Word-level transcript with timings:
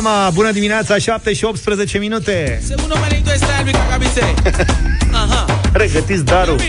mama, 0.00 0.30
bună 0.30 0.50
dimineața, 0.52 0.98
7 0.98 1.32
și 1.32 1.44
18 1.44 1.98
minute 1.98 2.60
Segundo 2.66 2.94
menito 3.08 3.30
está 3.32 3.58
el 3.58 3.64
Luis 3.64 3.76
Cacabise. 3.76 4.34
Ajá. 5.22 5.44
Pregătiți 5.72 6.24
darul 6.24 6.60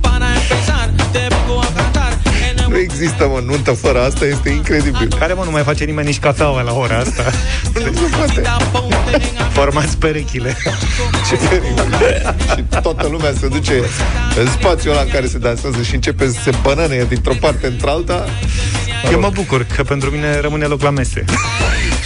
Para 0.00 0.26
empezar, 0.40 0.90
te 1.12 1.18
vengo 1.28 1.58
a 1.60 1.66
cantar 1.76 2.12
el 2.48 2.54
Nu 2.56 2.68
nuevo 2.68 2.78
există, 2.82 3.26
mă, 3.26 3.42
nuntă 3.46 3.70
fără 3.72 4.02
asta 4.02 4.24
este 4.24 4.48
incredibil. 4.48 5.08
Care 5.18 5.32
mă, 5.32 5.44
nu 5.44 5.50
mai 5.50 5.62
face 5.62 5.84
nimeni 5.84 6.06
nici 6.06 6.18
cafeaua 6.18 6.60
la 6.60 6.72
ora 6.72 6.96
asta 6.98 7.22
Nu 7.74 7.80
se 7.80 8.16
poate. 8.16 8.42
ponte 8.72 8.96
en 9.12 9.50
Formați 9.52 9.96
perechile 9.96 10.56
Ce 11.28 11.34
teribil. 11.36 11.84
și 12.56 12.80
toată 12.82 13.08
lumea 13.10 13.32
se 13.40 13.48
duce 13.48 13.72
în 14.40 14.46
spațiul 14.46 14.92
ăla 14.92 15.02
în 15.02 15.08
care 15.08 15.26
se 15.26 15.38
dansează 15.38 15.82
și 15.82 15.94
începe 15.94 16.26
să 16.26 16.36
se 16.44 16.50
bănăne 16.62 17.06
dintr-o 17.08 17.34
parte 17.40 17.66
într-alta. 17.66 18.24
Eu 19.12 19.20
mă 19.20 19.30
bucur 19.32 19.66
că 19.76 19.82
pentru 19.82 20.10
mine 20.10 20.40
rămâne 20.40 20.64
loc 20.64 20.82
la 20.82 20.90
mese 20.90 21.24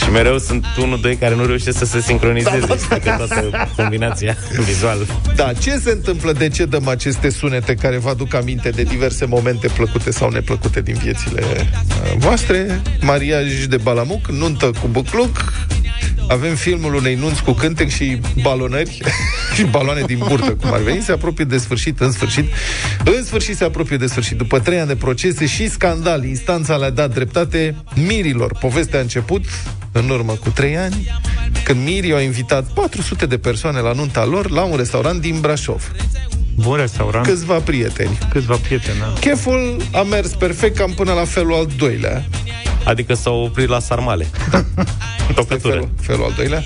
Și 0.02 0.11
mereu 0.11 0.38
sunt 0.38 0.66
unul, 0.79 1.01
doi 1.01 1.16
care 1.16 1.34
nu 1.34 1.45
reușesc 1.47 1.79
să 1.79 1.84
se 1.84 2.01
sincronizeze 2.01 2.66
da, 2.66 2.77
da, 2.88 2.98
da. 3.05 3.16
toată 3.16 3.69
combinația 3.77 4.37
vizual. 4.69 5.06
Da, 5.34 5.52
ce 5.52 5.78
se 5.78 5.91
întâmplă? 5.91 6.33
De 6.33 6.48
ce 6.48 6.65
dăm 6.65 6.88
aceste 6.88 7.30
sunete 7.30 7.75
care 7.75 7.98
vă 7.98 8.09
aduc 8.09 8.34
aminte 8.34 8.70
de 8.70 8.83
diverse 8.83 9.25
momente 9.25 9.69
plăcute 9.69 10.11
sau 10.11 10.30
neplăcute 10.30 10.80
din 10.80 10.95
viețile 10.95 11.42
uh, 11.42 12.12
voastre? 12.16 12.80
Mariaj 13.01 13.65
de 13.65 13.77
balamuc, 13.77 14.28
nuntă 14.28 14.66
cu 14.66 14.88
bucluc, 14.91 15.52
avem 16.28 16.54
filmul 16.54 16.94
unei 16.94 17.14
nunți 17.14 17.42
cu 17.42 17.52
cântec 17.52 17.88
și 17.88 18.20
balonări 18.42 19.00
și 19.56 19.62
baloane 19.62 20.02
din 20.06 20.18
burtă, 20.18 20.50
cum 20.50 20.72
ar 20.72 20.80
veni. 20.80 21.02
Se 21.02 21.12
apropie 21.12 21.44
de 21.44 21.58
sfârșit, 21.58 22.00
în 22.00 22.12
sfârșit. 22.12 22.44
În 23.04 23.24
sfârșit 23.24 23.56
se 23.56 23.64
apropie 23.64 23.96
de 23.96 24.06
sfârșit. 24.06 24.36
După 24.36 24.58
trei 24.58 24.78
ani 24.78 24.88
de 24.88 24.96
procese 24.96 25.46
și 25.46 25.70
scandal, 25.70 26.24
instanța 26.24 26.77
le-a 26.77 26.91
dat 26.91 27.14
dreptate 27.14 27.77
mirilor. 27.94 28.56
Povestea 28.60 28.98
a 28.98 29.02
început 29.02 29.44
în 29.92 30.08
urmă 30.08 30.32
cu 30.32 30.50
trei 30.50 30.77
ani, 30.77 31.06
când 31.64 31.84
mirii 31.84 32.12
au 32.12 32.20
invitat 32.20 32.64
400 32.64 33.27
de 33.27 33.38
persoane 33.38 33.78
la 33.78 33.92
nunta 33.92 34.25
lor 34.25 34.50
la 34.50 34.62
un 34.62 34.77
restaurant 34.77 35.20
din 35.20 35.41
Brașov. 35.41 35.92
Bun 36.55 36.77
restaurant, 36.77 37.27
Câțiva 37.27 37.55
prieteni. 37.55 38.19
câțiva 38.31 38.56
prieteni 38.56 38.98
da. 38.98 39.12
Cheful 39.20 39.77
a 39.92 40.03
mers 40.03 40.28
perfect 40.34 40.77
cam 40.77 40.91
până 40.91 41.12
la 41.12 41.25
felul 41.25 41.53
al 41.55 41.67
doilea. 41.77 42.25
Adică 42.84 43.14
s-au 43.14 43.42
oprit 43.42 43.69
la 43.69 43.78
sarmale. 43.78 44.27
Tocătură. 45.34 45.72
Felul, 45.72 45.89
felul 46.00 46.25
al 46.25 46.33
doilea? 46.36 46.62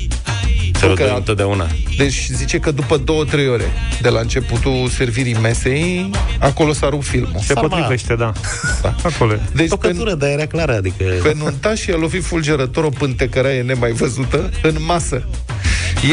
Felul 0.73 0.97
că- 0.97 1.03
de 1.05 1.11
întotdeauna. 1.17 1.67
Deci 1.97 2.29
zice 2.33 2.59
că 2.59 2.71
după 2.71 2.97
două-trei 2.97 3.49
ore 3.49 3.65
de 4.01 4.09
la 4.09 4.21
începutul 4.21 4.89
servirii 4.89 5.37
mesei, 5.43 6.11
acolo 6.39 6.73
s-a 6.73 6.89
rupt 6.89 7.05
filmul. 7.05 7.39
Se 7.41 7.53
Sarma. 7.53 7.69
potrivește, 7.69 8.15
da, 8.15 8.33
Acolo 9.03 9.33
e. 9.33 9.41
Deci 9.55 9.69
Tocătură, 9.69 10.11
pe, 10.11 10.17
dar 10.17 10.29
era 10.29 10.47
clară, 10.47 10.75
adică... 10.77 11.05
pe 11.23 11.35
nuntașii 11.37 11.93
a 11.93 11.97
lovit 11.97 12.25
fulgerător 12.25 12.85
o 12.85 12.89
pântecăraie 12.89 13.63
nemai 13.63 13.93
văzută 13.93 14.51
în 14.63 14.75
masă. 14.87 15.25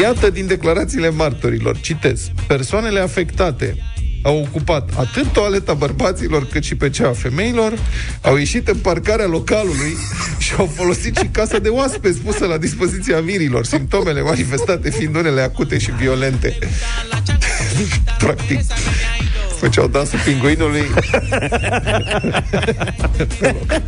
Iată 0.00 0.30
din 0.30 0.46
declarațiile 0.46 1.10
martorilor, 1.10 1.80
citez, 1.80 2.30
persoanele 2.46 3.00
afectate 3.00 3.76
au 4.24 4.38
ocupat 4.38 4.90
atât 4.96 5.32
toaleta 5.32 5.74
bărbaților 5.74 6.46
cât 6.46 6.64
și 6.64 6.74
pe 6.74 6.90
cea 6.90 7.08
a 7.08 7.12
femeilor, 7.12 7.72
au 8.20 8.36
ieșit 8.36 8.68
în 8.68 8.76
parcarea 8.76 9.26
localului 9.26 9.96
și 10.38 10.52
au 10.58 10.66
folosit 10.74 11.16
și 11.16 11.26
casa 11.26 11.58
de 11.58 11.68
oaspeți 11.68 12.18
pusă 12.18 12.46
la 12.46 12.56
dispoziția 12.56 13.20
mirilor, 13.20 13.64
simptomele 13.64 14.22
manifestate 14.22 14.90
fiind 14.90 15.16
unele 15.16 15.40
acute 15.40 15.78
și 15.78 15.90
violente. 15.90 16.58
Practic, 18.18 18.60
făceau 19.58 19.88
dansul 19.88 20.18
pinguinului 20.24 20.82
pe 23.38 23.54
loc. 23.58 23.82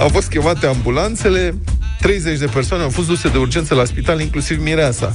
Au 0.00 0.08
fost 0.08 0.28
chemate 0.28 0.66
ambulanțele 0.66 1.54
30 2.04 2.38
de 2.38 2.46
persoane 2.46 2.82
au 2.82 2.90
fost 2.90 3.06
duse 3.08 3.28
de 3.28 3.38
urgență 3.38 3.74
la 3.74 3.84
spital, 3.84 4.20
inclusiv 4.20 4.60
Mireasa. 4.62 5.12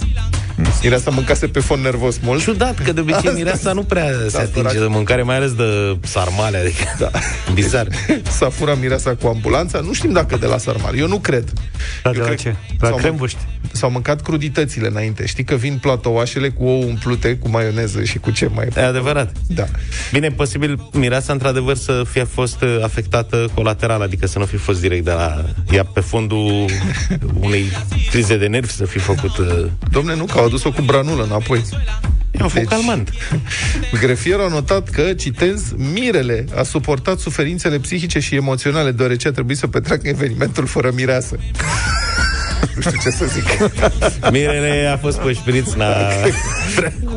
Mireasa 0.81 1.09
mâncase 1.09 1.47
pe 1.47 1.59
fond 1.59 1.83
nervos 1.83 2.17
mult. 2.23 2.41
Ciudat, 2.41 2.79
că 2.83 2.91
de 2.91 2.99
obicei 2.99 3.17
Asta- 3.19 3.31
mireasa 3.31 3.71
nu 3.73 3.83
prea 3.83 4.05
se 4.27 4.37
Da, 4.37 4.39
atinge 4.39 4.69
sărac. 4.69 4.73
de 4.73 4.85
mâncare, 4.87 5.21
mai 5.23 5.35
ales 5.35 5.53
de 5.53 5.97
sarmale, 6.01 6.57
adică 6.57 6.83
Da. 6.99 7.11
bizar. 7.53 7.87
S-a 8.37 8.49
furat 8.49 8.79
Mireasa 8.79 9.15
cu 9.21 9.27
ambulanța. 9.27 9.79
Nu 9.79 9.93
știm 9.93 10.11
dacă 10.11 10.37
de 10.37 10.45
la 10.45 10.57
sarmar. 10.57 10.93
Eu 10.93 11.07
nu 11.07 11.17
cred. 11.19 11.43
Dar 12.03 12.11
de 12.13 12.17
Eu 12.19 12.23
la 12.25 12.29
cred- 12.29 12.39
ce? 12.41 12.55
La 12.79 12.87
s-au 12.87 12.97
crembuști 12.97 13.37
S-au 13.71 13.89
mâncat 13.91 14.21
cruditățile 14.21 14.87
înainte. 14.87 15.25
Știi 15.25 15.43
că 15.43 15.55
vin 15.55 15.77
platouașele 15.81 16.49
cu 16.49 16.63
ou 16.63 16.81
umplute, 16.87 17.35
cu 17.37 17.49
maioneză 17.49 18.03
și 18.03 18.17
cu 18.17 18.31
ce 18.31 18.49
mai 18.53 18.67
E 18.75 18.81
adevărat. 18.81 19.31
Da. 19.47 19.65
Bine, 20.11 20.25
e 20.25 20.29
posibil 20.31 20.89
mireasa 20.93 21.33
într-adevăr 21.33 21.75
să 21.75 22.03
fie 22.09 22.23
fost 22.23 22.61
uh, 22.61 22.79
afectată 22.83 23.47
colateral, 23.53 24.01
adică 24.01 24.27
să 24.27 24.39
nu 24.39 24.45
fi 24.45 24.55
fost 24.57 24.81
direct 24.81 25.05
de 25.05 25.11
la 25.11 25.45
ea 25.71 25.83
pe 25.83 25.99
fondul 25.99 26.65
unei 27.45 27.65
crize 28.09 28.37
de 28.37 28.47
nervi 28.47 28.71
să 28.71 28.85
fi 28.85 28.97
făcut... 28.99 29.37
uh, 29.37 29.65
Domne, 29.91 30.15
nu, 30.15 30.25
că 30.25 30.37
au 30.37 30.45
adus-o 30.45 30.71
cu 30.71 30.81
branulă 30.81 31.23
înapoi. 31.23 31.61
E 32.31 32.41
un 32.43 32.47
foc 32.47 32.59
Deci- 32.59 32.67
calmant. 32.69 33.09
Grefierul 34.01 34.45
a 34.45 34.47
notat 34.47 34.89
că, 34.89 35.13
citez, 35.13 35.73
Mirele 35.93 36.45
a 36.55 36.63
suportat 36.63 37.19
suferințele 37.19 37.79
psihice 37.79 38.19
și 38.19 38.35
emoționale, 38.35 38.91
deoarece 38.91 39.27
a 39.27 39.31
trebuit 39.31 39.57
să 39.57 39.67
petreacă 39.67 40.07
evenimentul 40.07 40.65
fără 40.65 40.91
mireasă. 40.95 41.35
nu 42.83 42.91
știu 42.91 43.01
ce 43.01 43.17
să 43.17 43.25
zic. 43.25 43.71
Mirele 44.31 44.89
a 44.93 44.97
fost 44.97 45.17
pe 45.17 45.33
șpriț 45.33 45.73
la... 45.73 46.09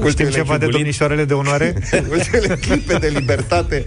Știm 0.09 0.29
ceva 0.29 0.53
de 0.53 0.59
chibulit. 0.59 0.71
domnișoarele 0.71 1.25
de 1.25 1.35
onoare? 1.35 1.75
Ultimele 2.11 2.59
clipe 2.61 2.95
de 2.95 3.13
libertate 3.15 3.85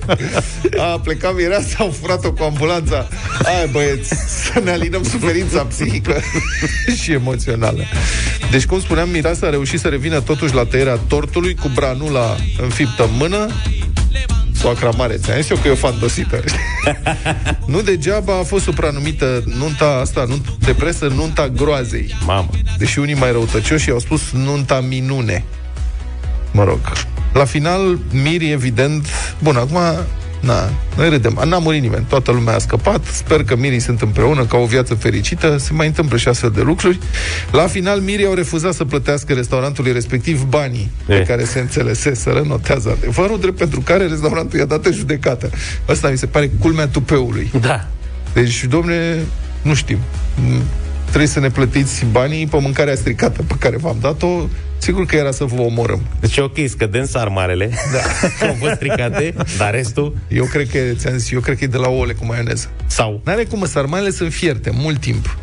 A 0.77 0.99
plecat 1.03 1.35
mireasa, 1.35 1.75
au 1.77 1.95
furat-o 2.01 2.31
cu 2.31 2.43
ambulanța 2.43 3.07
Hai 3.43 3.69
băieți, 3.71 4.13
să 4.53 4.61
ne 4.63 4.71
alinăm 4.71 5.03
suferința 5.03 5.63
psihică 5.63 6.19
Și 7.01 7.11
emoțională 7.11 7.83
Deci 8.51 8.65
cum 8.65 8.79
spuneam, 8.79 9.09
mireasa 9.09 9.47
a 9.47 9.49
reușit 9.49 9.79
să 9.79 9.87
revină 9.87 10.21
totuși 10.21 10.53
la 10.53 10.65
tăierea 10.65 10.99
tortului 11.07 11.55
Cu 11.55 11.71
branula 11.73 12.35
înfiptă 12.61 13.03
în 13.03 13.09
mână 13.17 13.47
Soacra 14.57 14.89
mare, 14.97 15.15
ți-am 15.15 15.41
zis 15.41 15.49
eu 15.49 15.57
că 15.57 15.67
e 15.67 15.71
o 15.71 15.75
fantosită 15.75 16.43
Nu 17.73 17.81
degeaba 17.81 18.37
a 18.37 18.43
fost 18.43 18.63
supranumită 18.63 19.43
nunta 19.57 19.85
asta 20.01 20.25
nunt, 20.27 20.47
de 20.59 20.73
presă 20.73 21.07
nunta 21.07 21.47
groazei 21.47 22.15
Mamă. 22.25 22.49
Deși 22.77 22.99
unii 22.99 23.13
mai 23.13 23.31
răutăcioși 23.31 23.89
au 23.89 23.99
spus 23.99 24.31
nunta 24.31 24.79
minune. 24.79 25.43
Mă 26.51 26.63
rog. 26.63 26.79
La 27.33 27.45
final, 27.45 27.99
Miri, 28.11 28.51
evident... 28.51 29.07
Bun, 29.39 29.55
acum... 29.55 29.77
Na, 30.45 30.69
noi 30.95 31.09
râdem. 31.09 31.41
N-a 31.45 31.57
murit 31.57 31.81
nimeni. 31.81 32.05
Toată 32.09 32.31
lumea 32.31 32.55
a 32.55 32.57
scăpat. 32.57 33.05
Sper 33.05 33.43
că 33.43 33.55
Mirii 33.55 33.79
sunt 33.79 34.01
împreună, 34.01 34.45
că 34.45 34.55
au 34.55 34.61
o 34.61 34.65
viață 34.65 34.93
fericită. 34.93 35.57
Se 35.57 35.73
mai 35.73 35.87
întâmplă 35.87 36.17
și 36.17 36.27
astfel 36.27 36.49
de 36.49 36.61
lucruri. 36.61 36.99
La 37.51 37.67
final, 37.67 37.99
Mirii 37.99 38.25
au 38.25 38.33
refuzat 38.33 38.73
să 38.73 38.85
plătească 38.85 39.33
restaurantului 39.33 39.91
respectiv 39.91 40.43
banii 40.43 40.91
pe 41.05 41.13
Eh. 41.13 41.25
care 41.27 41.43
se 41.43 41.59
înțeleseseră, 41.59 42.43
notează 42.47 42.95
adevărul, 42.97 43.39
drept 43.39 43.57
pentru 43.57 43.79
care 43.81 44.07
restaurantul 44.07 44.59
i-a 44.59 44.65
dat 44.65 44.85
în 44.85 44.91
judecată. 44.93 45.49
Asta 45.89 46.09
mi 46.09 46.17
se 46.17 46.25
pare 46.25 46.51
culmea 46.59 46.87
tupeului. 46.87 47.51
Da. 47.61 47.87
Deci, 48.33 48.65
domne, 48.65 49.19
nu 49.61 49.73
știm. 49.73 49.97
Mm, 51.15 51.21
Trebuie 51.21 51.27
să 51.27 51.39
ne 51.39 51.49
plătiți 51.49 52.05
banii 52.11 52.47
pe 52.47 52.59
mâncarea 52.61 52.95
stricată 52.95 53.41
pe 53.41 53.55
care 53.59 53.77
v-am 53.77 53.97
dat-o. 54.01 54.47
Sigur 54.77 55.05
că 55.05 55.15
era 55.15 55.31
să 55.31 55.43
vă 55.43 55.61
omorâm. 55.61 56.01
Deci 56.19 56.37
e 56.37 56.41
ok, 56.41 56.57
scădem 56.67 57.05
sarmarele, 57.05 57.69
da. 57.93 57.99
că 58.39 58.45
au 58.45 58.55
fost 58.59 58.73
stricate, 58.73 59.33
dar 59.57 59.71
restul, 59.73 60.15
Eu 60.27 60.45
cred 60.45 60.69
că, 60.69 60.77
ți-am 60.95 61.17
zis, 61.17 61.31
eu 61.31 61.39
cred 61.39 61.57
că 61.57 61.63
e 61.63 61.67
de 61.67 61.77
la 61.77 61.87
ouăle 61.87 62.13
cu 62.13 62.25
maioneză. 62.25 62.69
sau 62.87 63.21
N-are 63.25 63.43
cum, 63.43 63.59
mă, 63.59 63.65
sarmalele 63.65 64.11
sunt 64.11 64.33
fierte, 64.33 64.69
mult 64.73 64.99
timp. 64.99 65.37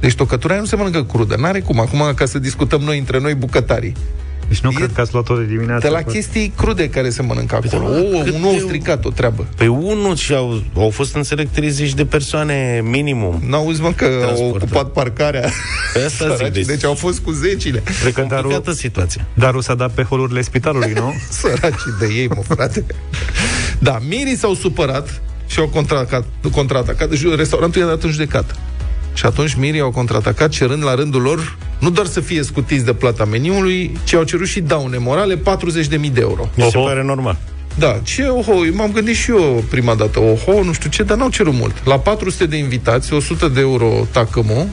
Deci 0.00 0.14
tocătura 0.14 0.52
aia 0.52 0.62
nu 0.62 0.68
se 0.68 0.76
mănâncă 0.76 1.04
crudă. 1.04 1.36
N-are 1.36 1.60
cum. 1.60 1.80
Acum, 1.80 2.12
ca 2.14 2.24
să 2.26 2.38
discutăm 2.38 2.80
noi 2.80 2.98
între 2.98 3.18
noi 3.18 3.34
bucătarii. 3.34 3.94
Deci 4.48 4.60
nu 4.60 4.70
E 4.70 4.74
cred 4.74 4.90
că 4.94 5.00
ați 5.00 5.12
luat-o 5.12 5.34
de 5.36 5.44
dimineață. 5.44 5.86
De 5.86 5.92
la 5.92 6.02
chestii 6.02 6.52
crude 6.56 6.88
care 6.88 7.10
se 7.10 7.22
mănâncă 7.22 7.60
acolo. 7.64 7.82
mă, 7.82 8.16
O, 8.18 8.22
cât 8.22 8.34
un 8.34 8.42
ou 8.44 8.52
de- 8.52 8.58
stricat, 8.58 9.04
o 9.04 9.10
treabă. 9.10 9.46
Pe 9.56 9.66
unul 9.66 10.16
și 10.16 10.34
au, 10.34 10.62
au 10.76 10.90
fost 10.90 11.14
înțeleg 11.14 11.48
30 11.52 11.94
de 11.94 12.04
persoane 12.04 12.80
minimum. 12.84 13.42
N-auzi, 13.48 13.80
mă, 13.80 13.92
că 13.92 14.04
au 14.04 14.10
Transportul. 14.20 14.54
ocupat 14.62 14.92
parcarea. 14.92 15.48
Pe 15.92 15.98
asta 16.04 16.26
zic, 16.28 16.36
Săraci. 16.36 16.52
deci, 16.52 16.64
Deci 16.66 16.84
au 16.84 16.94
fost 16.94 17.18
cu 17.18 17.30
zecile. 17.30 17.82
Cred 18.00 18.12
că 18.12 18.20
darul, 18.28 18.36
complicată 18.50 18.72
situația. 18.72 19.26
darul 19.34 19.60
s-a 19.60 19.74
dat 19.74 19.90
pe 19.92 20.02
holurile 20.02 20.40
spitalului, 20.42 20.92
nu? 20.92 21.14
Săracii 21.40 21.94
de 21.98 22.06
ei, 22.16 22.28
mă, 22.28 22.42
frate. 22.54 22.84
Da, 23.78 23.98
mirii 24.08 24.36
s-au 24.36 24.54
supărat 24.54 25.20
și 25.46 25.58
au 25.58 25.68
contraatacat. 25.68 26.24
contraatacat. 26.52 27.08
Deci 27.08 27.22
restaurantul 27.36 27.80
i-a 27.80 27.86
dat 27.86 28.02
în 28.02 28.10
judecată. 28.10 28.54
Și 29.18 29.26
atunci 29.26 29.54
mirii 29.54 29.80
au 29.80 29.90
contraatacat 29.90 30.48
cerând 30.48 30.84
la 30.84 30.94
rândul 30.94 31.22
lor 31.22 31.56
nu 31.78 31.90
doar 31.90 32.06
să 32.06 32.20
fie 32.20 32.42
scutiți 32.42 32.84
de 32.84 32.92
plata 32.92 33.24
meniului, 33.24 33.98
ci 34.04 34.12
au 34.14 34.22
cerut 34.22 34.46
și 34.46 34.60
daune 34.60 34.96
morale 34.98 35.36
40.000 35.36 35.40
de 36.12 36.20
euro. 36.20 36.48
Mi 36.54 36.64
se 36.70 36.76
Oho. 36.78 36.86
pare 36.86 37.02
normal. 37.02 37.36
Da, 37.78 38.00
ce 38.02 38.26
oho, 38.26 38.52
m-am 38.72 38.92
gândit 38.92 39.16
și 39.16 39.30
eu 39.30 39.64
prima 39.70 39.94
dată, 39.94 40.20
oho, 40.20 40.62
nu 40.62 40.72
știu 40.72 40.90
ce, 40.90 41.02
dar 41.02 41.16
n-au 41.16 41.28
cerut 41.28 41.54
mult. 41.54 41.86
La 41.86 41.98
400 41.98 42.46
de 42.46 42.56
invitați, 42.56 43.12
100 43.12 43.48
de 43.48 43.60
euro 43.60 44.06
tacămă, 44.10 44.66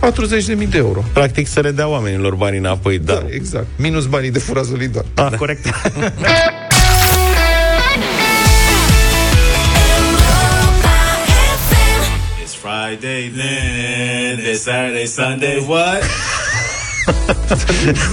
40.000 0.00 0.68
de 0.68 0.78
euro. 0.78 1.04
Practic 1.12 1.46
să 1.46 1.60
le 1.60 1.70
dea 1.70 1.88
oamenilor 1.88 2.34
banii 2.34 2.58
înapoi, 2.58 2.98
da. 2.98 3.12
Da, 3.12 3.26
exact. 3.30 3.66
Minus 3.76 4.06
banii 4.06 4.30
de 4.30 4.38
furazul 4.38 4.90
doar. 4.92 5.04
Ah, 5.14 5.36
corect. 5.38 5.66
Friday. 12.82 12.96
Friday, 12.96 13.28
then 13.28 14.38
this 14.38 14.62
Saturday, 14.62 15.06
Sunday, 15.06 15.64
what? 15.66 16.02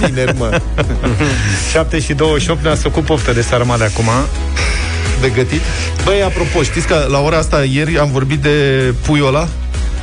Vineri, 0.00 0.36
mă. 0.36 0.60
7 1.70 2.00
și 2.00 2.14
28 2.14 2.62
ne-a 2.62 2.74
făcut 2.74 3.04
poftă 3.04 3.32
de 3.32 3.40
sarmale 3.40 3.84
acum. 3.84 4.08
De 5.20 5.28
gătit. 5.28 5.60
Băi, 6.04 6.22
apropo, 6.22 6.62
știți 6.62 6.86
că 6.86 7.06
la 7.10 7.20
ora 7.20 7.36
asta 7.36 7.64
ieri 7.64 7.98
am 7.98 8.10
vorbit 8.10 8.38
de 8.38 8.94
puiul 9.06 9.26
ăla? 9.26 9.48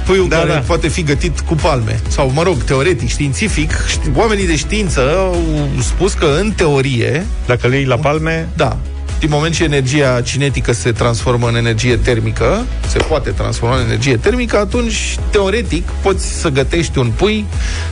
Puiul 0.06 0.28
Da, 0.30 0.38
care 0.38 0.50
da. 0.50 0.58
poate 0.58 0.88
fi 0.88 1.04
gătit 1.04 1.40
cu 1.40 1.56
palme. 1.56 2.00
Sau, 2.08 2.32
mă 2.34 2.44
rog, 2.44 2.64
teoretic, 2.64 3.10
științific, 3.10 3.72
ști, 3.88 4.10
oamenii 4.16 4.48
de 4.48 4.56
știință 4.56 5.16
au 5.18 5.44
spus 5.82 6.14
că, 6.14 6.38
în 6.40 6.52
teorie, 6.52 7.26
Dacă 7.46 7.68
le 7.68 7.76
iei 7.76 7.86
la 7.86 7.96
palme, 7.96 8.48
da, 8.56 8.78
din 9.20 9.30
moment 9.32 9.54
ce 9.54 9.64
energia 9.64 10.22
cinetică 10.22 10.72
se 10.72 10.92
transformă 10.92 11.48
în 11.48 11.56
energie 11.56 11.96
termică, 11.96 12.66
se 12.88 12.98
poate 12.98 13.30
transforma 13.30 13.76
în 13.76 13.86
energie 13.86 14.18
termică, 14.18 14.58
atunci, 14.58 15.18
teoretic, 15.30 15.90
poți 16.02 16.40
să 16.40 16.50
gătești 16.50 16.98
un 16.98 17.12
pui 17.16 17.46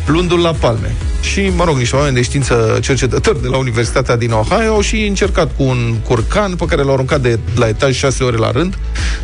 luându-l 0.06 0.40
la 0.40 0.52
palme. 0.52 0.96
Și, 1.22 1.52
mă 1.56 1.64
rog, 1.64 1.78
niște 1.78 1.96
oameni 1.96 2.16
de 2.16 2.22
știință 2.22 2.80
cercetători 2.82 3.42
de 3.42 3.48
la 3.48 3.58
Universitatea 3.58 4.16
din 4.16 4.32
Ohio 4.32 4.74
au 4.74 4.82
și 4.82 5.06
încercat 5.06 5.56
cu 5.56 5.64
un 5.64 5.96
curcan 6.08 6.56
pe 6.56 6.66
care 6.66 6.82
l-au 6.82 6.94
aruncat 6.94 7.22
de 7.22 7.40
la 7.56 7.68
etaj 7.68 7.96
șase 7.96 8.24
ore 8.24 8.38
la 8.38 8.52
rând, 8.52 8.78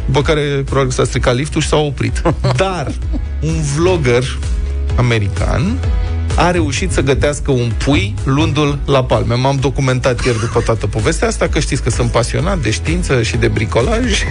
după 0.06 0.22
care 0.22 0.42
probabil 0.66 0.90
că 0.90 0.96
s-a 0.96 1.04
stricat 1.04 1.36
liftul 1.36 1.62
și 1.62 1.68
s-a 1.68 1.78
oprit. 1.78 2.22
Dar 2.56 2.92
un 3.42 3.62
vlogger 3.76 4.38
american 4.96 5.78
a 6.36 6.52
reușit 6.52 6.92
să 6.92 7.02
gătească 7.02 7.52
un 7.52 7.72
pui 7.84 8.14
luându-l 8.24 8.80
la 8.86 9.04
palme. 9.04 9.36
M-am 9.36 9.58
documentat 9.60 10.26
ieri 10.26 10.40
după 10.40 10.62
toată 10.66 10.88
povestea 10.88 11.28
asta, 11.28 11.48
că 11.48 11.60
știți 11.60 11.84
că 11.84 11.90
sunt 11.90 12.12
pasionat 12.12 12.58
de 12.58 12.72
știință 12.72 13.22
și 13.22 13.38
de 13.38 13.48
bricolaj 13.48 14.14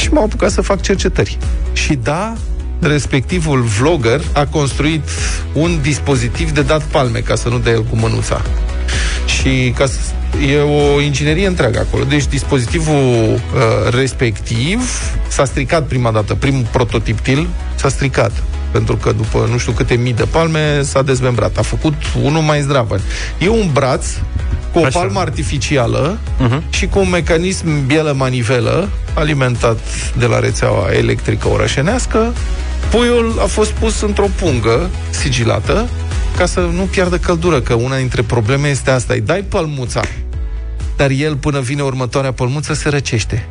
și 0.00 0.12
m-am 0.12 0.24
apucat 0.24 0.50
să 0.50 0.60
fac 0.60 0.80
cercetări. 0.80 1.38
Și 1.72 1.94
da, 1.94 2.34
respectivul 2.80 3.60
vlogger 3.60 4.20
a 4.32 4.46
construit 4.46 5.08
un 5.52 5.78
dispozitiv 5.82 6.50
de 6.50 6.62
dat 6.62 6.82
palme, 6.82 7.18
ca 7.18 7.34
să 7.34 7.48
nu 7.48 7.58
dea 7.58 7.72
el 7.72 7.84
cu 7.84 7.96
mânuța. 7.96 8.42
Și 9.26 9.74
ca 9.76 9.86
să, 9.86 9.98
e 10.52 10.58
o 10.58 11.00
inginerie 11.00 11.46
întreagă 11.46 11.78
acolo. 11.78 12.04
Deci 12.04 12.26
dispozitivul 12.26 12.94
uh, 12.94 13.40
respectiv 13.90 14.80
s-a 15.28 15.44
stricat 15.44 15.86
prima 15.86 16.10
dată, 16.10 16.34
primul 16.34 16.66
prototiptil 16.72 17.48
s-a 17.74 17.88
stricat 17.88 18.32
pentru 18.72 18.96
că 18.96 19.12
după 19.12 19.48
nu 19.50 19.58
știu 19.58 19.72
câte 19.72 19.94
mii 19.94 20.12
de 20.12 20.24
palme 20.24 20.82
s-a 20.82 21.02
dezmembrat. 21.02 21.58
A 21.58 21.62
făcut 21.62 21.94
unul 22.22 22.42
mai 22.42 22.60
zdravă. 22.60 22.96
E 23.38 23.48
un 23.48 23.70
braț 23.72 24.06
cu 24.72 24.78
o 24.78 24.84
Așa. 24.84 24.98
palmă 24.98 25.20
artificială 25.20 26.18
uh-huh. 26.18 26.70
și 26.70 26.86
cu 26.86 26.98
un 26.98 27.10
mecanism 27.10 27.86
bielă-manivelă 27.86 28.88
alimentat 29.14 29.78
de 30.18 30.26
la 30.26 30.38
rețeaua 30.38 30.92
electrică 30.92 31.48
orășenească. 31.48 32.32
Puiul 32.90 33.38
a 33.42 33.46
fost 33.46 33.70
pus 33.70 34.00
într-o 34.00 34.28
pungă 34.36 34.90
sigilată 35.10 35.88
ca 36.36 36.46
să 36.46 36.60
nu 36.60 36.82
piardă 36.82 37.18
căldură, 37.18 37.60
că 37.60 37.74
una 37.74 37.96
dintre 37.96 38.22
probleme 38.22 38.68
este 38.68 38.90
asta. 38.90 39.14
Îi 39.14 39.20
dai 39.20 39.44
pălmuța, 39.48 40.00
dar 40.96 41.10
el 41.10 41.36
până 41.36 41.60
vine 41.60 41.82
următoarea 41.82 42.32
pălmuță 42.32 42.74
se 42.74 42.88
răcește. 42.88 43.46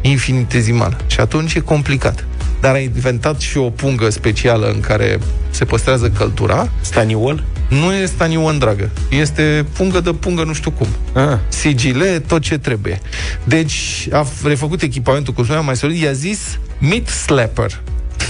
Infinitezimal. 0.00 0.96
Și 1.06 1.20
atunci 1.20 1.54
e 1.54 1.60
complicat. 1.60 2.24
Dar 2.60 2.74
a 2.74 2.78
inventat 2.78 3.40
și 3.40 3.56
o 3.58 3.70
pungă 3.70 4.10
specială 4.10 4.66
în 4.70 4.80
care 4.80 5.18
se 5.50 5.64
păstrează 5.64 6.10
căldura. 6.10 6.68
Staniol? 6.80 7.44
Nu 7.68 7.92
e 7.92 8.06
stanion, 8.06 8.58
dragă. 8.58 8.90
Este 9.10 9.66
pungă 9.76 10.00
de 10.00 10.12
pungă, 10.12 10.42
nu 10.44 10.52
știu 10.52 10.70
cum. 10.70 10.86
Ah. 11.12 11.38
Sigile, 11.48 12.18
tot 12.18 12.42
ce 12.42 12.58
trebuie. 12.58 13.00
Deci 13.44 14.08
a 14.12 14.24
f- 14.26 14.42
refăcut 14.44 14.82
echipamentul, 14.82 15.32
cum 15.34 15.44
spuneam 15.44 15.64
mai 15.64 15.76
solid, 15.76 16.02
i-a 16.02 16.12
zis 16.12 16.58
Meat 16.78 17.06
Slapper 17.08 17.80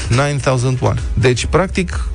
9001. 0.09 0.94
Deci, 1.15 1.47
practic, 1.47 2.09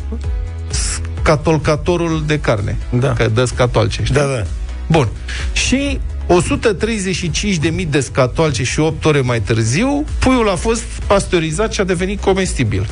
scatolcatorul 1.21 2.23
de 2.27 2.39
carne. 2.39 2.77
Da. 3.00 3.13
Că 3.13 3.27
dă 3.33 3.45
scatoalce, 3.45 4.01
știi? 4.03 4.15
Da, 4.15 4.21
da. 4.25 4.44
Bun. 4.88 5.07
Și 5.53 6.00
135.000 6.27 7.88
de 7.89 8.00
scatoalce 8.00 8.63
și 8.63 8.80
8 8.80 9.06
ore 9.06 9.22
mai 9.22 9.42
târziu, 9.42 10.06
puiul 10.19 10.50
a 10.50 10.56
fost 10.56 10.83
pasteurizat 11.07 11.74
și 11.74 11.81
a 11.81 11.83
devenit 11.83 12.22
comestibil. 12.22 12.88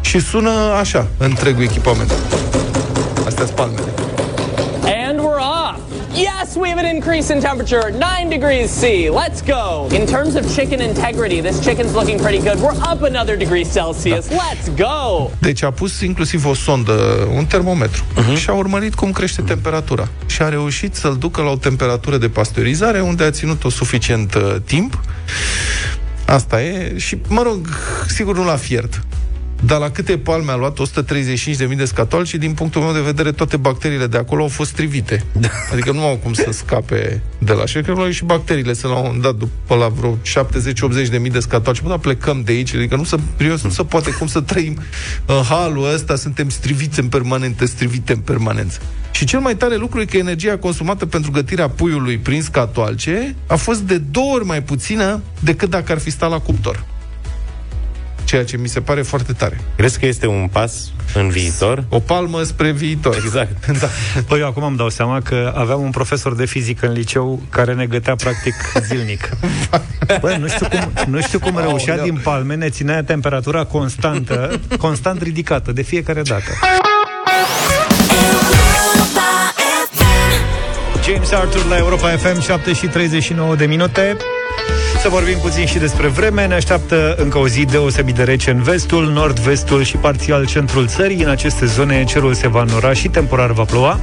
Și 0.00 0.20
sună 0.20 0.50
așa, 0.80 1.06
întregul 1.18 1.62
echipament. 1.62 2.12
Astea 3.26 3.44
sunt 3.44 3.56
palmele. 3.56 4.07
And 6.48 6.56
we're 6.56 6.56
off. 6.56 6.56
Yes, 6.56 6.56
we 6.56 6.68
have 6.68 6.78
an 6.78 6.96
increase 6.96 7.34
in 7.34 7.40
temperature, 7.40 7.90
9 7.90 8.28
degrees 8.28 8.70
C. 8.70 9.10
Let's 9.10 9.42
go. 9.42 9.88
In 9.90 10.06
terms 10.06 10.34
of 10.34 10.54
chicken 10.54 10.80
integrity, 10.80 11.40
this 11.40 11.60
chicken's 11.60 11.94
looking 11.94 12.18
pretty 12.18 12.38
good. 12.38 12.58
We're 12.60 12.92
up 12.92 13.02
another 13.02 13.36
degree 13.36 13.64
Celsius. 13.64 14.28
Let's 14.28 14.68
go. 14.76 15.30
Deci 15.40 15.62
a 15.62 15.70
pus 15.70 16.00
inclusiv 16.00 16.46
o 16.46 16.54
sondă, 16.54 17.28
un 17.34 17.46
termometru 17.46 18.04
uh-huh. 18.04 18.36
și 18.36 18.50
a 18.50 18.52
urmărit 18.52 18.94
cum 18.94 19.12
crește 19.12 19.42
temperatura. 19.42 20.08
Și 20.26 20.42
a 20.42 20.48
reușit 20.48 20.94
să-l 20.94 21.16
ducă 21.16 21.42
la 21.42 21.50
o 21.50 21.56
temperatură 21.56 22.18
de 22.18 22.28
pasteurizare 22.28 23.00
unde 23.00 23.24
a 23.24 23.30
ținut-o 23.30 23.70
suficient 23.70 24.34
uh, 24.34 24.56
timp. 24.64 25.00
Asta 26.26 26.62
e. 26.62 26.98
Și, 26.98 27.18
mă 27.28 27.42
rog, 27.42 27.68
sigur 28.08 28.36
nu 28.36 28.44
l-a 28.44 28.56
fiert. 28.56 29.02
Dar 29.64 29.78
la 29.78 29.90
câte 29.90 30.18
palme 30.18 30.50
a 30.50 30.56
luat 30.56 30.78
135.000 31.70 31.76
de 31.76 31.84
scatol 31.84 32.24
și 32.24 32.38
din 32.38 32.52
punctul 32.52 32.82
meu 32.82 32.92
de 32.92 33.00
vedere 33.00 33.32
toate 33.32 33.56
bacteriile 33.56 34.06
de 34.06 34.16
acolo 34.16 34.42
au 34.42 34.48
fost 34.48 34.70
strivite. 34.70 35.24
Da. 35.32 35.48
Adică 35.72 35.92
nu 35.92 36.06
au 36.06 36.16
cum 36.16 36.32
să 36.32 36.48
scape 36.50 37.22
de 37.38 37.52
la 37.52 37.66
și 37.66 37.80
cred 37.80 37.96
că 37.96 38.10
și 38.10 38.24
bacteriile 38.24 38.72
sunt 38.72 38.92
la 38.92 38.98
un 38.98 39.04
moment 39.04 39.22
dat 39.22 39.34
după 39.34 39.74
la 39.74 39.88
vreo 39.88 40.18
70-80 41.06 41.08
de 41.10 41.18
mii 41.18 41.30
de 41.30 41.40
scatol 41.40 41.74
și 41.74 41.82
bă, 41.82 41.88
dar 41.88 41.98
plecăm 41.98 42.42
de 42.44 42.52
aici, 42.52 42.74
adică 42.74 42.96
nu 42.96 43.04
se, 43.04 43.16
serios, 43.36 43.62
nu 43.62 43.70
se 43.70 43.84
poate 43.84 44.10
cum 44.10 44.26
să 44.26 44.40
trăim 44.40 44.78
în 45.26 45.42
halul 45.42 45.92
ăsta, 45.94 46.16
suntem 46.16 46.48
striviți 46.48 47.00
în 47.00 47.08
permanență, 47.08 47.66
strivite 47.66 48.12
în 48.12 48.20
permanență. 48.20 48.78
Și 49.10 49.24
cel 49.24 49.40
mai 49.40 49.56
tare 49.56 49.76
lucru 49.76 50.00
e 50.00 50.04
că 50.04 50.16
energia 50.16 50.58
consumată 50.58 51.06
pentru 51.06 51.30
gătirea 51.30 51.68
puiului 51.68 52.18
prin 52.18 52.42
scatoalce 52.42 53.34
a 53.46 53.56
fost 53.56 53.80
de 53.80 53.98
două 53.98 54.34
ori 54.34 54.44
mai 54.44 54.62
puțină 54.62 55.22
decât 55.40 55.70
dacă 55.70 55.92
ar 55.92 55.98
fi 55.98 56.10
stat 56.10 56.30
la 56.30 56.38
cuptor. 56.38 56.84
Ceea 58.28 58.44
ce 58.44 58.56
mi 58.56 58.68
se 58.68 58.80
pare 58.80 59.02
foarte 59.02 59.32
tare. 59.32 59.60
Crezi 59.76 59.98
că 59.98 60.06
este 60.06 60.26
un 60.26 60.48
pas 60.52 60.90
în 61.14 61.28
viitor? 61.28 61.84
O 61.88 61.98
palmă 62.00 62.42
spre 62.42 62.70
viitor. 62.70 63.14
Exact. 63.24 63.66
da. 63.80 63.88
Păi 64.26 64.40
eu 64.40 64.46
acum 64.46 64.62
îmi 64.62 64.76
dau 64.76 64.88
seama 64.88 65.20
că 65.20 65.52
aveam 65.56 65.80
un 65.82 65.90
profesor 65.90 66.34
de 66.34 66.44
fizică 66.44 66.86
în 66.86 66.92
liceu 66.92 67.42
care 67.50 67.74
ne 67.74 67.86
gătea 67.86 68.14
practic 68.14 68.54
zilnic. 68.88 69.28
Băi, 70.20 70.36
nu 70.40 70.48
știu 70.48 70.66
cum, 70.68 70.92
nu 71.06 71.20
știu 71.20 71.38
cum 71.38 71.58
reușea 71.58 71.92
Aoleu. 71.92 72.08
din 72.10 72.20
palme, 72.22 72.54
ne 72.54 72.68
ținea 72.68 73.02
temperatura 73.02 73.64
constantă, 73.64 74.60
constant 74.78 75.22
ridicată, 75.22 75.72
de 75.72 75.82
fiecare 75.82 76.22
dată. 76.22 76.50
James 81.04 81.32
Arthur 81.32 81.64
la 81.64 81.76
Europa 81.76 82.08
FM 82.08 82.40
7 82.40 82.72
și 82.72 82.86
39 82.86 83.54
de 83.54 83.66
minute 83.66 84.16
Să 85.02 85.08
vorbim 85.08 85.38
puțin 85.38 85.66
și 85.66 85.78
despre 85.78 86.06
vreme. 86.06 86.46
Ne 86.46 86.54
așteaptă 86.54 87.14
încă 87.18 87.38
o 87.38 87.48
zi 87.48 87.64
deosebit 87.64 88.14
de 88.14 88.22
rece 88.22 88.50
în 88.50 88.62
vestul, 88.62 89.10
nord-vestul 89.12 89.82
și 89.82 89.96
parțial 89.96 90.46
centrul 90.46 90.86
țării. 90.86 91.22
În 91.22 91.28
aceste 91.28 91.66
zone 91.66 92.04
cerul 92.04 92.34
se 92.34 92.48
va 92.48 92.62
înora 92.62 92.92
și 92.92 93.08
temporar 93.08 93.52
va 93.52 93.62
ploua. 93.62 94.00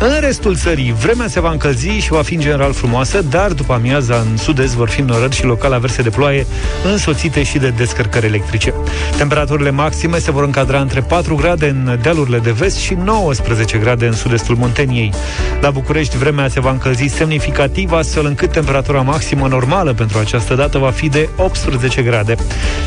În 0.00 0.20
restul 0.20 0.56
țării 0.56 0.92
vremea 0.92 1.28
se 1.28 1.40
va 1.40 1.50
încălzi 1.50 1.88
și 1.88 2.08
va 2.08 2.22
fi 2.22 2.34
în 2.34 2.40
general 2.40 2.72
frumoasă 2.72 3.22
Dar 3.22 3.52
după 3.52 3.72
amiaza 3.72 4.16
în 4.16 4.36
sud-est 4.36 4.74
vor 4.74 4.88
fi 4.88 5.00
norări 5.00 5.34
și 5.34 5.44
local 5.44 5.72
averse 5.72 6.02
de 6.02 6.10
ploaie 6.10 6.46
Însoțite 6.84 7.42
și 7.42 7.58
de 7.58 7.68
descărcări 7.68 8.26
electrice. 8.26 8.74
Temperaturile 9.16 9.70
maxime 9.70 10.18
se 10.18 10.30
vor 10.30 10.44
încadra 10.44 10.80
între 10.80 11.00
4 11.00 11.34
grade 11.34 11.68
în 11.68 11.98
dealurile 12.02 12.38
de 12.38 12.50
vest 12.50 12.76
și 12.76 12.94
19 13.04 13.78
grade 13.78 14.06
în 14.06 14.12
sud-estul 14.12 14.56
Munteniei. 14.56 15.12
La 15.60 15.70
București 15.70 16.16
vremea 16.16 16.48
se 16.48 16.60
va 16.60 16.70
încălzi 16.70 17.06
semnificativ, 17.06 17.92
astfel 17.92 18.26
încât 18.26 18.52
temperatura 18.52 19.00
maximă 19.00 19.46
normală 19.48 19.92
pentru 19.92 20.18
această 20.34 20.54
dată 20.54 20.78
va 20.78 20.90
fi 20.90 21.08
de 21.08 21.28
18 21.36 22.02
grade. 22.02 22.34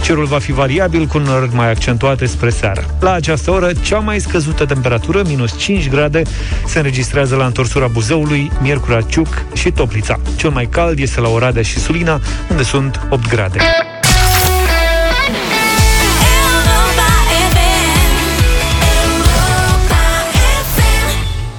Cerul 0.03 0.25
va 0.25 0.39
fi 0.39 0.51
variabil 0.51 1.05
cu 1.05 1.17
norări 1.17 1.53
mai 1.53 1.69
accentuate 1.69 2.25
spre 2.25 2.49
seară. 2.49 2.85
La 2.99 3.11
această 3.11 3.51
oră, 3.51 3.71
cea 3.81 3.99
mai 3.99 4.19
scăzută 4.19 4.65
temperatură, 4.65 5.21
minus 5.27 5.57
5 5.57 5.89
grade, 5.89 6.21
se 6.65 6.77
înregistrează 6.77 7.35
la 7.35 7.45
întorsura 7.45 7.87
Buzăului, 7.87 8.51
Miercura 8.61 9.01
Ciuc 9.01 9.45
și 9.53 9.71
Toplița. 9.71 10.19
Cel 10.35 10.49
mai 10.49 10.65
cald 10.65 10.99
este 10.99 11.19
la 11.19 11.29
Oradea 11.29 11.61
și 11.61 11.79
Sulina, 11.79 12.21
unde 12.49 12.63
sunt 12.63 13.07
8 13.09 13.27
grade. 13.27 13.59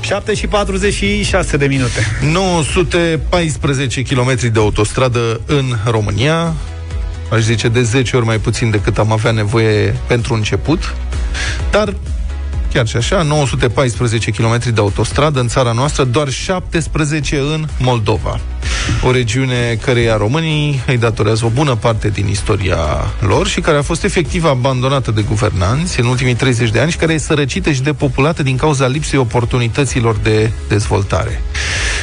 7 0.07 0.35
și 0.35 0.47
46 0.47 1.57
de 1.57 1.67
minute. 1.67 2.01
914 2.33 4.03
km 4.03 4.51
de 4.53 4.59
autostradă 4.59 5.41
în 5.47 5.77
România, 5.85 6.55
aș 7.31 7.41
zice 7.41 7.69
de 7.69 7.83
10 7.83 8.17
ori 8.17 8.25
mai 8.25 8.39
puțin 8.39 8.71
decât 8.71 8.99
am 8.99 9.13
avea 9.13 9.31
nevoie 9.31 9.97
pentru 10.07 10.35
început, 10.35 10.95
dar 11.71 11.95
chiar 12.73 12.87
și 12.87 12.97
așa, 12.97 13.23
914 13.23 14.31
km 14.31 14.59
de 14.75 14.81
autostradă 14.81 15.41
în 15.41 15.49
țara 15.49 15.73
noastră, 15.73 16.05
doar 16.05 16.29
17 16.29 17.39
în 17.39 17.67
Moldova. 17.79 18.41
O 19.03 19.11
regiune 19.11 19.79
căreia 19.81 20.17
românii 20.17 20.83
îi 20.87 20.99
datorează 20.99 21.45
o 21.45 21.49
bună 21.49 21.75
parte 21.75 22.09
din 22.09 22.27
istoria 22.27 22.79
lor 23.21 23.47
și 23.47 23.61
care 23.61 23.77
a 23.77 23.83
fost 23.83 24.05
efectiv 24.05 24.45
abandonată 24.45 25.11
de 25.11 25.23
guvernanți 25.23 26.01
în 26.01 26.07
ultimii 26.07 26.35
30 26.35 26.71
de 26.71 26.81
ani 26.81 26.91
și 26.91 26.97
care 26.97 27.13
e 27.13 27.19
sărăcită 27.19 27.73
și 27.73 27.83
depopulată 27.83 28.43
din 28.43 28.57
cauza 28.57 28.87
lipsei 28.87 29.19
oportunităților 29.19 30.17
de 30.17 30.51
dezvoltare. 30.69 31.43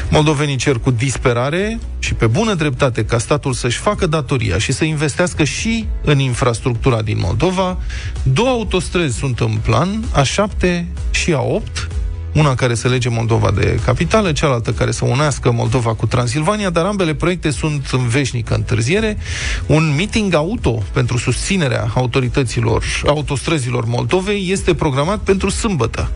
Moldovenii 0.10 0.56
cer 0.56 0.78
cu 0.78 0.92
disperare 0.92 1.80
și 2.00 2.14
pe 2.14 2.28
bună 2.28 2.54
dreptate 2.54 3.06
ca 3.06 3.18
statul 3.18 3.54
să-și 3.54 3.78
facă 3.78 4.08
datoria 4.08 4.58
și 4.58 4.72
să 4.72 4.84
investească 4.84 5.44
și 5.44 5.88
în 6.04 6.20
infrastructura 6.20 7.02
din 7.02 7.18
Moldova. 7.22 7.78
Două 8.24 8.50
autostrăzi 8.50 9.18
sunt 9.18 9.40
în 9.40 9.58
plan, 9.64 10.04
A7 10.22 10.84
și 11.12 11.32
A8, 11.32 11.88
una 12.34 12.56
care 12.56 12.76
să 12.76 12.88
lege 12.88 13.10
Moldova 13.10 13.52
de 13.52 13.80
capitală, 13.86 14.32
cealaltă 14.32 14.72
care 14.72 14.92
să 14.92 15.06
unească 15.06 15.52
Moldova 15.52 15.94
cu 15.94 16.06
Transilvania, 16.06 16.70
dar 16.70 16.86
ambele 16.86 17.14
proiecte 17.14 17.52
sunt 17.52 17.88
în 17.92 18.08
veșnică 18.08 18.54
întârziere. 18.54 19.18
Un 19.66 19.94
meeting 19.96 20.34
auto 20.34 20.84
pentru 20.94 21.18
susținerea 21.18 21.92
autorităților 21.96 22.84
autostrăzilor 23.08 23.86
Moldovei 23.86 24.48
este 24.52 24.74
programat 24.74 25.20
pentru 25.20 25.50
sâmbătă 25.50 26.12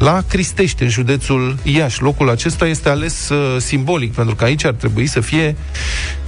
la 0.00 0.22
Cristești, 0.28 0.82
în 0.82 0.88
județul 0.88 1.56
Iași. 1.62 2.02
Locul 2.02 2.30
acesta 2.30 2.66
este 2.66 2.88
ales 2.88 3.28
uh, 3.28 3.56
simbolic, 3.58 4.12
pentru 4.12 4.34
că 4.34 4.44
aici 4.44 4.64
ar 4.64 4.72
trebui 4.72 5.06
să 5.06 5.20
fie 5.20 5.56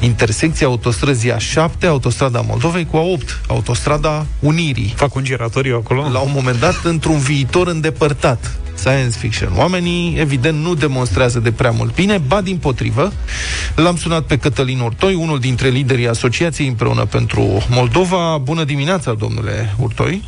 intersecția 0.01 0.67
autostrăzii 0.67 1.33
A7, 1.33 1.87
autostrada 1.87 2.41
Moldovei, 2.41 2.87
cu 2.87 2.97
A8, 2.97 3.47
autostrada 3.47 4.27
Unirii. 4.39 4.93
Fac 4.97 5.15
un 5.15 5.25
giratoriu 5.25 5.77
acolo? 5.77 6.09
La 6.13 6.19
un 6.19 6.31
moment 6.35 6.59
dat, 6.59 6.81
într-un 6.85 7.19
viitor 7.19 7.67
îndepărtat. 7.67 8.62
Science 8.75 9.19
fiction. 9.19 9.51
Oamenii, 9.57 10.19
evident, 10.19 10.59
nu 10.65 10.75
demonstrează 10.75 11.41
de 11.41 11.53
prea 11.53 11.71
mult 11.71 11.95
bine, 11.95 12.19
ba 12.27 12.41
din 12.41 12.57
potrivă. 12.57 13.13
L-am 13.77 13.97
sunat 13.97 14.23
pe 14.23 14.37
Cătălin 14.39 14.81
Urtoi, 14.81 15.15
unul 15.15 15.39
dintre 15.39 15.69
liderii 15.69 16.09
Asociației 16.09 16.69
împreună 16.69 17.05
pentru 17.05 17.43
Moldova. 17.71 18.39
Bună 18.39 18.65
dimineața, 18.65 19.13
domnule 19.13 19.75
Urtoi. 19.81 20.23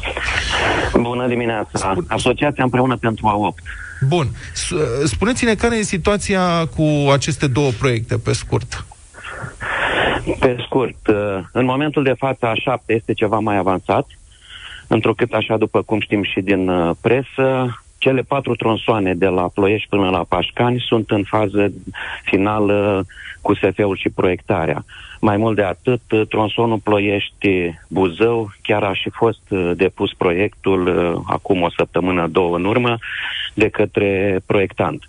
Bună 1.01 1.27
dimineața! 1.29 1.95
Asociația 2.09 2.65
împreună 2.65 2.97
pentru 2.97 3.55
A8. 3.57 3.63
Bun. 4.09 4.27
S- 4.55 4.73
Spuneți-ne 5.05 5.55
care 5.55 5.77
e 5.77 5.83
situația 5.83 6.67
cu 6.77 7.11
aceste 7.13 7.47
două 7.47 7.71
proiecte, 7.71 8.19
pe 8.19 8.33
scurt. 8.33 8.85
Pe 10.39 10.57
scurt, 10.67 11.07
uh, 11.09 11.15
în 11.53 11.65
momentul 11.65 12.03
de 12.03 12.15
față 12.19 12.53
A7 12.53 12.85
este 12.87 13.13
ceva 13.13 13.39
mai 13.39 13.57
avansat, 13.57 14.07
întrucât 14.87 15.33
așa 15.33 15.57
după 15.57 15.83
cum 15.83 16.01
știm 16.01 16.23
și 16.23 16.41
din 16.41 16.69
uh, 16.69 16.91
presă, 17.01 17.79
cele 18.05 18.23
patru 18.23 18.55
tronsoane 18.55 19.15
de 19.15 19.27
la 19.27 19.49
Ploiești 19.55 19.89
până 19.89 20.11
la 20.11 20.25
Pașcani 20.29 20.85
sunt 20.89 21.11
în 21.11 21.23
fază 21.23 21.73
finală 22.25 23.07
cu 23.41 23.55
SF-ul 23.55 23.97
și 23.97 24.09
proiectarea. 24.09 24.85
Mai 25.21 25.37
mult 25.37 25.57
de 25.57 25.63
atât, 25.63 26.01
uh, 26.11 26.27
tronsonul 26.29 26.79
Ploiești-Buzău 26.79 28.51
chiar 28.63 28.83
a 28.83 28.95
și 28.95 29.11
fost 29.11 29.41
uh, 29.51 29.71
depus 29.77 30.13
proiectul 30.13 30.87
uh, 30.87 31.21
acum 31.27 31.63
o 31.63 31.71
săptămână, 31.71 32.27
două 32.27 32.57
în 32.57 32.65
urmă, 32.65 32.99
de 33.55 33.69
către 33.69 34.41
proiectant. 34.47 35.09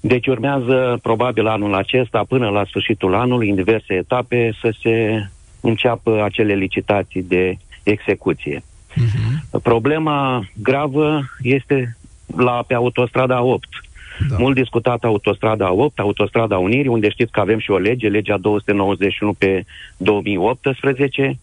Deci 0.00 0.26
urmează 0.26 0.98
probabil 1.02 1.46
anul 1.46 1.74
acesta, 1.74 2.24
până 2.28 2.48
la 2.48 2.64
sfârșitul 2.64 3.14
anului, 3.14 3.48
în 3.48 3.54
diverse 3.54 3.94
etape, 3.94 4.52
să 4.60 4.74
se 4.82 5.26
înceapă 5.60 6.22
acele 6.22 6.54
licitații 6.54 7.22
de 7.22 7.56
execuție. 7.82 8.62
Uh-huh. 8.90 9.60
Problema 9.62 10.44
gravă 10.62 11.22
este 11.42 11.96
la 12.36 12.64
pe 12.66 12.74
autostrada 12.74 13.42
8. 13.42 13.68
Da. 14.28 14.36
Mult 14.38 14.54
discutată 14.54 15.06
autostrada 15.06 15.72
8, 15.72 15.98
autostrada 15.98 16.58
Unirii, 16.58 16.88
unde 16.90 17.10
știți 17.10 17.32
că 17.32 17.40
avem 17.40 17.58
și 17.58 17.70
o 17.70 17.76
lege, 17.78 18.08
legea 18.08 18.36
291 18.36 19.32
pe 19.32 19.64
2018. 19.96 21.38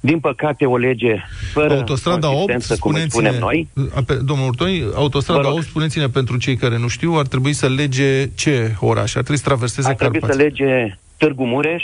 Din 0.00 0.20
păcate, 0.20 0.66
o 0.66 0.76
lege 0.76 1.16
fără 1.52 1.74
Autostrada 1.76 2.28
8, 2.30 2.36
consistență, 2.36 2.76
cum 2.82 2.92
îi 2.94 2.98
spuneți-ne, 3.00 3.30
spunem 3.30 3.40
noi. 3.40 3.68
Ape, 3.94 4.14
domnul 4.14 4.46
Urtoi, 4.48 4.84
autostrada 4.94 5.40
Vă 5.40 5.46
rog. 5.48 5.56
8, 5.56 5.66
spuneți-ne 5.66 6.08
pentru 6.08 6.36
cei 6.36 6.56
care 6.56 6.78
nu 6.78 6.88
știu, 6.88 7.12
ar 7.14 7.26
trebui 7.26 7.52
să 7.52 7.68
lege 7.68 8.28
ce 8.34 8.76
oraș? 8.80 9.14
Ar 9.14 9.22
trebui 9.22 9.36
să 9.36 9.44
traverseze 9.44 9.88
Ar 9.88 9.94
trebui 9.94 10.20
Carpații. 10.20 10.42
să 10.42 10.48
lege 10.48 10.96
Târgu 11.16 11.44
Mureș 11.44 11.82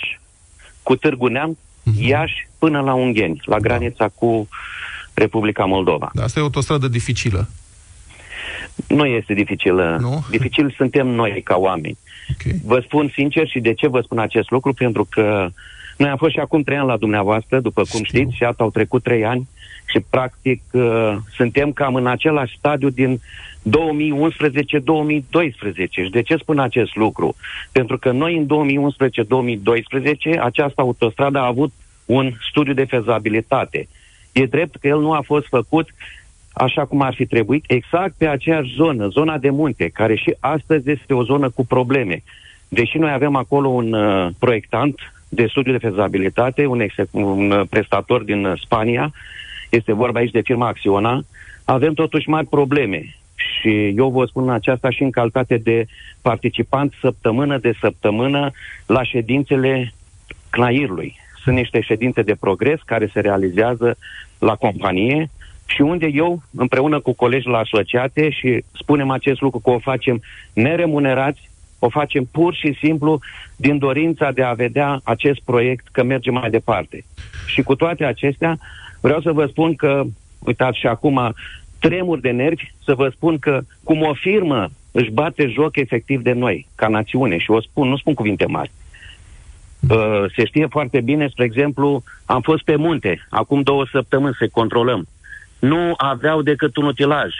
cu 0.82 0.96
Târgu 0.96 1.26
Neam, 1.26 1.58
Mhm. 1.86 2.02
Iași, 2.08 2.48
până 2.58 2.80
la 2.80 2.94
Ungheni, 2.94 3.40
la 3.44 3.58
granița 3.58 4.08
cu 4.14 4.48
Republica 5.14 5.64
Moldova. 5.64 6.10
Da, 6.14 6.22
asta 6.22 6.38
e 6.38 6.42
o 6.42 6.44
autostradă 6.44 6.88
dificilă. 6.88 7.48
Nu 8.88 9.06
este 9.06 9.34
dificilă. 9.34 9.98
Nu? 10.00 10.24
Dificil 10.30 10.74
suntem 10.76 11.06
noi 11.06 11.40
ca 11.44 11.56
oameni. 11.56 11.98
Okay. 12.40 12.60
Vă 12.64 12.80
spun 12.84 13.10
sincer 13.14 13.48
și 13.48 13.60
de 13.60 13.74
ce 13.74 13.88
vă 13.88 14.00
spun 14.00 14.18
acest 14.18 14.50
lucru, 14.50 14.72
pentru 14.72 15.06
că 15.10 15.48
noi 15.96 16.08
am 16.08 16.16
fost 16.16 16.32
și 16.32 16.38
acum 16.38 16.62
trei 16.62 16.76
ani 16.76 16.86
la 16.86 16.96
dumneavoastră, 16.96 17.60
după 17.60 17.82
cum 17.90 18.02
Știu. 18.04 18.20
știți, 18.20 18.36
și 18.36 18.42
iată 18.42 18.62
au 18.62 18.70
trecut 18.70 19.02
trei 19.02 19.24
ani 19.24 19.48
și 19.86 20.00
practic 20.10 20.62
uh, 20.72 21.16
suntem 21.34 21.72
cam 21.72 21.94
în 21.94 22.06
același 22.06 22.56
stadiu 22.58 22.88
din 22.88 23.20
2011-2012. 23.20 23.70
Și 25.90 26.10
de 26.10 26.22
ce 26.22 26.36
spun 26.36 26.58
acest 26.58 26.96
lucru? 26.96 27.36
Pentru 27.72 27.98
că 27.98 28.10
noi 28.10 28.36
în 28.36 28.46
2011-2012 30.36 30.38
această 30.40 30.80
autostradă 30.80 31.38
a 31.38 31.46
avut 31.46 31.72
un 32.04 32.32
studiu 32.48 32.72
de 32.72 32.84
fezabilitate. 32.84 33.88
E 34.32 34.46
drept 34.46 34.76
că 34.76 34.86
el 34.86 35.00
nu 35.00 35.12
a 35.12 35.20
fost 35.24 35.46
făcut 35.46 35.88
așa 36.54 36.84
cum 36.84 37.00
ar 37.00 37.14
fi 37.14 37.26
trebuit, 37.26 37.64
exact 37.66 38.14
pe 38.18 38.26
aceeași 38.26 38.74
zonă, 38.74 39.08
zona 39.08 39.38
de 39.38 39.50
munte, 39.50 39.88
care 39.88 40.14
și 40.14 40.36
astăzi 40.40 40.90
este 40.90 41.14
o 41.14 41.24
zonă 41.24 41.50
cu 41.50 41.66
probleme. 41.66 42.22
Deși 42.68 42.98
noi 42.98 43.12
avem 43.12 43.36
acolo 43.36 43.68
un 43.68 43.92
uh, 43.92 44.28
proiectant 44.38 45.12
de 45.28 45.46
studiu 45.46 45.72
de 45.72 45.78
fezabilitate, 45.78 46.66
un, 46.66 46.80
exe- 46.80 47.08
un 47.10 47.50
uh, 47.50 47.66
prestator 47.70 48.22
din 48.22 48.44
uh, 48.44 48.60
Spania, 48.60 49.12
este 49.70 49.92
vorba 49.92 50.18
aici 50.18 50.30
de 50.30 50.40
firma 50.40 50.66
Acționa, 50.66 51.24
avem 51.64 51.94
totuși 51.94 52.28
mari 52.28 52.46
probleme. 52.46 53.16
Și 53.36 53.92
eu 53.96 54.10
vă 54.10 54.24
spun 54.24 54.50
aceasta 54.50 54.90
și 54.90 55.02
în 55.02 55.10
calitate 55.10 55.56
de 55.56 55.86
participant 56.22 56.92
săptămână 57.00 57.58
de 57.58 57.72
săptămână 57.80 58.50
la 58.86 59.02
ședințele 59.02 59.92
Clairului. 60.50 61.16
Sunt 61.42 61.56
niște 61.56 61.80
ședințe 61.80 62.22
de 62.22 62.34
progres 62.34 62.80
care 62.84 63.10
se 63.12 63.20
realizează 63.20 63.96
la 64.38 64.54
companie 64.54 65.30
și 65.66 65.80
unde 65.80 66.06
eu, 66.06 66.42
împreună 66.56 67.00
cu 67.00 67.12
colegi 67.12 67.48
la 67.48 67.58
asociate 67.58 68.30
și 68.30 68.64
spunem 68.72 69.10
acest 69.10 69.40
lucru 69.40 69.58
că 69.58 69.70
o 69.70 69.78
facem 69.78 70.22
neremunerați, 70.52 71.50
o 71.78 71.88
facem 71.88 72.24
pur 72.24 72.54
și 72.54 72.76
simplu 72.80 73.20
din 73.56 73.78
dorința 73.78 74.30
de 74.32 74.42
a 74.42 74.52
vedea 74.52 75.00
acest 75.04 75.40
proiect 75.44 75.88
că 75.92 76.02
merge 76.02 76.30
mai 76.30 76.50
departe. 76.50 77.04
Și 77.46 77.62
cu 77.62 77.74
toate 77.74 78.04
acestea, 78.04 78.58
vreau 79.00 79.20
să 79.20 79.32
vă 79.32 79.46
spun 79.46 79.74
că, 79.74 80.02
uitați 80.38 80.78
și 80.78 80.86
acum, 80.86 81.34
tremur 81.78 82.20
de 82.20 82.30
nervi, 82.30 82.72
să 82.84 82.94
vă 82.94 83.08
spun 83.08 83.38
că 83.38 83.60
cum 83.84 84.02
o 84.02 84.14
firmă 84.14 84.70
își 84.92 85.10
bate 85.10 85.46
joc 85.46 85.76
efectiv 85.76 86.22
de 86.22 86.32
noi, 86.32 86.66
ca 86.74 86.88
națiune, 86.88 87.38
și 87.38 87.50
o 87.50 87.60
spun, 87.60 87.88
nu 87.88 87.96
spun 87.96 88.14
cuvinte 88.14 88.46
mari, 88.46 88.70
Uh, 89.90 90.24
se 90.36 90.44
știe 90.44 90.66
foarte 90.66 91.00
bine, 91.00 91.28
spre 91.28 91.44
exemplu, 91.44 92.02
am 92.24 92.40
fost 92.40 92.62
pe 92.62 92.76
munte, 92.76 93.26
acum 93.28 93.62
două 93.62 93.86
săptămâni 93.92 94.34
să 94.38 94.48
controlăm. 94.52 95.06
Nu 95.68 95.94
aveau 95.96 96.42
decât 96.42 96.76
un 96.76 96.84
utilaj. 96.84 97.34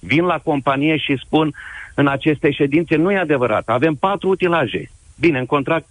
Vin 0.00 0.24
la 0.24 0.38
companie 0.38 0.96
și 0.96 1.20
spun 1.24 1.54
în 1.94 2.06
aceste 2.06 2.50
ședințe, 2.50 2.96
nu 2.96 3.12
e 3.12 3.18
adevărat, 3.18 3.68
avem 3.68 3.94
patru 3.94 4.28
utilaje. 4.28 4.90
Bine, 5.20 5.38
în 5.38 5.46
contract 5.46 5.86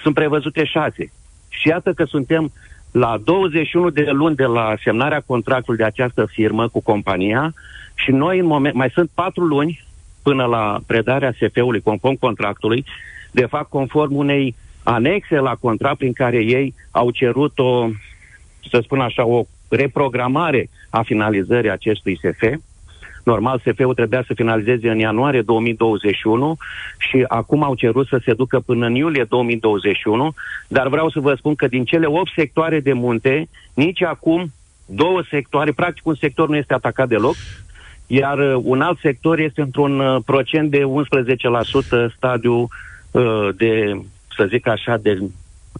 sunt 0.00 0.14
prevăzute 0.14 0.64
șase. 0.64 1.12
Și 1.48 1.68
iată 1.68 1.92
că 1.92 2.04
suntem 2.04 2.52
la 2.90 3.18
21 3.24 3.90
de 3.90 4.10
luni 4.10 4.36
de 4.36 4.44
la 4.44 4.74
semnarea 4.82 5.22
contractului 5.26 5.78
de 5.78 5.84
această 5.84 6.26
firmă 6.26 6.68
cu 6.68 6.82
compania 6.82 7.54
și 7.94 8.10
noi 8.10 8.38
în 8.38 8.46
moment, 8.46 8.74
mai 8.74 8.90
sunt 8.90 9.10
patru 9.14 9.44
luni 9.44 9.84
până 10.22 10.44
la 10.44 10.80
predarea 10.86 11.32
SF-ului 11.32 11.80
conform 11.80 12.14
contractului, 12.14 12.84
de 13.30 13.46
fapt 13.46 13.68
conform 13.68 14.16
unei 14.16 14.54
anexe 14.82 15.38
la 15.38 15.54
contract 15.54 15.98
prin 15.98 16.12
care 16.12 16.36
ei 16.36 16.74
au 16.90 17.10
cerut 17.10 17.58
o, 17.58 17.88
să 18.70 18.80
spun 18.82 19.00
așa, 19.00 19.26
o 19.26 19.44
reprogramare 19.72 20.68
a 20.90 21.02
finalizării 21.02 21.70
acestui 21.70 22.18
SF. 22.22 22.42
Normal, 23.24 23.62
SF-ul 23.64 23.94
trebuia 23.94 24.24
să 24.26 24.34
finalizeze 24.34 24.90
în 24.90 24.98
ianuarie 24.98 25.42
2021 25.42 26.56
și 26.98 27.24
acum 27.28 27.62
au 27.62 27.74
cerut 27.74 28.06
să 28.06 28.20
se 28.24 28.34
ducă 28.34 28.60
până 28.60 28.86
în 28.86 28.94
iulie 28.94 29.24
2021, 29.28 30.34
dar 30.68 30.88
vreau 30.88 31.10
să 31.10 31.20
vă 31.20 31.34
spun 31.34 31.54
că 31.54 31.66
din 31.66 31.84
cele 31.84 32.06
8 32.06 32.30
sectoare 32.36 32.80
de 32.80 32.92
munte, 32.92 33.48
nici 33.74 34.02
acum 34.02 34.52
două 34.86 35.22
sectoare, 35.30 35.72
practic 35.72 36.06
un 36.06 36.14
sector 36.14 36.48
nu 36.48 36.56
este 36.56 36.74
atacat 36.74 37.08
deloc, 37.08 37.34
iar 38.06 38.38
uh, 38.38 38.60
un 38.64 38.80
alt 38.80 38.98
sector 38.98 39.38
este 39.38 39.60
într-un 39.60 40.00
uh, 40.00 40.22
procent 40.26 40.70
de 40.70 40.82
11% 42.08 42.14
stadiu 42.16 42.68
uh, 43.10 43.48
de, 43.56 44.00
să 44.36 44.46
zic 44.48 44.66
așa, 44.66 44.96
de 44.96 45.18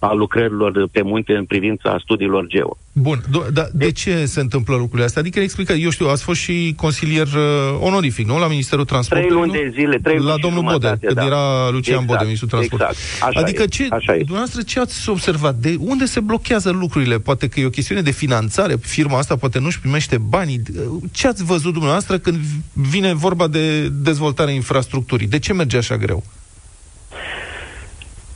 a 0.00 0.12
lucrărilor 0.12 0.88
pe 0.92 1.02
munte 1.02 1.32
în 1.32 1.44
privința 1.44 1.98
studiilor 2.02 2.46
geo. 2.46 2.76
Bun, 2.92 3.22
do- 3.28 3.52
da, 3.52 3.66
de 3.72 3.92
ce 3.92 4.24
se 4.24 4.40
întâmplă 4.40 4.76
lucrurile 4.76 5.04
astea? 5.06 5.20
Adică 5.20 5.40
explică, 5.40 5.72
eu 5.72 5.90
știu, 5.90 6.06
ați 6.08 6.22
fost 6.22 6.40
și 6.40 6.74
consilier 6.76 7.26
uh, 7.26 7.78
onorific, 7.80 8.26
nu? 8.26 8.38
La 8.38 8.48
Ministerul 8.48 8.84
Trei 8.84 9.00
Transportului, 9.00 9.40
luni 9.40 9.52
nu? 9.52 9.70
de 9.70 9.72
zile, 9.74 9.98
trei 9.98 10.16
luni 10.16 10.28
La 10.28 10.34
și 10.34 10.40
domnul 10.40 10.62
Bode, 10.62 10.72
jumătate, 10.72 11.06
când 11.06 11.18
da. 11.18 11.24
era 11.26 11.68
Lucian 11.70 11.94
Exact, 11.94 12.06
Bode, 12.06 12.22
Ministrul 12.24 12.48
Transportului. 12.48 12.94
exact. 12.98 13.28
Așa 13.28 13.40
adică 13.40 13.62
e, 13.62 13.66
ce, 13.66 13.86
așa 13.90 14.12
e. 14.14 14.18
dumneavoastră, 14.18 14.62
ce 14.62 14.80
ați 14.80 15.08
observat? 15.08 15.54
De 15.54 15.76
unde 15.78 16.04
se 16.04 16.20
blochează 16.20 16.70
lucrurile? 16.70 17.18
Poate 17.18 17.48
că 17.48 17.60
e 17.60 17.66
o 17.66 17.70
chestiune 17.70 18.00
de 18.00 18.10
finanțare, 18.10 18.76
firma 18.76 19.18
asta 19.18 19.36
poate 19.36 19.58
nu-și 19.58 19.80
primește 19.80 20.18
banii. 20.18 20.62
Ce 21.10 21.26
ați 21.26 21.44
văzut 21.44 21.72
dumneavoastră 21.72 22.18
când 22.18 22.36
vine 22.72 23.14
vorba 23.14 23.46
de 23.46 23.88
dezvoltarea 23.88 24.54
infrastructurii? 24.54 25.26
De 25.26 25.38
ce 25.38 25.52
merge 25.52 25.76
așa 25.76 25.96
greu? 25.96 26.22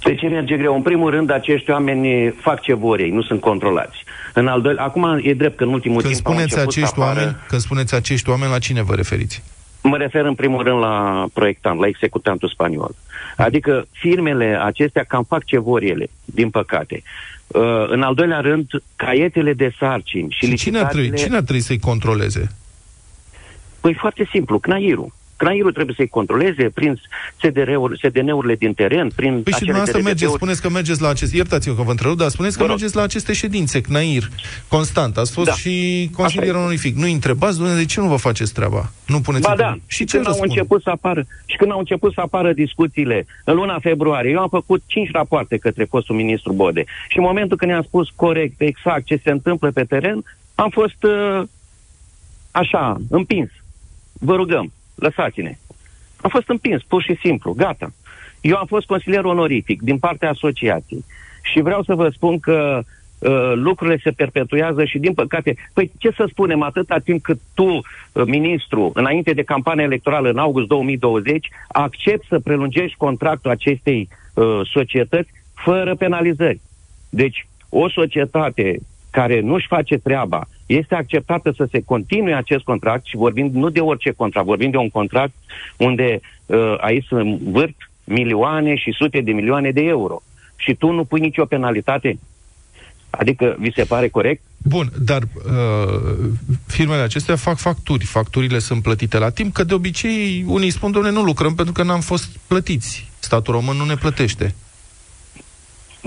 De 0.07 0.15
ce 0.15 0.29
merge 0.29 0.57
greu? 0.57 0.75
În 0.75 0.83
primul 0.83 1.11
rând, 1.11 1.31
acești 1.31 1.71
oameni 1.71 2.31
fac 2.31 2.61
ce 2.61 2.75
vor 2.75 3.01
ei, 3.01 3.11
nu 3.11 3.23
sunt 3.23 3.41
controlați. 3.41 4.05
În 4.35 4.47
al 4.47 4.61
doilea, 4.61 4.85
acum 4.85 5.21
e 5.23 5.35
drept 5.35 5.57
că 5.57 5.65
în 5.65 5.73
ultimul 5.73 6.01
Când 6.01 6.13
timp 6.13 6.27
au 6.27 6.33
spuneți 6.33 6.55
început 6.55 6.73
acești 6.73 6.95
să 6.95 7.01
apară, 7.01 7.19
oameni, 7.19 7.37
când 7.49 7.61
spuneți 7.61 7.95
acești 7.95 8.31
oameni, 8.31 8.51
la 8.51 8.59
cine 8.59 8.83
vă 8.83 8.95
referiți? 8.95 9.43
Mă 9.83 9.97
refer 9.97 10.25
în 10.25 10.35
primul 10.35 10.63
rând 10.63 10.79
la 10.79 11.27
proiectant, 11.33 11.81
la 11.81 11.87
executantul 11.87 12.49
spaniol. 12.49 12.95
Adică 13.37 13.87
firmele 13.91 14.59
acestea 14.63 15.05
cam 15.05 15.25
fac 15.25 15.45
ce 15.45 15.59
vor 15.59 15.83
ele, 15.83 16.11
din 16.25 16.51
păcate. 16.51 17.03
Uh, 17.47 17.63
în 17.89 18.03
al 18.03 18.15
doilea 18.15 18.41
rând, 18.41 18.71
caietele 18.97 19.53
de 19.53 19.73
sarcini 19.79 20.31
și, 20.31 20.47
Și 20.47 20.55
cine 20.55 20.79
ar, 20.79 20.85
trebui, 20.85 21.03
licitațiile... 21.03 21.17
cine 21.17 21.37
ar 21.37 21.43
trebui 21.43 21.63
să-i 21.63 21.79
controleze? 21.79 22.49
Păi 23.81 23.95
foarte 23.95 24.29
simplu, 24.31 24.59
CNAIR-ul. 24.59 25.13
CNAIR-ul 25.37 25.73
trebuie 25.73 25.95
să-i 25.99 26.09
controleze 26.09 26.71
prin 26.75 27.01
SDR-uri, 27.43 27.99
SDN-urile 27.99 28.55
din 28.55 28.75
teren, 28.75 29.09
prin 29.17 29.33
Păi 29.33 29.43
și 29.43 29.49
acele 29.49 29.59
dumneavoastră 29.59 29.97
mergeți, 30.03 30.19
DRDP-uri. 30.21 30.39
spuneți 30.41 30.63
că 30.63 30.69
mergeți 30.71 31.03
la 31.03 31.09
aceste, 31.09 31.37
iertați-mă 31.37 31.75
că 31.75 31.83
vă 31.83 31.91
întrerup, 31.91 32.17
dar 32.19 32.29
spuneți 32.29 32.57
că 32.57 32.63
Vă 32.63 32.69
rog. 32.69 32.77
mergeți 32.77 32.97
la 32.97 33.03
aceste 33.03 33.33
ședințe, 33.33 33.81
CNAIR, 33.81 34.29
constant. 34.69 35.17
Ați 35.17 35.33
fost 35.33 35.47
Da. 35.49 35.53
și 35.55 36.11
consilier 36.17 36.49
Așa 36.51 36.59
e. 36.59 36.63
onorific. 36.63 36.97
Nu 36.97 37.07
întrebați, 37.07 37.57
domnule, 37.59 37.79
de 37.79 37.85
ce 37.85 38.01
nu 38.01 38.07
vă 38.09 38.17
faceți 38.17 38.53
treaba? 38.55 38.91
Nu 39.07 39.21
puneți 39.21 39.43
Ba 39.43 39.51
întrebări. 39.51 39.79
da, 39.79 39.85
Și 39.87 40.05
ce 40.05 40.15
când 40.15 40.27
au 40.27 40.31
răspund? 40.33 40.51
început 40.51 40.83
să 40.83 40.91
apară 40.91 41.25
și 41.47 41.57
când 41.57 41.71
au 41.71 41.79
început 41.79 42.13
să 42.13 42.21
apară 42.21 42.53
discuțiile 42.53 43.27
în 43.45 43.55
luna 43.55 43.79
februarie, 43.79 44.31
eu 44.31 44.39
am 44.41 44.49
făcut 44.49 44.83
cinci 44.87 45.11
rapoarte 45.13 45.57
către 45.57 45.85
fostul 45.85 46.15
ministru 46.15 46.53
Bode. 46.53 46.85
Și 47.09 47.19
în 47.19 47.25
momentul 47.25 47.57
când 47.57 47.71
i-am 47.71 47.83
spus 47.83 48.09
corect, 48.15 48.61
exact 48.61 49.05
ce 49.05 49.21
se 49.25 49.31
întâmplă 49.31 49.71
pe 49.71 49.85
teren, 49.85 50.25
am 50.55 50.71
fost 50.71 51.03
uh, 51.03 51.43
așa, 52.51 52.97
împins. 53.11 53.51
Vă 54.13 54.35
rugăm, 54.35 54.73
lăsați-ne. 54.97 55.59
Am 56.21 56.31
fost 56.31 56.49
împins, 56.49 56.83
pur 56.83 57.03
și 57.03 57.17
simplu, 57.23 57.53
gata. 57.53 57.93
Eu 58.41 58.57
am 58.57 58.67
fost 58.67 58.87
consilier 58.87 59.25
onorific 59.25 59.83
din 59.83 59.99
partea 59.99 60.31
asociației 60.31 61.05
și 61.43 61.61
vreau 61.61 61.83
să 61.83 61.95
vă 61.95 62.09
spun 62.09 62.39
că 62.39 62.83
uh, 63.19 63.53
lucrurile 63.55 64.01
se 64.03 64.11
perpetuează 64.11 64.85
și 64.85 64.99
din 64.99 65.15
păcate, 65.15 65.57
păi 65.73 65.91
ce 65.99 66.11
să 66.11 66.27
spunem, 66.31 66.63
atâta 66.63 66.99
timp 66.99 67.23
cât 67.23 67.41
tu, 67.55 67.65
uh, 67.65 67.83
ministru, 68.25 68.91
înainte 68.95 69.33
de 69.33 69.43
campania 69.43 69.85
electorală 69.85 70.29
în 70.29 70.39
august 70.39 70.67
2020, 70.67 71.49
accepti 71.69 72.27
să 72.29 72.39
prelungești 72.39 72.97
contractul 72.97 73.51
acestei 73.51 74.09
uh, 74.35 74.61
societăți 74.73 75.31
fără 75.55 75.95
penalizări. 75.95 76.61
Deci, 77.11 77.47
o 77.69 77.89
societate 77.89 78.79
care 79.11 79.41
nu-și 79.41 79.67
face 79.67 79.97
treaba, 79.97 80.47
este 80.67 80.95
acceptată 80.95 81.53
să 81.57 81.69
se 81.71 81.83
continue 81.85 82.35
acest 82.35 82.65
contract 82.65 83.07
și 83.07 83.17
vorbim 83.17 83.51
nu 83.53 83.69
de 83.69 83.81
orice 83.81 84.11
contract, 84.11 84.47
vorbim 84.47 84.71
de 84.71 84.77
un 84.77 84.91
contract 84.91 85.33
unde 85.77 86.21
uh, 86.47 86.75
aici 86.81 87.07
se 87.09 87.15
învârt 87.15 87.75
milioane 88.05 88.77
și 88.77 88.93
sute 88.93 89.21
de 89.21 89.33
milioane 89.33 89.71
de 89.71 89.83
euro. 89.83 90.23
Și 90.57 90.75
tu 90.75 90.91
nu 90.91 91.05
pui 91.05 91.21
nicio 91.21 91.45
penalitate? 91.45 92.19
Adică, 93.11 93.57
vi 93.59 93.73
se 93.75 93.85
pare 93.85 94.09
corect? 94.09 94.43
Bun, 94.63 94.93
dar 95.01 95.23
uh, 95.23 96.29
firmele 96.67 97.03
acestea 97.03 97.37
fac 97.37 97.57
facturi. 97.57 98.05
Facturile 98.05 98.59
sunt 98.59 98.83
plătite 98.83 99.19
la 99.19 99.31
timp, 99.31 99.53
că 99.53 99.65
de 99.65 99.75
obicei 99.75 100.45
unii 100.47 100.71
spun, 100.71 100.91
domnule, 100.91 101.15
nu 101.15 101.23
lucrăm 101.23 101.55
pentru 101.55 101.73
că 101.73 101.83
n-am 101.83 102.01
fost 102.01 102.39
plătiți. 102.47 103.09
Statul 103.19 103.55
român 103.55 103.77
nu 103.77 103.85
ne 103.85 103.95
plătește. 103.95 104.55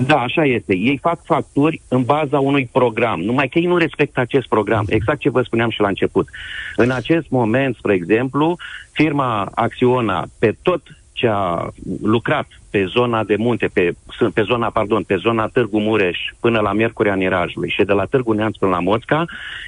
Da, 0.06 0.16
așa 0.16 0.44
este. 0.44 0.76
Ei 0.76 0.98
fac 1.02 1.24
facturi 1.24 1.80
în 1.88 2.02
baza 2.02 2.38
unui 2.38 2.68
program, 2.72 3.20
numai 3.20 3.48
că 3.48 3.58
ei 3.58 3.66
nu 3.66 3.76
respectă 3.76 4.20
acest 4.20 4.48
program. 4.48 4.84
Exact 4.88 5.18
ce 5.18 5.30
vă 5.30 5.42
spuneam 5.42 5.70
și 5.70 5.80
la 5.80 5.88
început. 5.88 6.28
În 6.76 6.90
acest 6.90 7.26
moment, 7.28 7.76
spre 7.76 7.94
exemplu, 7.94 8.56
firma 8.92 9.50
Acționa, 9.54 10.26
pe 10.38 10.56
tot 10.62 10.82
ce 11.12 11.26
a 11.26 11.68
lucrat 12.02 12.46
pe 12.70 12.84
zona 12.84 13.24
de 13.24 13.36
munte, 13.36 13.66
pe, 13.72 13.92
pe 14.34 14.42
zona, 14.42 14.70
pardon, 14.70 15.02
pe 15.02 15.16
zona 15.16 15.46
Târgu 15.46 15.78
Mureș 15.78 16.18
până 16.40 16.60
la 16.60 16.72
Miercurea 16.72 17.14
Nirajului 17.14 17.70
și 17.70 17.84
de 17.84 17.92
la 17.92 18.04
Târgu 18.04 18.32
Neamț 18.32 18.56
până 18.56 18.70
la 18.70 18.80
Moțca, 18.80 19.24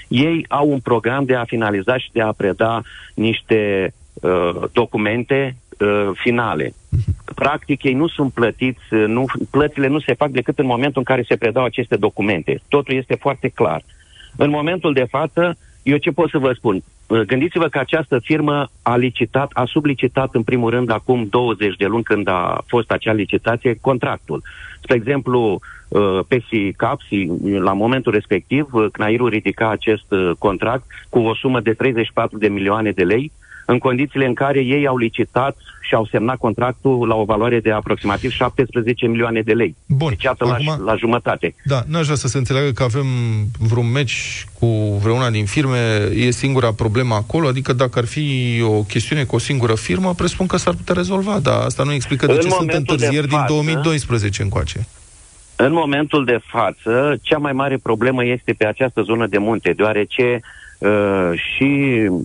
ei 0.08 0.44
au 0.48 0.68
un 0.68 0.80
program 0.80 1.24
de 1.24 1.34
a 1.34 1.44
finaliza 1.44 1.98
și 1.98 2.10
de 2.12 2.20
a 2.20 2.32
preda 2.32 2.82
niște 3.14 3.92
uh, 4.14 4.62
documente 4.72 5.56
uh, 5.78 6.10
finale. 6.14 6.74
Practic, 7.34 7.82
ei 7.82 7.94
nu 7.94 8.08
sunt 8.08 8.32
plătiți, 8.32 8.94
uh, 8.94 9.04
nu, 9.06 9.24
plățile 9.50 9.86
nu 9.86 10.00
se 10.00 10.14
fac 10.14 10.30
decât 10.30 10.58
în 10.58 10.66
momentul 10.66 10.98
în 10.98 11.04
care 11.04 11.24
se 11.28 11.36
predau 11.36 11.64
aceste 11.64 11.96
documente. 11.96 12.60
Totul 12.68 12.94
este 12.94 13.14
foarte 13.14 13.48
clar. 13.48 13.82
În 14.36 14.50
momentul 14.50 14.92
de 14.92 15.06
față, 15.10 15.56
eu 15.82 15.96
ce 15.96 16.10
pot 16.10 16.30
să 16.30 16.38
vă 16.38 16.52
spun? 16.52 16.82
Uh, 17.06 17.20
Gândiți-vă 17.20 17.68
că 17.68 17.78
această 17.78 18.18
firmă 18.18 18.70
a 18.82 18.96
licitat, 18.96 19.50
a 19.52 19.64
sublicitat 19.64 20.34
în 20.34 20.42
primul 20.42 20.70
rând 20.70 20.90
acum 20.90 21.26
20 21.30 21.76
de 21.76 21.86
luni 21.86 22.02
când 22.02 22.28
a 22.28 22.64
fost 22.66 22.90
acea 22.90 23.12
licitație 23.12 23.78
contractul. 23.80 24.42
Spre 24.82 24.94
exemplu, 24.94 25.60
uh, 25.88 26.18
Pesi 26.28 26.72
Capsi, 26.76 27.26
la 27.58 27.72
momentul 27.72 28.12
respectiv, 28.12 28.68
uh, 28.72 28.86
CNAIR-ul 28.92 29.28
ridica 29.28 29.70
acest 29.70 30.04
uh, 30.08 30.30
contract 30.38 30.84
cu 31.08 31.18
o 31.18 31.34
sumă 31.34 31.60
de 31.60 31.72
34 31.72 32.38
de 32.38 32.48
milioane 32.48 32.90
de 32.90 33.04
lei, 33.04 33.32
în 33.72 33.78
condițiile 33.78 34.26
în 34.26 34.34
care 34.34 34.60
ei 34.60 34.86
au 34.86 34.96
licitat 34.96 35.56
și 35.80 35.94
au 35.94 36.06
semnat 36.06 36.36
contractul 36.36 37.06
la 37.08 37.14
o 37.14 37.24
valoare 37.24 37.60
de 37.60 37.70
aproximativ 37.70 38.30
17 38.30 39.06
milioane 39.06 39.40
de 39.40 39.52
lei. 39.52 39.76
Bun, 39.86 40.08
Deci, 40.08 40.22
iată, 40.22 40.44
la, 40.44 40.52
acum- 40.52 40.84
la 40.84 40.96
jumătate. 40.96 41.54
Da, 41.64 41.82
n-aș 41.86 42.04
vrea 42.04 42.16
să 42.16 42.28
se 42.28 42.38
înțeleagă 42.38 42.70
că 42.70 42.82
avem 42.82 43.06
vreun 43.58 43.90
meci 43.90 44.46
cu 44.58 44.66
vreuna 45.02 45.30
din 45.30 45.44
firme, 45.44 46.08
e 46.14 46.30
singura 46.30 46.72
problemă 46.72 47.14
acolo, 47.14 47.48
adică 47.48 47.72
dacă 47.72 47.98
ar 47.98 48.04
fi 48.04 48.26
o 48.64 48.82
chestiune 48.82 49.24
cu 49.24 49.34
o 49.34 49.38
singură 49.38 49.74
firmă, 49.74 50.14
presupun 50.14 50.46
că 50.46 50.56
s-ar 50.56 50.74
putea 50.74 50.94
rezolva, 50.94 51.38
dar 51.38 51.60
asta 51.60 51.82
nu 51.82 51.92
explică 51.92 52.26
de 52.26 52.32
În 52.32 52.38
ce 52.38 52.46
sunt 52.46 52.60
momentul 52.60 52.84
de 52.84 52.92
întârzieri 52.92 53.28
din 53.28 53.38
față- 53.38 53.52
2012 53.52 54.42
încoace. 54.42 54.86
În 55.56 55.72
momentul 55.72 56.24
de 56.24 56.38
față, 56.50 57.16
cea 57.22 57.38
mai 57.38 57.52
mare 57.52 57.76
problemă 57.82 58.24
este 58.24 58.52
pe 58.52 58.66
această 58.66 59.02
zonă 59.02 59.26
de 59.26 59.38
munte, 59.38 59.72
deoarece 59.72 60.22
uh, 60.22 60.61
și 61.34 61.68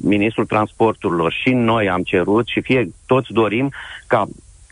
Ministrul 0.02 0.46
Transporturilor 0.46 1.32
și 1.32 1.50
noi 1.54 1.90
am 1.90 2.02
cerut 2.02 2.48
și 2.48 2.62
fie 2.62 2.90
toți 3.06 3.32
dorim 3.34 3.72
ca 4.08 4.28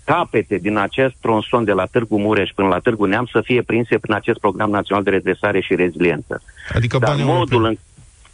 capete 0.06 0.58
din 0.58 0.78
acest 0.78 1.13
tronson 1.21 1.63
de 1.63 1.71
la 1.71 1.86
Târgu 1.86 2.19
Mureș 2.19 2.50
până 2.56 2.67
la 2.67 2.80
Târgu 2.80 3.06
Neam 3.06 3.28
să 3.32 3.41
fie 3.41 3.62
prinse 3.62 3.98
prin 3.98 4.13
acest 4.13 4.39
program 4.39 4.69
național 4.69 5.04
de 5.04 5.10
redresare 5.10 5.62
și 5.62 5.76
reziliență. 5.76 6.41
Adică 6.74 6.98
Dar 6.98 7.10
banii 7.10 7.26
modul 7.26 7.54
europeni. 7.54 7.80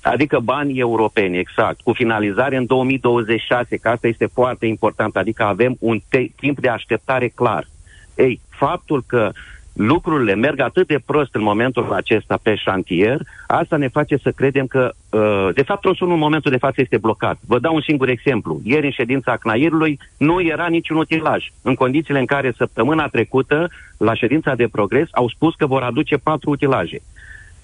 în 0.02 0.12
Adică 0.12 0.40
banii 0.40 0.80
europeni, 0.80 1.38
exact, 1.38 1.82
cu 1.82 1.94
finalizare 1.94 2.58
în 2.58 2.66
2026, 2.66 3.78
că 3.78 3.90
asta 3.90 4.08
este 4.08 4.26
foarte 4.34 4.66
important, 4.66 5.16
adică 5.16 5.44
avem 5.44 5.76
un 5.80 6.00
te- 6.10 6.32
timp 6.36 6.60
de 6.60 6.68
așteptare 6.70 7.28
clar. 7.28 7.68
Ei, 8.16 8.40
faptul 8.50 9.04
că 9.08 9.32
lucrurile 9.74 10.36
merg 10.36 10.60
atât 10.60 10.88
de 10.88 11.00
prost 11.06 11.36
în 11.36 11.44
momentul 11.44 11.94
acesta 11.94 12.40
pe 12.42 12.56
șantier, 12.56 13.22
asta 13.48 13.78
ne 13.78 13.88
face 13.88 14.18
să 14.18 14.32
credem 14.32 14.66
că, 14.66 14.92
uh, 15.10 15.50
de 15.54 15.62
fapt, 15.62 15.82
tronsonul 15.82 16.14
în 16.14 16.20
momentul 16.20 16.52
de 16.52 16.58
față 16.58 16.82
este 16.82 16.98
blocat. 16.98 17.38
Vă 17.48 17.60
dau 17.60 17.76
un 17.76 17.82
singur 17.82 18.10
exemplu. 18.10 18.62
Ieri, 18.64 18.86
în 18.86 18.92
ședința 18.92 19.38
CNAIR-ului, 19.38 20.00
nu 20.18 20.42
era 20.42 20.68
niciun 20.68 20.98
utilaj. 20.98 21.52
În 21.62 21.76
condițiile 21.76 22.20
în 22.20 22.26
care 22.26 22.54
săptămâna 22.58 23.08
trecută, 23.08 23.70
la 23.98 24.14
ședința 24.14 24.56
de 24.56 24.68
progres, 24.68 25.08
au 25.12 25.30
spus 25.30 25.56
că 25.56 25.66
vor 25.66 25.82
aduce 25.82 26.18
patru 26.18 26.50
utilaje. 26.50 27.02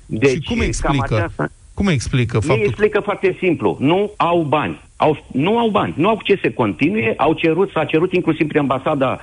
Deci, 0.06 0.30
și 0.30 0.42
cum 0.42 0.58
cam 0.58 0.66
explică? 0.66 1.16
aceasta... 1.16 1.50
Cum 1.74 1.88
explică 1.88 2.36
Ei 2.36 2.42
faptul 2.42 2.64
că... 2.64 2.70
explică 2.70 3.00
foarte 3.00 3.36
simplu. 3.40 3.78
Nu 3.80 4.12
au 4.18 4.42
bani. 4.42 4.82
Au, 4.96 5.26
nu 5.32 5.58
au 5.58 5.70
bani. 5.70 5.94
Nu 5.98 6.08
au 6.08 6.16
cu 6.16 6.24
ce 6.24 6.40
se 6.42 6.54
continue. 6.54 7.14
Au 7.18 7.34
cerut, 7.34 7.70
s-a 7.72 7.86
cerut 7.86 8.14
inclusiv 8.14 8.48
prin 8.48 8.60
ambasada 8.60 9.20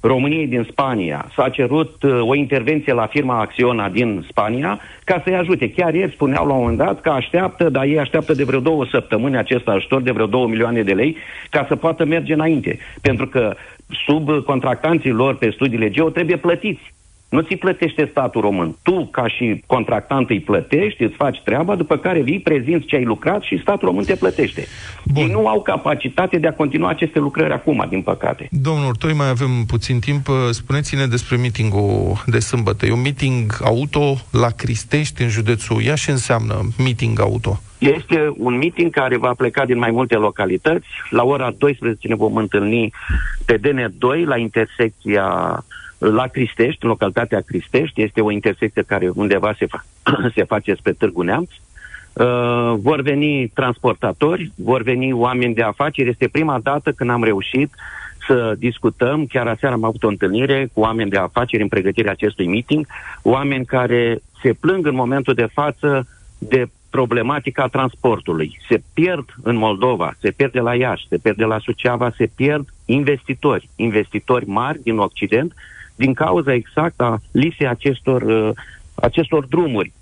României 0.00 0.46
din 0.46 0.66
Spania, 0.70 1.30
s-a 1.34 1.48
cerut 1.48 2.02
uh, 2.02 2.20
o 2.20 2.34
intervenție 2.34 2.92
la 2.92 3.06
firma 3.06 3.40
Acționa 3.40 3.88
din 3.88 4.26
Spania 4.28 4.80
ca 5.04 5.20
să-i 5.24 5.34
ajute. 5.34 5.70
Chiar 5.70 5.94
ieri 5.94 6.12
spuneau 6.12 6.46
la 6.46 6.52
un 6.52 6.58
moment 6.60 6.78
dat 6.78 7.00
că 7.00 7.08
așteaptă, 7.08 7.68
dar 7.68 7.84
ei 7.84 7.98
așteaptă 7.98 8.32
de 8.32 8.44
vreo 8.44 8.60
două 8.60 8.86
săptămâni 8.90 9.36
acest 9.36 9.68
ajutor 9.68 10.02
de 10.02 10.10
vreo 10.10 10.26
două 10.26 10.46
milioane 10.46 10.82
de 10.82 10.92
lei 10.92 11.16
ca 11.50 11.64
să 11.68 11.76
poată 11.76 12.04
merge 12.04 12.32
înainte. 12.32 12.78
Pentru 13.02 13.26
că 13.26 13.54
sub 14.06 14.30
contractanții 14.44 15.10
lor 15.10 15.36
pe 15.36 15.50
studiile 15.50 15.90
geo 15.90 16.10
trebuie 16.10 16.36
plătiți. 16.36 16.92
Nu 17.28 17.40
ți 17.40 17.54
plătește 17.54 18.08
statul 18.10 18.40
român. 18.40 18.76
Tu, 18.82 19.06
ca 19.06 19.28
și 19.28 19.62
contractant, 19.66 20.30
îi 20.30 20.40
plătești, 20.40 21.02
îți 21.02 21.14
faci 21.14 21.40
treaba, 21.44 21.74
după 21.74 21.96
care 21.96 22.20
vii, 22.20 22.40
prezinți 22.40 22.86
ce 22.86 22.96
ai 22.96 23.04
lucrat 23.04 23.42
și 23.42 23.58
statul 23.60 23.88
român 23.88 24.04
te 24.04 24.14
plătește. 24.14 24.66
Bun. 25.04 25.22
Ei 25.22 25.30
nu 25.30 25.46
au 25.46 25.62
capacitate 25.62 26.38
de 26.38 26.46
a 26.46 26.52
continua 26.52 26.88
aceste 26.88 27.18
lucrări 27.18 27.52
acum, 27.52 27.86
din 27.88 28.02
păcate. 28.02 28.48
Domnul 28.50 28.88
Urtoi, 28.88 29.12
mai 29.12 29.28
avem 29.28 29.64
puțin 29.66 29.98
timp. 29.98 30.26
Spuneți-ne 30.50 31.06
despre 31.06 31.36
meetingul 31.36 32.22
de 32.26 32.38
sâmbătă. 32.38 32.86
E 32.86 32.92
un 32.92 33.00
meeting 33.00 33.52
auto 33.64 34.14
la 34.30 34.48
Cristești, 34.48 35.22
în 35.22 35.28
județul 35.28 35.82
Iași. 35.82 36.10
înseamnă 36.10 36.68
meeting 36.78 37.20
auto? 37.20 37.60
Este 37.78 38.32
un 38.36 38.56
meeting 38.56 38.90
care 38.90 39.16
va 39.16 39.32
pleca 39.36 39.64
din 39.64 39.78
mai 39.78 39.90
multe 39.90 40.14
localități. 40.14 40.86
La 41.10 41.22
ora 41.24 41.54
12 41.58 42.08
ne 42.08 42.14
vom 42.14 42.36
întâlni 42.36 42.92
pe 43.44 43.58
DN2 43.58 44.24
la 44.24 44.36
intersecția 44.36 45.26
la 45.98 46.26
Cristești, 46.26 46.84
în 46.84 46.88
localitatea 46.88 47.40
Cristești. 47.40 48.02
Este 48.02 48.20
o 48.20 48.30
intersecție 48.30 48.82
care 48.82 49.10
undeva 49.14 49.54
se, 49.58 49.66
fa- 49.66 50.04
se 50.34 50.44
face 50.44 50.74
spre 50.74 50.92
Târgu 50.92 51.22
Neamț. 51.22 51.50
Uh, 52.12 52.74
vor 52.76 53.00
veni 53.00 53.48
transportatori, 53.48 54.52
vor 54.56 54.82
veni 54.82 55.12
oameni 55.12 55.54
de 55.54 55.62
afaceri. 55.62 56.08
Este 56.08 56.28
prima 56.28 56.58
dată 56.62 56.92
când 56.92 57.10
am 57.10 57.24
reușit 57.24 57.74
să 58.26 58.54
discutăm, 58.58 59.26
chiar 59.26 59.46
aseară 59.46 59.74
am 59.74 59.84
avut 59.84 60.02
o 60.02 60.08
întâlnire 60.08 60.68
cu 60.72 60.80
oameni 60.80 61.10
de 61.10 61.16
afaceri 61.16 61.62
în 61.62 61.68
pregătirea 61.68 62.10
acestui 62.10 62.46
meeting, 62.46 62.86
oameni 63.22 63.64
care 63.64 64.18
se 64.42 64.52
plâng 64.52 64.86
în 64.86 64.94
momentul 64.94 65.34
de 65.34 65.48
față 65.52 66.06
de 66.38 66.66
problematica 66.90 67.66
transportului. 67.66 68.58
Se 68.68 68.82
pierd 68.94 69.34
în 69.42 69.56
Moldova, 69.56 70.14
se 70.20 70.30
pierde 70.30 70.60
la 70.60 70.74
Iași, 70.74 71.06
se 71.08 71.18
pierde 71.18 71.44
la 71.44 71.58
Suceava, 71.58 72.12
se 72.16 72.30
pierd 72.36 72.68
investitori, 72.84 73.68
investitori 73.76 74.48
mari 74.48 74.82
din 74.82 74.98
Occident, 74.98 75.54
din 75.98 76.14
cauza 76.14 76.52
exact 76.52 77.00
a 77.00 77.20
lipsei 77.30 77.66
acestor, 77.66 78.22
uh, 78.22 78.50
acestor 78.94 79.46
drumuri 79.46 79.92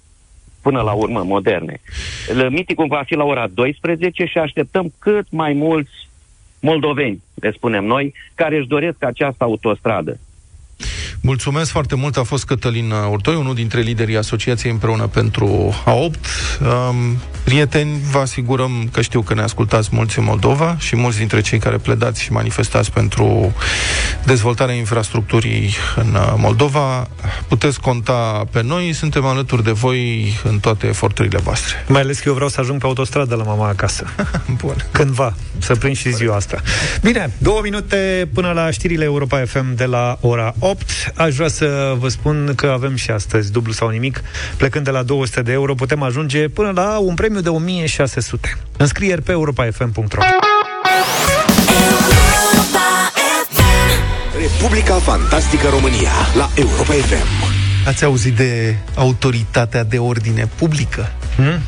până 0.63 0.81
la 0.81 0.93
urmă 0.93 1.23
moderne. 1.23 1.81
L- 2.33 2.51
Meetingul 2.51 2.87
va 2.87 3.03
fi 3.07 3.15
la 3.15 3.25
ora 3.25 3.47
12 3.47 4.25
și 4.25 4.39
așteptăm 4.39 4.93
cât 4.99 5.27
mai 5.31 5.53
mulți 5.53 6.09
moldoveni, 6.61 7.23
le 7.35 7.51
spunem 7.51 7.85
noi, 7.85 8.15
care 8.35 8.57
își 8.57 8.67
doresc 8.67 9.05
această 9.05 9.45
autostradă. 9.45 10.19
Mulțumesc 11.21 11.71
foarte 11.71 11.95
mult. 11.95 12.17
A 12.17 12.23
fost 12.23 12.45
Cătălin 12.45 12.91
Urtoi, 12.91 13.35
unul 13.35 13.55
dintre 13.55 13.81
liderii 13.81 14.17
Asociației 14.17 14.73
Împreună 14.73 15.07
pentru 15.07 15.75
A8. 15.85 16.21
Um, 16.61 17.19
prieteni, 17.45 18.01
vă 18.11 18.19
asigurăm 18.19 18.89
că 18.93 19.01
știu 19.01 19.23
că 19.23 19.35
ne 19.35 19.43
ascultați 19.43 19.89
mulți 19.93 20.19
în 20.19 20.25
Moldova 20.25 20.77
și 20.79 20.97
mulți 20.97 21.19
dintre 21.19 21.41
cei 21.41 21.59
care 21.59 21.77
pledați 21.77 22.23
și 22.23 22.33
manifestați 22.33 22.93
pentru 22.93 23.55
dezvoltarea 24.25 24.75
infrastructurii 24.75 25.75
în 25.97 26.15
uh, 26.15 26.35
Moldova. 26.37 27.09
Puteți 27.49 27.81
conta 27.81 28.45
pe 28.51 28.63
noi, 28.63 28.93
suntem 28.93 29.25
alături 29.25 29.65
de 29.65 29.71
voi 29.71 30.33
în 30.45 30.59
toate 30.59 30.87
eforturile 30.87 31.39
voastre. 31.39 31.85
Mai 31.89 32.01
ales 32.01 32.19
că 32.19 32.29
eu 32.29 32.35
vreau 32.35 32.49
să 32.49 32.61
ajung 32.61 32.81
pe 32.81 32.87
autostradă 32.87 33.35
la 33.35 33.43
mama 33.43 33.69
acasă. 33.69 34.05
Bun. 34.63 34.87
Cândva, 34.91 35.35
să 35.59 35.75
prind 35.75 35.97
și 35.97 36.13
ziua 36.13 36.37
asta. 36.37 36.63
Bine, 37.03 37.33
două 37.39 37.61
minute 37.63 38.29
până 38.35 38.53
la 38.53 38.71
știrile 38.71 39.05
Europa 39.05 39.43
FM 39.47 39.75
de 39.75 39.85
la 39.85 40.19
ora 40.21 40.55
8. 40.59 40.91
Aș 41.15 41.35
vrea 41.35 41.49
să 41.49 41.95
vă 41.99 42.09
spun 42.09 42.53
că 42.57 42.67
avem 42.67 42.97
și 42.97 43.11
astăzi 43.11 43.53
dublu 43.53 43.73
sau 43.73 43.89
nimic. 43.89 44.23
Plecând 44.57 44.85
de 44.85 44.91
la 44.91 45.03
200 45.03 45.43
de 45.43 45.53
euro, 45.53 45.75
putem 45.75 46.03
ajunge 46.03 46.49
până 46.49 46.71
la 46.75 46.99
un 46.99 47.15
premiu 47.15 47.41
de 47.41 47.49
1600. 47.49 48.57
Înscrieri 48.77 49.23
pe 49.23 49.33
europafm.ro 49.33 50.23
Europa 52.53 53.13
FM. 53.51 54.41
Republica 54.41 54.95
Fantastică 54.95 55.69
România 55.69 56.11
la 56.37 56.51
Europa 56.55 56.93
FM. 56.93 57.55
Ați 57.87 58.05
auzit 58.05 58.37
de 58.37 58.77
autoritatea 58.95 59.85
de 59.85 59.99
ordine 59.99 60.49
publică? 60.59 61.13
Hmm? 61.37 61.61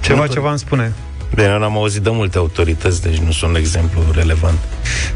Ceva, 0.00 0.26
ceva 0.26 0.50
îmi 0.50 0.58
spune. 0.58 0.92
Bine, 1.40 1.52
eu 1.52 1.58
n-am 1.58 1.76
auzit 1.76 2.02
de 2.02 2.10
multe 2.10 2.38
autorități, 2.38 3.02
deci 3.02 3.16
nu 3.16 3.32
sunt 3.32 3.50
un 3.50 3.56
exemplu 3.56 4.02
relevant. 4.12 4.58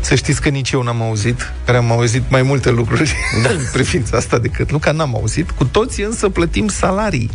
Să 0.00 0.14
știți 0.14 0.40
că 0.40 0.48
nici 0.48 0.70
eu 0.70 0.82
n-am 0.82 1.02
auzit, 1.02 1.52
care 1.64 1.78
am 1.78 1.92
auzit 1.92 2.22
mai 2.28 2.42
multe 2.42 2.70
lucruri 2.70 3.14
da. 3.42 3.48
în 3.48 3.58
privința 3.72 4.16
asta 4.16 4.38
decât 4.38 4.70
Luca, 4.70 4.92
n-am 4.92 5.14
auzit. 5.14 5.50
Cu 5.50 5.64
toții 5.64 6.02
însă 6.04 6.28
plătim 6.28 6.68
salarii 6.68 7.30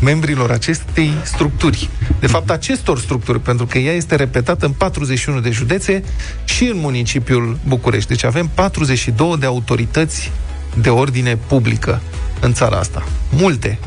membrilor 0.00 0.50
acestei 0.50 1.12
structuri. 1.22 1.88
De 2.20 2.26
fapt, 2.26 2.50
acestor 2.50 2.98
structuri, 2.98 3.40
pentru 3.40 3.66
că 3.66 3.78
ea 3.78 3.92
este 3.92 4.14
repetată 4.16 4.66
în 4.66 4.72
41 4.72 5.40
de 5.40 5.50
județe 5.50 6.04
și 6.44 6.64
în 6.64 6.76
municipiul 6.76 7.58
București. 7.66 8.08
Deci 8.08 8.24
avem 8.24 8.50
42 8.54 9.36
de 9.38 9.46
autorități 9.46 10.30
de 10.74 10.90
ordine 10.90 11.36
publică 11.46 12.00
în 12.40 12.52
țara 12.52 12.76
asta. 12.76 13.02
Multe. 13.30 13.78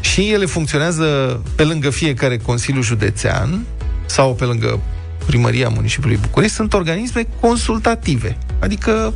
Și 0.00 0.30
ele 0.32 0.46
funcționează 0.46 1.40
pe 1.54 1.64
lângă 1.64 1.90
fiecare 1.90 2.36
Consiliu 2.36 2.82
Județean 2.82 3.64
sau 4.10 4.34
pe 4.34 4.44
lângă 4.44 4.80
primăria 5.26 5.68
municipiului 5.68 6.18
București, 6.22 6.56
sunt 6.56 6.72
organisme 6.72 7.26
consultative. 7.40 8.38
Adică 8.60 9.14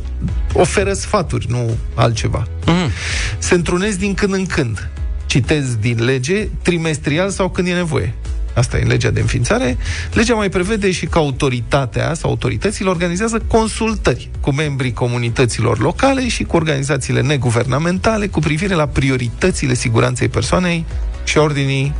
oferă 0.53 0.93
sfaturi, 0.93 1.45
nu 1.49 1.77
altceva. 1.93 2.47
Mhm. 2.65 2.91
Se 3.37 3.53
întrunesc 3.53 3.97
din 3.97 4.13
când 4.13 4.33
în 4.33 4.45
când. 4.45 4.89
Citez 5.25 5.75
din 5.75 6.03
lege, 6.03 6.47
trimestrial 6.61 7.29
sau 7.29 7.49
când 7.49 7.67
e 7.67 7.73
nevoie. 7.73 8.13
Asta 8.53 8.77
e 8.77 8.81
în 8.81 8.87
legea 8.87 9.09
de 9.09 9.19
înființare. 9.19 9.77
Legea 10.13 10.35
mai 10.35 10.49
prevede 10.49 10.91
și 10.91 11.05
că 11.05 11.17
autoritatea 11.17 12.13
sau 12.13 12.29
autoritățile 12.29 12.89
organizează 12.89 13.39
consultări 13.47 14.29
cu 14.41 14.51
membrii 14.51 14.93
comunităților 14.93 15.79
locale 15.79 16.27
și 16.27 16.43
cu 16.43 16.55
organizațiile 16.55 17.21
neguvernamentale 17.21 18.27
cu 18.27 18.39
privire 18.39 18.73
la 18.73 18.87
prioritățile 18.87 19.73
siguranței 19.73 20.27
persoanei 20.27 20.85
și 21.23 21.37
a 21.37 21.41
ordinii 21.41 21.93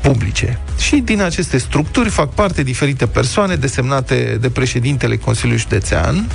publice. 0.00 0.58
Și 0.78 0.96
din 0.96 1.20
aceste 1.20 1.58
structuri 1.58 2.08
fac 2.08 2.32
parte 2.34 2.62
diferite 2.62 3.06
persoane 3.06 3.54
desemnate 3.54 4.38
de 4.40 4.50
președintele 4.50 5.16
Consiliului 5.16 5.62
Județean, 5.62 6.26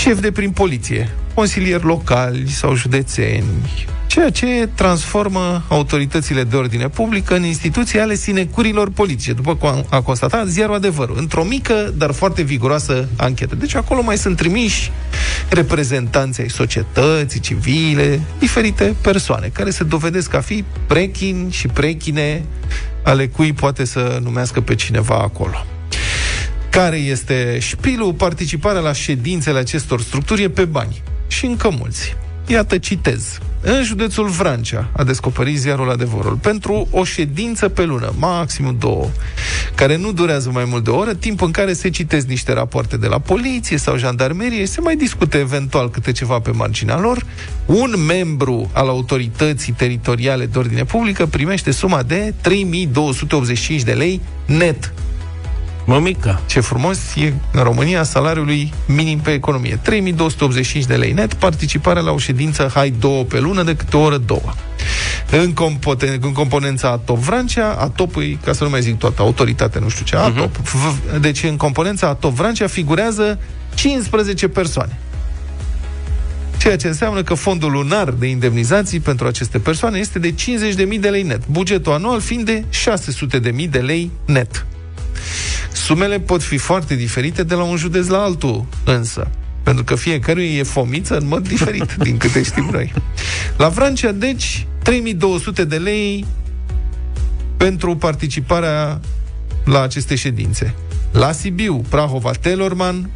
șef 0.00 0.20
de 0.20 0.32
prin 0.32 0.50
poliție, 0.50 1.10
consilieri 1.34 1.84
locali 1.84 2.48
sau 2.48 2.74
județeni, 2.74 3.44
ceea 4.06 4.30
ce 4.30 4.68
transformă 4.74 5.64
autoritățile 5.68 6.44
de 6.44 6.56
ordine 6.56 6.88
publică 6.88 7.34
în 7.34 7.44
instituții 7.44 8.00
ale 8.00 8.14
sinecurilor 8.14 8.90
politice, 8.90 9.32
după 9.32 9.56
cum 9.56 9.84
a 9.90 10.00
constatat 10.00 10.46
ziarul 10.46 10.74
adevărul, 10.74 11.16
într-o 11.18 11.44
mică, 11.44 11.94
dar 11.96 12.12
foarte 12.12 12.42
viguroasă 12.42 13.08
anchetă. 13.16 13.54
Deci 13.54 13.74
acolo 13.74 14.02
mai 14.02 14.18
sunt 14.18 14.36
trimiși 14.36 14.90
reprezentanții 15.48 16.42
ai 16.42 16.50
societății 16.50 17.40
civile, 17.40 18.20
diferite 18.38 18.94
persoane, 19.00 19.50
care 19.52 19.70
se 19.70 19.84
dovedesc 19.84 20.34
a 20.34 20.40
fi 20.40 20.64
prechin 20.86 21.48
și 21.50 21.66
prechine 21.66 22.44
ale 23.02 23.28
cui 23.28 23.52
poate 23.52 23.84
să 23.84 24.18
numească 24.22 24.60
pe 24.60 24.74
cineva 24.74 25.16
acolo. 25.16 25.66
Care 26.70 26.96
este 26.96 27.58
șpilul? 27.60 28.12
Participarea 28.12 28.80
la 28.80 28.92
ședințele 28.92 29.58
acestor 29.58 30.00
structuri 30.00 30.42
e 30.42 30.50
pe 30.50 30.64
bani. 30.64 31.02
Și 31.26 31.46
încă 31.46 31.70
mulți. 31.78 32.16
Iată, 32.46 32.78
citez. 32.78 33.38
În 33.62 33.82
județul 33.82 34.28
Vrancea 34.28 34.88
a 34.92 35.04
descoperit 35.04 35.58
ziarul 35.58 35.90
adevărul 35.90 36.34
pentru 36.34 36.88
o 36.90 37.04
ședință 37.04 37.68
pe 37.68 37.84
lună, 37.84 38.12
maximum 38.18 38.76
două, 38.78 39.06
care 39.74 39.96
nu 39.96 40.12
durează 40.12 40.50
mai 40.52 40.64
mult 40.64 40.84
de 40.84 40.90
o 40.90 40.96
oră, 40.96 41.14
timp 41.14 41.42
în 41.42 41.50
care 41.50 41.72
se 41.72 41.90
citesc 41.90 42.26
niște 42.26 42.52
rapoarte 42.52 42.96
de 42.96 43.06
la 43.06 43.18
poliție 43.18 43.76
sau 43.76 43.96
jandarmerie, 43.96 44.66
se 44.66 44.80
mai 44.80 44.96
discute 44.96 45.38
eventual 45.38 45.90
câte 45.90 46.12
ceva 46.12 46.38
pe 46.38 46.50
marginea 46.50 46.98
lor. 46.98 47.26
Un 47.66 47.94
membru 48.06 48.70
al 48.72 48.88
autorității 48.88 49.72
teritoriale 49.72 50.46
de 50.46 50.58
ordine 50.58 50.84
publică 50.84 51.26
primește 51.26 51.70
suma 51.70 52.02
de 52.02 52.34
3285 52.40 53.82
de 53.82 53.92
lei 53.92 54.20
net 54.46 54.92
Mămica. 55.94 56.40
ce 56.46 56.60
frumos 56.60 56.98
e 57.16 57.32
în 57.52 57.62
România 57.62 58.02
salariului 58.02 58.72
minim 58.86 59.18
pe 59.18 59.30
economie. 59.32 59.78
3285 59.82 60.84
de 60.84 60.94
lei 60.94 61.12
net, 61.12 61.34
participarea 61.34 62.02
la 62.02 62.10
o 62.10 62.18
ședință, 62.18 62.70
hai 62.74 62.90
două 62.98 63.22
pe 63.22 63.38
lună, 63.40 63.62
de 63.62 63.76
câte 63.76 63.96
o 63.96 64.00
oră 64.00 64.16
două. 64.16 64.52
În, 65.30 65.52
compoten- 65.54 66.20
în 66.20 66.32
componența 66.32 66.88
ATOP 66.90 67.18
Vrancea, 67.18 67.70
ATOP, 67.72 68.16
e, 68.16 68.36
ca 68.44 68.52
să 68.52 68.64
nu 68.64 68.70
mai 68.70 68.80
zic 68.82 68.98
toată, 68.98 69.22
autoritate, 69.22 69.78
nu 69.78 69.88
știu 69.88 70.04
ce, 70.04 70.16
ATOP. 70.16 70.56
V- 70.56 71.18
Deci 71.20 71.42
în 71.42 71.56
componența 71.56 72.06
ATOP 72.08 72.34
Vrancea 72.34 72.66
figurează 72.66 73.38
15 73.74 74.48
persoane. 74.48 74.98
Ceea 76.58 76.76
ce 76.76 76.86
înseamnă 76.86 77.22
că 77.22 77.34
fondul 77.34 77.70
lunar 77.70 78.10
de 78.10 78.26
indemnizații 78.26 79.00
pentru 79.00 79.26
aceste 79.26 79.58
persoane 79.58 79.98
este 79.98 80.18
de 80.18 80.34
50.000 80.34 81.00
de 81.00 81.08
lei 81.08 81.22
net, 81.22 81.46
bugetul 81.46 81.92
anual 81.92 82.20
fiind 82.20 82.44
de 82.44 82.64
600.000 82.70 83.68
de 83.70 83.78
lei 83.78 84.10
net. 84.24 84.66
Sumele 85.72 86.20
pot 86.20 86.42
fi 86.42 86.56
foarte 86.56 86.94
diferite 86.94 87.42
de 87.42 87.54
la 87.54 87.62
un 87.62 87.76
județ 87.76 88.06
la 88.06 88.22
altul, 88.22 88.66
însă. 88.84 89.30
Pentru 89.62 89.84
că 89.84 89.94
fiecare 89.94 90.44
e 90.44 90.62
fomiță 90.62 91.16
în 91.16 91.26
mod 91.26 91.48
diferit, 91.48 91.94
din 91.94 92.16
câte 92.16 92.42
știm 92.42 92.68
noi. 92.72 92.92
La 93.56 93.68
Vrancea, 93.68 94.12
deci, 94.12 94.66
3200 94.82 95.64
de 95.64 95.76
lei 95.76 96.26
pentru 97.56 97.96
participarea 97.96 99.00
la 99.64 99.82
aceste 99.82 100.14
ședințe. 100.14 100.74
La 101.12 101.32
Sibiu, 101.32 101.84
Prahova, 101.88 102.30
Telorman, 102.30 103.10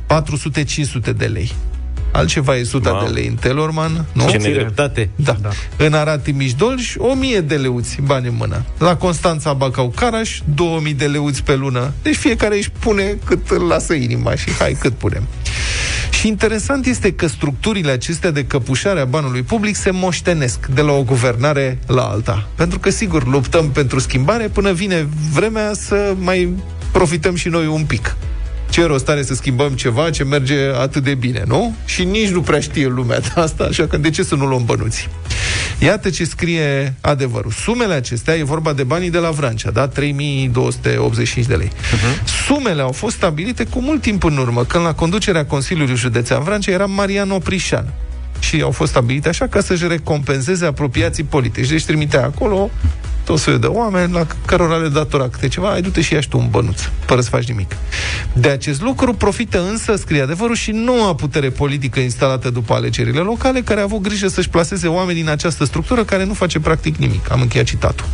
400-500 1.11 1.17
de 1.17 1.27
lei. 1.27 1.53
Altceva 2.15 2.57
e 2.57 2.65
suta 2.65 2.91
Wow. 2.91 3.05
de 3.05 3.11
lei 3.13 3.27
în 3.27 3.35
Telorman, 3.35 4.05
nu? 4.13 4.29
Ce 4.29 4.37
nedreptate. 4.37 5.11
Da. 5.17 5.37
da. 5.43 5.49
În 5.77 5.95
Arad 5.95 6.23
Timiș 6.23 6.53
Dolj, 6.53 6.95
1000 6.97 7.41
de 7.41 7.55
leuți 7.55 7.99
bani 8.05 8.27
în 8.29 8.35
mână. 8.39 8.65
La 8.79 8.97
Constanța 8.97 9.53
Bacău 9.53 9.89
Caraș, 9.97 10.41
2000 10.55 10.95
de 10.95 11.07
leuți 11.07 11.43
pe 11.43 11.55
lună. 11.55 11.93
Deci 12.03 12.17
fiecare 12.17 12.57
își 12.57 12.71
pune 12.71 13.19
cât 13.25 13.51
îl 13.51 13.67
lasă 13.67 13.93
inima 13.95 14.35
și 14.35 14.51
hai 14.59 14.77
cât 14.81 14.93
punem. 14.93 15.23
Și 16.11 16.29
interesant 16.29 16.87
este 16.87 17.13
că 17.13 17.27
structurile 17.27 17.91
acestea 17.91 18.31
de 18.31 18.45
căpușare 18.45 19.01
a 19.01 19.05
banului 19.05 19.43
public 19.43 19.77
se 19.77 19.91
moștenesc 19.91 20.67
de 20.67 20.81
la 20.81 20.93
o 20.93 21.03
guvernare 21.03 21.79
la 21.87 22.03
alta. 22.03 22.49
Pentru 22.57 22.79
că, 22.79 22.91
sigur, 22.91 23.27
luptăm 23.27 23.71
pentru 23.71 23.99
schimbare 23.99 24.49
până 24.49 24.73
vine 24.73 25.09
vremea 25.33 25.71
să 25.73 26.15
mai 26.19 26.53
profităm 26.93 27.35
și 27.35 27.49
noi 27.49 27.67
un 27.67 27.85
pic. 27.85 28.17
Ce 28.75 28.85
rost 28.85 29.09
are 29.09 29.23
să 29.23 29.35
schimbăm 29.35 29.73
ceva 29.73 30.11
ce 30.11 30.25
merge 30.25 30.57
atât 30.81 31.03
de 31.03 31.15
bine, 31.15 31.43
nu? 31.47 31.75
Și 31.85 32.05
nici 32.05 32.29
nu 32.29 32.41
prea 32.41 32.61
știe 32.61 32.87
lumea 32.87 33.21
de 33.21 33.31
asta, 33.35 33.65
așa 33.65 33.87
că 33.87 33.97
de 33.97 34.11
ce 34.11 34.23
să 34.23 34.35
nu 34.35 34.47
luăm 34.47 34.65
bănuți? 34.65 35.09
Iată 35.79 36.11
ce 36.11 36.25
scrie 36.25 36.95
adevărul. 37.01 37.51
Sumele 37.51 37.95
acestea, 37.95 38.35
e 38.35 38.43
vorba 38.43 38.73
de 38.73 38.83
banii 38.83 39.11
de 39.11 39.19
la 39.19 39.31
Vrancea, 39.31 39.71
da? 39.71 39.89
3285 39.89 41.47
de 41.47 41.55
lei. 41.55 41.69
Uh-huh. 41.69 42.25
Sumele 42.47 42.83
au 42.83 42.93
fost 42.93 43.17
stabilite 43.17 43.65
cu 43.65 43.81
mult 43.81 44.01
timp 44.01 44.25
în 44.25 44.37
urmă, 44.37 44.65
când 44.65 44.85
la 44.85 44.95
conducerea 44.95 45.47
Consiliului 45.47 45.97
Județean 45.97 46.43
Vrancea 46.43 46.73
era 46.73 46.87
Marian 46.87 47.31
Oprișan. 47.31 47.93
Și 48.39 48.61
au 48.61 48.71
fost 48.71 48.91
stabilite 48.91 49.29
așa 49.29 49.47
ca 49.47 49.61
să-și 49.61 49.87
recompenseze 49.87 50.67
apropiații 50.67 51.25
politici. 51.25 51.69
Deci 51.69 51.85
trimitea 51.85 52.25
acolo 52.25 52.71
tot 53.25 53.39
soiul 53.39 53.61
de 53.61 53.67
oameni 53.67 54.13
la 54.13 54.27
cărora 54.47 54.77
le 54.77 54.89
datora 54.89 55.29
câte 55.29 55.49
ceva, 55.49 55.71
ai 55.71 55.83
du-te 55.83 56.01
și 56.01 56.13
ia 56.13 56.21
și 56.21 56.29
tu 56.29 56.39
un 56.39 56.49
bănuț, 56.51 56.81
fără 57.05 57.21
să 57.21 57.29
faci 57.29 57.49
nimic. 57.49 57.77
De 58.33 58.49
acest 58.49 58.83
lucru 58.83 59.13
profită 59.13 59.63
însă, 59.71 59.97
scrie 59.97 60.23
adevărul, 60.23 60.55
și 60.55 60.71
noua 60.71 61.15
putere 61.15 61.51
politică 61.51 62.01
instalată 62.01 62.51
după 62.51 62.75
alegerile 62.75 63.21
locale, 63.21 63.61
care 63.61 63.81
a 63.81 63.83
avut 63.83 64.01
grijă 64.01 64.29
să-și 64.29 64.49
placeze 64.49 64.89
oameni 64.89 65.19
din 65.19 65.29
această 65.29 65.65
structură 65.65 66.05
care 66.05 66.25
nu 66.25 66.33
face 66.33 66.61
practic 66.61 66.97
nimic. 66.97 67.31
Am 67.33 67.41
încheiat 67.41 67.67
citatul. 67.67 68.07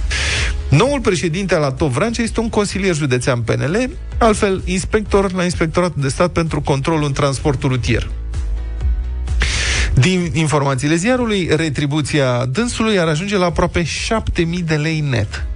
Noul 0.68 1.01
președinte 1.01 1.55
al 1.55 1.62
ATO 1.62 1.88
Vrancea 1.88 2.23
este 2.23 2.40
un 2.40 2.49
consilier 2.49 2.94
județean 2.94 3.40
PNL, 3.40 3.90
altfel 4.18 4.62
inspector 4.64 5.33
la 5.33 5.44
Inspectoratul 5.44 6.03
de 6.03 6.09
Stat 6.09 6.33
pentru 6.33 6.61
Controlul 6.61 7.05
în 7.05 7.12
Transportul 7.12 7.68
Rutier. 7.68 8.11
Din 10.00 10.30
informațiile 10.32 10.94
ziarului, 10.94 11.48
retribuția 11.56 12.44
dânsului 12.44 12.98
ar 12.98 13.08
ajunge 13.08 13.36
la 13.36 13.44
aproape 13.44 13.82
7000 13.82 14.62
de 14.62 14.74
lei 14.74 15.00
net 15.00 15.46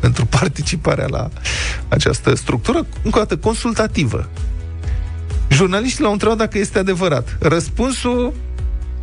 pentru 0.00 0.26
participarea 0.26 1.06
la 1.10 1.30
această 1.88 2.34
structură, 2.34 2.86
încă 3.02 3.18
o 3.18 3.20
dată, 3.20 3.36
consultativă. 3.36 4.28
Jurnaliștii 5.50 6.02
l-au 6.02 6.12
întrebat 6.12 6.36
dacă 6.36 6.58
este 6.58 6.78
adevărat. 6.78 7.36
Răspunsul 7.40 8.32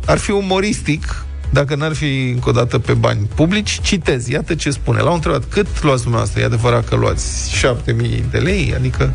ar 0.06 0.18
fi 0.18 0.30
umoristic 0.30 1.24
dacă 1.50 1.74
n-ar 1.74 1.94
fi 1.94 2.28
încă 2.28 2.48
o 2.48 2.52
dată 2.52 2.78
pe 2.78 2.92
bani 2.92 3.28
publici. 3.34 3.80
Citez, 3.82 4.28
iată 4.28 4.54
ce 4.54 4.70
spune. 4.70 5.00
L-au 5.00 5.14
întrebat 5.14 5.44
cât 5.48 5.82
luați 5.82 6.02
dumneavoastră, 6.02 6.40
e 6.40 6.44
adevărat 6.44 6.88
că 6.88 6.94
luați 6.94 7.50
7000 7.50 8.24
de 8.30 8.38
lei? 8.38 8.74
Adică... 8.76 9.14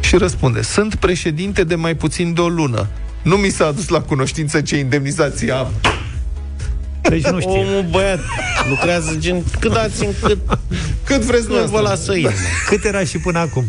Și 0.00 0.16
răspunde, 0.16 0.62
sunt 0.62 0.94
președinte 0.94 1.64
de 1.64 1.74
mai 1.74 1.94
puțin 1.94 2.34
de 2.34 2.40
o 2.40 2.48
lună. 2.48 2.88
Nu 3.22 3.36
mi 3.36 3.48
s-a 3.48 3.66
adus 3.66 3.88
la 3.88 4.00
cunoștință 4.00 4.60
ce 4.60 4.78
indemnizație 4.78 5.52
am. 5.52 5.72
Deci 7.02 7.24
nu 7.24 7.40
știu. 7.40 7.50
Omul 7.50 7.86
băiat 7.90 8.20
lucrează 8.68 9.16
gen 9.18 9.42
cât 9.60 9.72
dați 9.72 10.04
în 10.04 10.10
cât 10.22 10.38
Cât 11.04 11.20
vreți 11.20 11.48
nu 11.48 11.54
vă 11.54 11.60
dumneavoastră? 11.60 11.80
lasă 11.80 12.12
inima. 12.12 12.32
Cât 12.68 12.84
era 12.84 13.04
și 13.04 13.18
până 13.18 13.38
acum? 13.38 13.64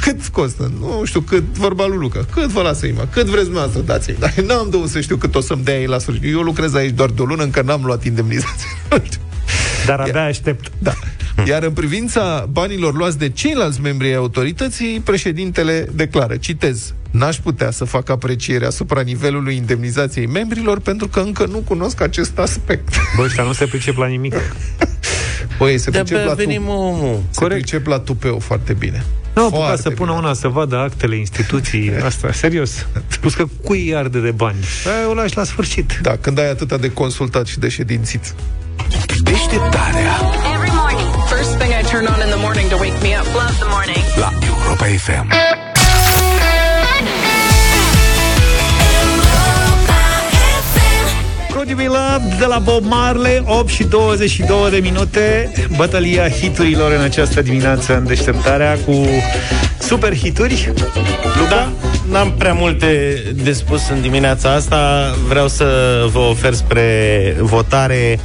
Cât 0.00 0.26
costă? 0.26 0.72
Nu 0.80 1.02
știu, 1.04 1.20
cât 1.20 1.42
vorba 1.42 1.86
lui 1.86 1.96
Luca. 1.96 2.24
Cât 2.32 2.46
vă 2.46 2.62
lasă 2.62 2.86
inima? 2.86 3.08
Cât 3.12 3.26
vreți 3.26 3.44
dumneavoastră, 3.44 3.82
dați-mi. 3.82 4.16
Dar 4.18 4.34
n-am 4.46 4.66
de 4.70 4.76
unde 4.76 4.88
să 4.88 5.00
știu 5.00 5.16
cât 5.16 5.34
o 5.34 5.40
să-mi 5.40 5.64
dea 5.64 5.80
ei 5.80 5.86
la 5.86 5.98
sfârșit. 5.98 6.24
Eu 6.24 6.40
lucrez 6.40 6.74
aici 6.74 6.94
doar 6.94 7.10
de 7.10 7.22
o 7.22 7.24
lună, 7.24 7.42
încă 7.42 7.62
n-am 7.62 7.84
luat 7.84 8.04
indemnizație. 8.04 8.68
Dar 9.86 10.00
abia 10.00 10.24
aștept. 10.24 10.70
Da. 10.78 10.92
Iar 11.48 11.62
în 11.62 11.72
privința 11.72 12.46
banilor 12.50 12.94
luați 12.94 13.18
de 13.18 13.28
ceilalți 13.28 13.80
membri 13.80 14.06
ai 14.06 14.14
autorității, 14.14 15.00
președintele 15.04 15.88
declară, 15.94 16.36
citez, 16.36 16.94
N-aș 17.10 17.36
putea 17.36 17.70
să 17.70 17.84
fac 17.84 18.08
apreciere 18.08 18.66
asupra 18.66 19.00
nivelului 19.00 19.56
indemnizației 19.56 20.26
membrilor 20.26 20.80
pentru 20.80 21.08
că 21.08 21.20
încă 21.20 21.46
nu 21.46 21.58
cunosc 21.58 22.00
acest 22.00 22.38
aspect. 22.38 22.94
Bă, 23.16 23.22
ăștia 23.22 23.42
nu 23.44 23.52
se 23.52 23.66
pricep 23.66 23.96
la 23.96 24.06
nimic. 24.06 24.34
Băi, 25.58 25.78
se 25.78 25.90
pricep 25.90 26.06
De-abia 26.06 26.26
la, 26.26 26.34
venim 26.34 26.64
tu... 26.64 26.70
omul. 26.70 27.22
se 27.30 27.44
pricep 27.44 27.86
la 27.86 27.98
tupeu 27.98 28.38
foarte 28.38 28.72
bine. 28.72 29.04
Nu, 29.34 29.42
au 29.42 29.48
apucat 29.48 29.66
Foarte 29.66 29.82
să 29.82 29.90
pună 29.90 30.10
bine. 30.10 30.22
una 30.24 30.34
să 30.34 30.48
vadă 30.48 30.76
actele 30.76 31.16
instituției 31.16 31.96
asta, 31.96 32.32
serios. 32.32 32.86
Plus 33.20 33.34
că 33.34 33.44
cui 33.64 33.88
îi 33.88 33.96
arde 33.96 34.20
de 34.20 34.30
bani? 34.30 34.56
Aia 34.96 35.08
o 35.10 35.14
lași 35.14 35.36
la 35.36 35.44
sfârșit. 35.44 35.98
Da, 36.02 36.16
când 36.20 36.38
ai 36.38 36.50
atâta 36.50 36.76
de 36.76 36.92
consultat 36.92 37.46
și 37.46 37.58
de 37.58 37.68
ședințit. 37.68 38.34
Deșteptarea 39.22 40.10
turn 41.96 42.08
on 42.08 42.20
in 42.20 42.30
the 42.30 42.36
morning 42.36 42.68
to 42.68 42.76
wake 42.76 42.98
me 43.02 43.14
up. 43.14 43.26
Love 43.34 43.58
the 43.58 43.68
morning. 43.76 44.02
la 44.22 44.30
Europa 44.50 44.84
FM. 44.84 45.26
Could 51.52 51.68
You 51.68 51.76
Be 51.76 51.88
Loved 51.88 52.38
de 52.38 52.44
la 52.44 52.58
Bob 52.58 52.84
Marley 52.84 53.42
8 53.46 53.68
și 53.68 53.84
22 53.84 54.70
de 54.70 54.76
minute 54.76 55.52
Bătălia 55.76 56.28
hiturilor 56.28 56.92
în 56.92 57.00
această 57.00 57.42
dimineață 57.42 57.96
În 57.96 58.06
deșteptarea 58.06 58.78
cu 58.86 59.06
super 59.78 60.16
hituri 60.16 60.72
Luca? 61.38 61.48
Da, 61.48 61.72
n-am 62.10 62.32
prea 62.32 62.52
multe 62.52 63.22
de 63.42 63.52
spus 63.52 63.88
în 63.88 64.00
dimineața 64.00 64.52
asta. 64.52 65.14
Vreau 65.28 65.48
să 65.48 65.64
vă 66.12 66.18
ofer 66.18 66.52
spre 66.52 67.36
votare 67.40 68.18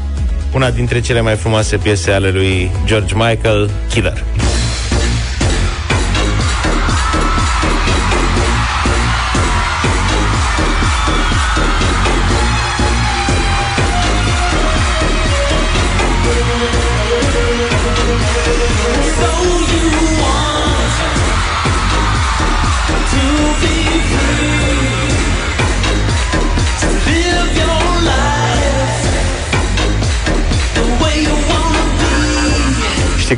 una 0.52 0.70
dintre 0.70 1.02
cele 1.02 1.22
mai 1.22 1.36
frumoase 1.36 1.78
piese 1.78 2.12
ale 2.12 2.32
lui 2.32 2.70
George 2.86 3.14
Michael, 3.16 3.70
Killer. 3.90 4.61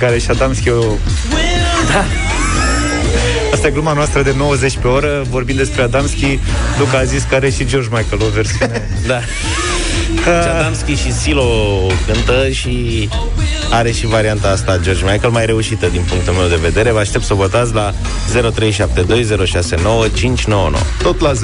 Care 0.03 0.19
și 0.19 0.29
Adamski 0.29 0.69
o... 0.69 0.81
Da. 1.91 2.05
Asta 3.53 3.67
e 3.67 3.71
gluma 3.71 3.93
noastră 3.93 4.21
de 4.21 4.33
90 4.37 4.77
pe 4.77 4.87
oră 4.87 5.25
Vorbind 5.29 5.57
despre 5.57 5.81
Adamski 5.81 6.39
Luca 6.79 6.97
a 6.97 7.03
zis 7.03 7.23
că 7.29 7.35
are 7.35 7.49
și 7.49 7.65
George 7.65 7.87
Michael 7.91 8.21
o 8.21 8.29
versiune 8.33 8.89
Da. 9.07 9.19
Adamski 10.57 10.93
și 10.95 11.13
Silo 11.13 11.87
cântă 12.05 12.49
și 12.49 13.09
are 13.71 13.91
și 13.91 14.07
varianta 14.07 14.49
asta 14.49 14.77
George 14.77 15.03
Michael 15.11 15.31
mai 15.31 15.45
reușită 15.45 15.87
din 15.91 16.01
punctul 16.09 16.33
meu 16.33 16.47
de 16.47 16.57
vedere. 16.61 16.91
Vă 16.91 16.99
aștept 16.99 17.23
să 17.25 17.33
votați 17.33 17.73
la 17.73 17.93
0372069599. 17.93 17.97
Tot 21.03 21.19
la 21.19 21.31
0372069599 21.33 21.37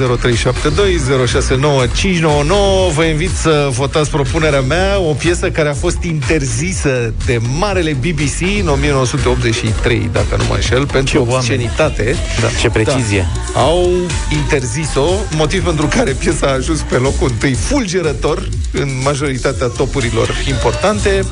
Vă 2.94 3.02
invit 3.04 3.30
să 3.36 3.68
votați 3.70 4.10
propunerea 4.10 4.60
mea 4.60 4.98
O 5.00 5.12
piesă 5.12 5.50
care 5.50 5.68
a 5.68 5.74
fost 5.74 6.02
interzisă 6.02 7.14
De 7.26 7.38
marele 7.58 7.92
BBC 7.92 8.40
în 8.60 8.68
1983 8.68 10.10
Dacă 10.12 10.36
nu 10.36 10.44
mă 10.48 10.54
înșel 10.54 10.86
Pentru 10.86 11.18
oameni. 11.18 11.34
obscenitate 11.36 12.16
Da. 12.40 12.46
Ce 12.60 12.68
precizie. 12.68 13.26
da. 13.54 13.60
Au 13.60 13.90
interzis-o 14.32 15.06
Motiv 15.36 15.64
pentru 15.64 15.86
care 15.86 16.10
piesa 16.10 16.46
a 16.46 16.50
ajuns 16.52 16.80
pe 16.80 16.96
locul 16.96 17.28
întâi 17.30 17.52
Fulgerător 17.52 18.48
În 18.72 18.88
majoritatea 19.04 19.66
topurilor 19.66 20.34
importante 20.48 21.24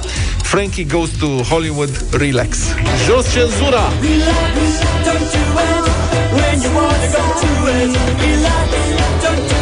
Frankie 0.42 0.85
Goes 0.88 1.11
to 1.18 1.42
Hollywood 1.44 1.90
Relax 2.12 2.74
Jos 3.07 3.27
cenzura! 3.27 3.90
De 9.20 9.58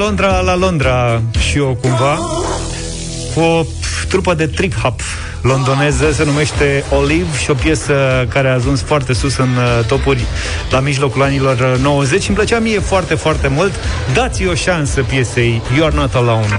Londra 0.00 0.40
la 0.40 0.56
Londra 0.56 1.22
și 1.38 1.56
eu 1.56 1.78
cumva 1.80 2.18
Cu 3.34 3.40
o 3.40 3.64
trupă 4.08 4.34
de 4.34 4.46
trip-hop 4.46 5.00
londoneză, 5.42 6.12
se 6.12 6.24
numește 6.24 6.84
Olive 6.90 7.38
și 7.42 7.50
o 7.50 7.54
piesă 7.54 8.26
care 8.28 8.48
a 8.48 8.52
ajuns 8.52 8.82
foarte 8.82 9.12
sus 9.12 9.36
în 9.36 9.48
uh, 9.48 9.84
topuri 9.86 10.24
la 10.70 10.80
mijlocul 10.80 11.22
anilor 11.22 11.58
uh, 11.74 11.82
90. 11.82 12.28
Îmi 12.28 12.36
plăcea 12.36 12.58
mie 12.58 12.78
foarte, 12.78 13.14
foarte 13.14 13.48
mult. 13.48 13.72
Dați-i 14.14 14.46
o 14.46 14.54
șansă 14.54 15.02
piesei 15.02 15.62
You're 15.74 15.94
Not 15.94 16.14
Alone. 16.14 16.56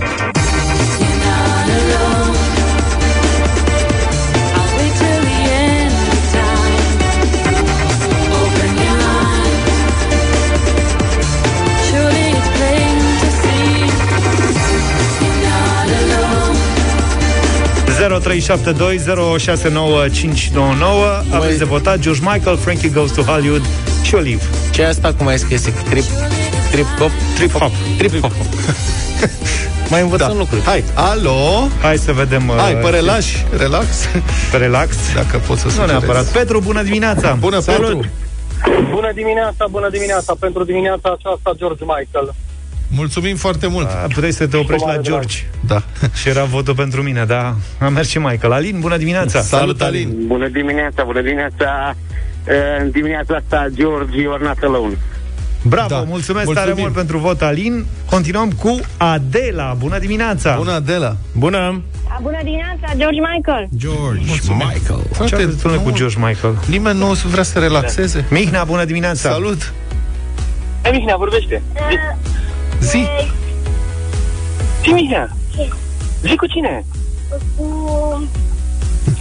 Aveți 21.30 21.58
de 21.58 21.64
votat 21.64 22.00
George 22.00 22.22
Michael, 22.34 22.58
Frankie 22.58 22.90
Goes 22.90 23.12
to 23.12 23.22
Hollywood 23.22 23.62
și 24.04 24.16
Olive. 24.16 24.42
Ce 24.72 24.82
e 24.82 24.88
asta, 24.88 25.14
cum 25.14 25.28
ai 25.28 25.40
scris? 25.40 25.62
Trip, 25.62 26.04
trip 26.72 26.86
hop? 27.00 27.12
Trip 27.36 27.52
hop. 27.52 27.72
Trip 27.98 28.20
hop. 28.22 28.32
Mai 29.92 30.02
învățăm 30.02 30.28
Da. 30.28 30.34
lucruri. 30.34 30.62
Hai, 30.64 30.84
alo? 30.94 31.68
Hai 31.82 31.98
să 31.98 32.12
vedem 32.12 32.48
uh, 32.50 32.56
Hai, 32.58 32.76
pe 32.76 32.90
relax, 32.90 33.26
relax. 33.58 33.86
pe 34.52 34.58
relax. 34.58 34.96
Dacă 35.16 35.42
pot 35.48 35.58
să 35.58 35.66
Nu 35.66 35.72
sugerez. 35.72 35.92
neapărat. 35.92 36.26
Petru, 36.26 36.60
bună 36.60 36.82
dimineața! 36.84 37.38
Bună, 37.40 37.60
Salut! 37.60 37.88
Petru! 37.88 38.10
Bună 38.90 39.12
dimineața, 39.14 39.66
bună 39.70 39.90
dimineața. 39.90 40.36
Pentru 40.40 40.64
dimineața 40.64 41.16
aceasta, 41.18 41.52
George 41.58 41.84
Michael. 41.84 42.34
Mulțumim 42.96 43.36
foarte 43.36 43.68
mult. 43.68 43.88
A, 43.88 44.08
puteai 44.14 44.32
să 44.32 44.48
te 44.48 44.58
oprești 44.58 44.86
la 44.86 44.92
Mare 44.92 45.02
drag. 45.02 45.14
George. 45.20 45.38
Da. 45.68 45.82
Și 46.14 46.30
era 46.30 46.44
votul 46.44 46.76
pentru 46.76 47.02
mine, 47.02 47.24
da. 47.26 47.56
A 47.80 47.88
mers 47.90 48.08
și 48.10 48.18
Michael. 48.18 48.54
Alin, 48.54 48.80
bună 48.80 48.98
dimineața! 48.98 49.42
Salut, 49.42 49.82
Alin. 49.82 50.14
Bună 50.28 50.48
dimineața, 50.48 51.04
bună 51.04 51.22
dimineața. 51.22 51.96
În 52.82 52.92
dimineața 52.92 53.36
asta, 53.36 53.68
George, 53.74 54.18
you're 54.22 54.42
not 54.42 54.58
alone. 54.64 54.98
Bravo, 55.64 55.88
Da. 55.88 55.96
mulțumesc 56.08 56.46
Mulțumim. 56.46 56.70
tare 56.70 56.74
mult 56.82 56.94
pentru 56.94 57.18
vot, 57.18 57.42
Alin. 57.42 57.86
Continuăm 58.10 58.52
cu 58.52 58.80
Adela. 58.98 59.76
Bună 59.78 59.98
dimineața! 60.00 60.56
Bună, 60.56 60.72
Adela. 60.72 61.16
Bună! 61.38 61.82
Bună 62.22 62.38
dimineața, 62.44 62.94
George 62.98 63.20
Michael. 63.34 63.68
George 63.78 64.52
Michael. 64.54 65.02
Ce 65.10 65.14
Frate, 65.14 65.36
aveți 65.36 65.60
spune 65.60 65.76
nu- 65.76 65.82
cu 65.82 65.92
George 65.92 66.16
Michael? 66.20 66.56
Nimeni 66.70 66.98
nu 67.00 67.06
vrea 67.12 67.44
să 67.44 67.60
relaxeze. 67.60 68.26
Mihnea, 68.30 68.64
bună 68.64 68.86
dimineața! 68.86 69.30
Salut. 69.32 69.74
Hai, 70.82 70.92
Mihnea, 70.92 71.16
vorbește. 71.16 71.62
Zi. 72.82 73.08
Zi, 74.84 74.90
Mihnea. 74.94 75.36
Zi 76.22 76.36
cu 76.36 76.46
cine? 76.46 76.86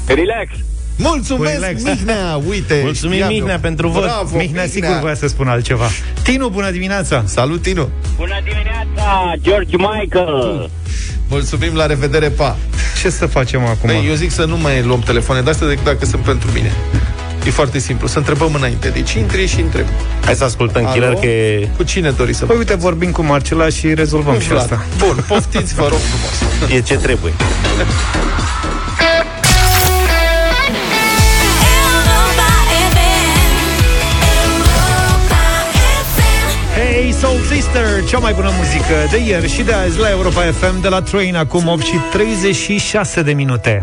Relax. 0.07 0.49
Mulțumesc, 0.97 1.53
Relax. 1.53 1.83
Mihnea. 1.83 2.41
Uite. 2.49 2.81
Mulțumim, 2.83 3.15
știam 3.15 3.29
Mihnea, 3.31 3.55
eu. 3.55 3.61
pentru 3.61 3.89
vot. 3.89 4.03
Bravo, 4.03 4.37
Mihnea 4.37 4.67
sigur 4.67 4.99
voia 5.01 5.15
să 5.15 5.27
spună 5.27 5.51
altceva. 5.51 5.87
Tinu, 6.23 6.49
bună 6.49 6.71
dimineața! 6.71 7.23
Salut, 7.27 7.63
Tinu. 7.63 7.89
Bună 8.17 8.41
dimineața, 8.45 9.33
George 9.41 9.77
Michael. 9.77 10.71
Mulțumim, 11.29 11.75
la 11.75 11.87
revedere, 11.87 12.29
pa. 12.29 12.57
Ce 13.01 13.11
să 13.11 13.27
facem 13.27 13.61
acum? 13.61 13.87
Băi, 13.89 14.07
eu 14.09 14.15
zic 14.15 14.31
să 14.31 14.45
nu 14.45 14.57
mai 14.57 14.83
luăm 14.83 15.01
telefoane 15.01 15.41
de 15.41 15.51
astea 15.51 15.67
decât 15.67 15.85
dacă 15.85 16.05
sunt 16.05 16.23
pentru 16.23 16.51
mine. 16.53 16.73
E 17.45 17.51
foarte 17.51 17.79
simplu, 17.79 18.07
să 18.07 18.19
întrebăm 18.19 18.55
înainte. 18.55 18.89
Deci 18.89 19.13
intri 19.13 19.47
și 19.47 19.61
întreb. 19.61 19.87
Hai 20.25 20.35
să 20.35 20.45
ascultăm 20.45 20.85
Alo? 20.87 20.93
Killer 20.93 21.15
că 21.15 21.27
e... 21.27 21.69
Cu 21.77 21.83
cine 21.83 22.11
doriți 22.11 22.39
să 22.39 22.45
Păi 22.45 22.57
uite, 22.57 22.75
vorbim 22.75 23.11
cu 23.11 23.23
Marcela 23.23 23.69
și 23.69 23.95
rezolvăm 23.95 24.35
Cu 24.35 24.41
și 24.41 24.49
Vlad. 24.49 24.61
asta. 24.63 24.85
Bun, 24.99 25.25
poftiți, 25.29 25.75
vă 25.75 25.87
rog 25.89 25.99
frumos. 25.99 26.73
e 26.77 26.81
ce 26.81 26.97
trebuie. 26.97 27.33
Hey 36.75 37.13
Soul 37.21 37.41
Sister, 37.51 38.05
cea 38.09 38.19
mai 38.19 38.33
bună 38.33 38.51
muzică 38.57 38.95
de 39.11 39.19
ieri 39.31 39.49
și 39.53 39.63
de 39.63 39.73
azi 39.73 39.99
la 39.99 40.11
Europa 40.11 40.41
FM 40.41 40.81
de 40.81 40.89
la 40.89 41.03
Train 41.03 41.37
acum 41.37 41.69
8 41.69 41.83
și 41.85 41.95
36 42.13 43.23
de 43.23 43.33
minute. 43.33 43.83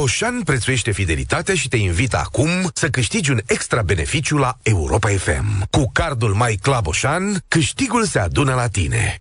Oșan 0.00 0.40
prețuiește 0.44 0.90
fidelitatea 0.90 1.54
și 1.54 1.68
te 1.68 1.76
invită 1.76 2.18
acum 2.18 2.48
să 2.74 2.88
câștigi 2.88 3.30
un 3.30 3.40
extra 3.46 3.82
beneficiu 3.82 4.36
la 4.36 4.58
Europa 4.62 5.08
FM. 5.08 5.66
Cu 5.70 5.90
cardul 5.92 6.34
My 6.34 6.56
Club 6.62 6.86
Oșan, 6.86 7.44
câștigul 7.48 8.04
se 8.04 8.18
adună 8.18 8.54
la 8.54 8.68
tine. 8.68 9.20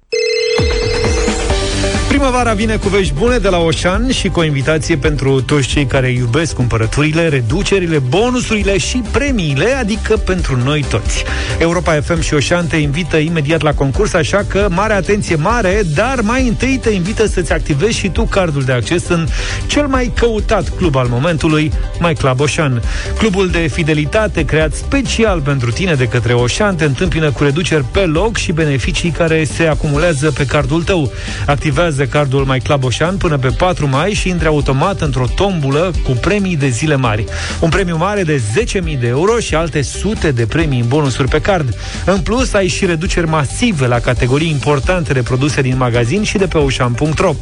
Primăvara 2.07 2.53
vine 2.53 2.75
cu 2.75 2.87
vești 2.87 3.13
bune 3.13 3.37
de 3.37 3.49
la 3.49 3.57
Oșan 3.57 4.11
și 4.11 4.27
cu 4.27 4.39
o 4.39 4.43
invitație 4.43 4.97
pentru 4.97 5.41
toți 5.41 5.67
cei 5.67 5.85
care 5.85 6.09
iubesc 6.09 6.55
cumpărăturile, 6.55 7.27
reducerile, 7.27 7.97
bonusurile 7.97 8.77
și 8.77 9.01
premiile, 9.11 9.71
adică 9.71 10.17
pentru 10.17 10.57
noi 10.63 10.85
toți. 10.89 11.23
Europa 11.59 12.01
FM 12.01 12.21
și 12.21 12.33
Oșan 12.33 12.67
te 12.67 12.75
invită 12.75 13.17
imediat 13.17 13.61
la 13.61 13.73
concurs, 13.73 14.13
așa 14.13 14.45
că 14.47 14.67
mare 14.69 14.93
atenție 14.93 15.35
mare, 15.35 15.81
dar 15.95 16.21
mai 16.21 16.47
întâi 16.47 16.79
te 16.81 16.89
invită 16.89 17.27
să-ți 17.27 17.53
activezi 17.53 17.97
și 17.97 18.09
tu 18.09 18.23
cardul 18.23 18.61
de 18.61 18.71
acces 18.71 19.07
în 19.07 19.27
cel 19.67 19.87
mai 19.87 20.11
căutat 20.15 20.69
club 20.69 20.95
al 20.95 21.07
momentului, 21.07 21.71
My 21.99 22.13
Club 22.13 22.39
Oșan. 22.39 22.81
Clubul 23.17 23.49
de 23.49 23.67
fidelitate 23.67 24.45
creat 24.45 24.73
special 24.73 25.39
pentru 25.41 25.71
tine 25.71 25.93
de 25.93 26.07
către 26.07 26.33
Oșan 26.33 26.75
te 26.75 26.83
întâmpină 26.83 27.31
cu 27.31 27.43
reduceri 27.43 27.83
pe 27.91 27.99
loc 27.99 28.37
și 28.37 28.51
beneficii 28.51 29.09
care 29.09 29.43
se 29.43 29.65
acumulează 29.65 30.31
pe 30.31 30.45
cardul 30.45 30.83
tău. 30.83 31.11
Activează 31.45 31.96
cardul 32.05 32.45
My 32.45 32.59
Club 32.59 32.83
Oșan 32.83 33.17
până 33.17 33.37
pe 33.37 33.47
4 33.47 33.87
mai 33.87 34.13
și 34.13 34.29
intri 34.29 34.47
automat 34.47 35.01
într-o 35.01 35.25
tombulă 35.35 35.91
cu 36.03 36.11
premii 36.11 36.55
de 36.57 36.67
zile 36.67 36.95
mari. 36.95 37.25
Un 37.59 37.69
premiu 37.69 37.97
mare 37.97 38.23
de 38.23 38.41
10.000 38.85 38.99
de 38.99 39.07
euro 39.07 39.39
și 39.39 39.55
alte 39.55 39.81
sute 39.81 40.31
de 40.31 40.45
premii 40.45 40.79
în 40.79 40.87
bonusuri 40.87 41.27
pe 41.27 41.41
card. 41.41 41.75
În 42.05 42.19
plus, 42.19 42.53
ai 42.53 42.67
și 42.67 42.85
reduceri 42.85 43.27
masive 43.27 43.87
la 43.87 43.99
categorii 43.99 44.49
importante 44.49 45.13
de 45.13 45.21
produse 45.21 45.61
din 45.61 45.77
magazin 45.77 46.23
și 46.23 46.37
de 46.37 46.47
pe 46.47 46.57
oșan.ro. 46.57 47.35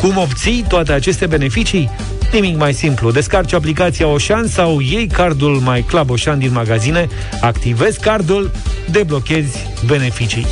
Cum 0.00 0.16
obții 0.16 0.64
toate 0.68 0.92
aceste 0.92 1.26
beneficii? 1.26 1.90
Nimic 2.32 2.56
mai 2.56 2.72
simplu. 2.72 3.10
Descarci 3.10 3.52
aplicația 3.52 4.06
Oșan 4.06 4.46
sau 4.46 4.80
iei 4.80 5.06
cardul 5.06 5.62
My 5.64 5.84
Club 5.88 6.10
Oșan 6.10 6.38
din 6.38 6.52
magazine, 6.52 7.08
activezi 7.40 8.00
cardul, 8.00 8.50
deblochezi 8.90 9.66
beneficii. 9.86 10.46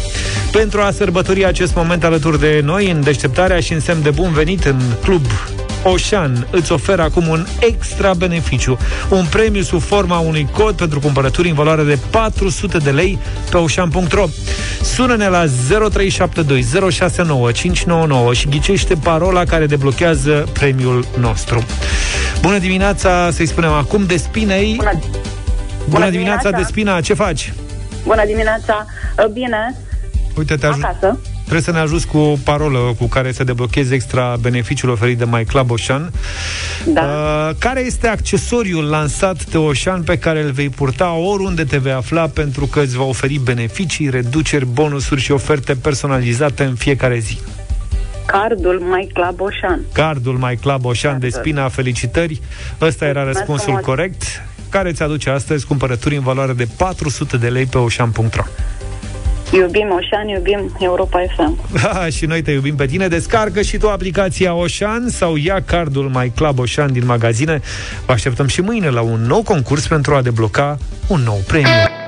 Pentru 0.52 0.80
a 0.80 0.90
sărbători 0.90 1.44
acest 1.44 1.74
moment 1.74 2.04
alături 2.04 2.40
de 2.40 2.60
noi, 2.64 2.90
în 2.90 3.02
deșteptarea 3.02 3.60
și 3.60 3.72
în 3.72 3.80
semn 3.80 4.02
de 4.02 4.10
bun 4.10 4.32
venit 4.32 4.64
în 4.64 4.80
club 5.02 5.22
Oșan 5.82 6.46
îți 6.50 6.72
oferă 6.72 7.02
acum 7.02 7.28
un 7.28 7.46
extra 7.60 8.14
beneficiu, 8.14 8.78
un 9.08 9.24
premiu 9.30 9.62
sub 9.62 9.80
forma 9.82 10.18
unui 10.18 10.48
cod 10.52 10.74
pentru 10.74 11.00
cumpărături 11.00 11.48
în 11.48 11.54
valoare 11.54 11.82
de 11.82 11.98
400 12.10 12.78
de 12.78 12.90
lei 12.90 13.18
pe 13.50 13.56
oșan.ro. 13.56 14.24
Sună-ne 14.82 15.28
la 15.28 15.44
0372069599 15.46 15.50
și 18.32 18.48
ghicește 18.48 18.94
parola 19.02 19.44
care 19.44 19.66
deblochează 19.66 20.46
premiul 20.52 21.04
nostru. 21.18 21.64
Bună 22.40 22.58
dimineața, 22.58 23.30
să-i 23.32 23.46
spunem 23.46 23.70
acum, 23.72 24.04
Despinei. 24.06 24.74
Bună, 24.76 24.90
Bună 25.88 26.10
dimineața, 26.10 26.10
dimineața. 26.10 26.50
Despina, 26.50 27.00
ce 27.00 27.14
faci? 27.14 27.52
bună 28.04 28.22
dimineața. 28.26 28.86
Bine, 29.32 29.76
Uite, 30.36 30.54
te 30.56 30.66
ajut. 30.66 30.84
acasă. 30.84 31.18
Trebuie 31.50 31.74
să 31.74 31.78
ne 31.80 31.84
ajuți 31.84 32.06
cu 32.06 32.18
o 32.18 32.36
parolă 32.44 32.94
cu 32.98 33.06
care 33.06 33.32
să 33.32 33.44
deblochezi 33.44 33.94
extra 33.94 34.36
beneficiul 34.40 34.90
oferit 34.90 35.18
de 35.18 35.24
My 35.24 35.44
Club 35.44 35.70
Ocean. 35.70 36.12
Da. 36.86 37.02
Uh, 37.02 37.56
care 37.58 37.80
este 37.80 38.06
accesoriul 38.06 38.84
lansat 38.84 39.44
de 39.44 39.58
Ocean 39.58 40.02
pe 40.02 40.18
care 40.18 40.42
îl 40.42 40.50
vei 40.50 40.68
purta 40.68 41.12
oriunde 41.12 41.64
te 41.64 41.78
vei 41.78 41.92
afla 41.92 42.26
pentru 42.28 42.66
că 42.66 42.80
îți 42.80 42.96
va 42.96 43.04
oferi 43.04 43.38
beneficii, 43.38 44.10
reduceri, 44.10 44.66
bonusuri 44.66 45.20
și 45.20 45.32
oferte 45.32 45.74
personalizate 45.74 46.64
în 46.64 46.74
fiecare 46.74 47.18
zi? 47.18 47.38
Cardul 48.26 48.80
My 48.80 49.08
Club 49.12 49.40
Oșan. 49.40 49.80
Cardul 49.92 50.36
My 50.40 50.56
Club 50.56 50.84
Ocean 50.84 51.18
de 51.18 51.28
Spina, 51.28 51.68
felicitări! 51.68 52.40
Ăsta 52.80 53.04
era 53.04 53.22
Mulțumesc 53.22 53.38
răspunsul 53.38 53.64
frumos. 53.64 53.84
corect 53.84 54.22
care 54.68 54.88
îți 54.88 55.02
aduce 55.02 55.30
astăzi 55.30 55.66
cumpărături 55.66 56.16
în 56.16 56.22
valoare 56.22 56.52
de 56.52 56.68
400 56.76 57.36
de 57.36 57.48
lei 57.48 57.66
pe 57.66 57.78
ocean.ro 57.78 58.44
Iubim 59.52 59.90
Oșan, 59.90 60.28
iubim 60.28 60.76
Europa 60.78 61.20
FM. 61.36 61.58
Da, 61.82 62.08
și 62.08 62.26
noi 62.26 62.42
te 62.42 62.50
iubim 62.50 62.76
pe 62.76 62.86
tine. 62.86 63.08
Descarcă 63.08 63.62
și 63.62 63.76
tu 63.76 63.88
aplicația 63.88 64.54
Oșan 64.54 65.08
sau 65.08 65.36
ia 65.36 65.62
cardul 65.64 66.10
My 66.14 66.32
Club 66.34 66.58
Oșan 66.58 66.92
din 66.92 67.06
magazine. 67.06 67.60
Vă 68.06 68.12
așteptăm 68.12 68.46
și 68.46 68.60
mâine 68.60 68.88
la 68.88 69.00
un 69.00 69.20
nou 69.20 69.42
concurs 69.42 69.86
pentru 69.86 70.14
a 70.14 70.22
debloca 70.22 70.78
un 71.06 71.20
nou 71.20 71.40
premiu. 71.46 71.99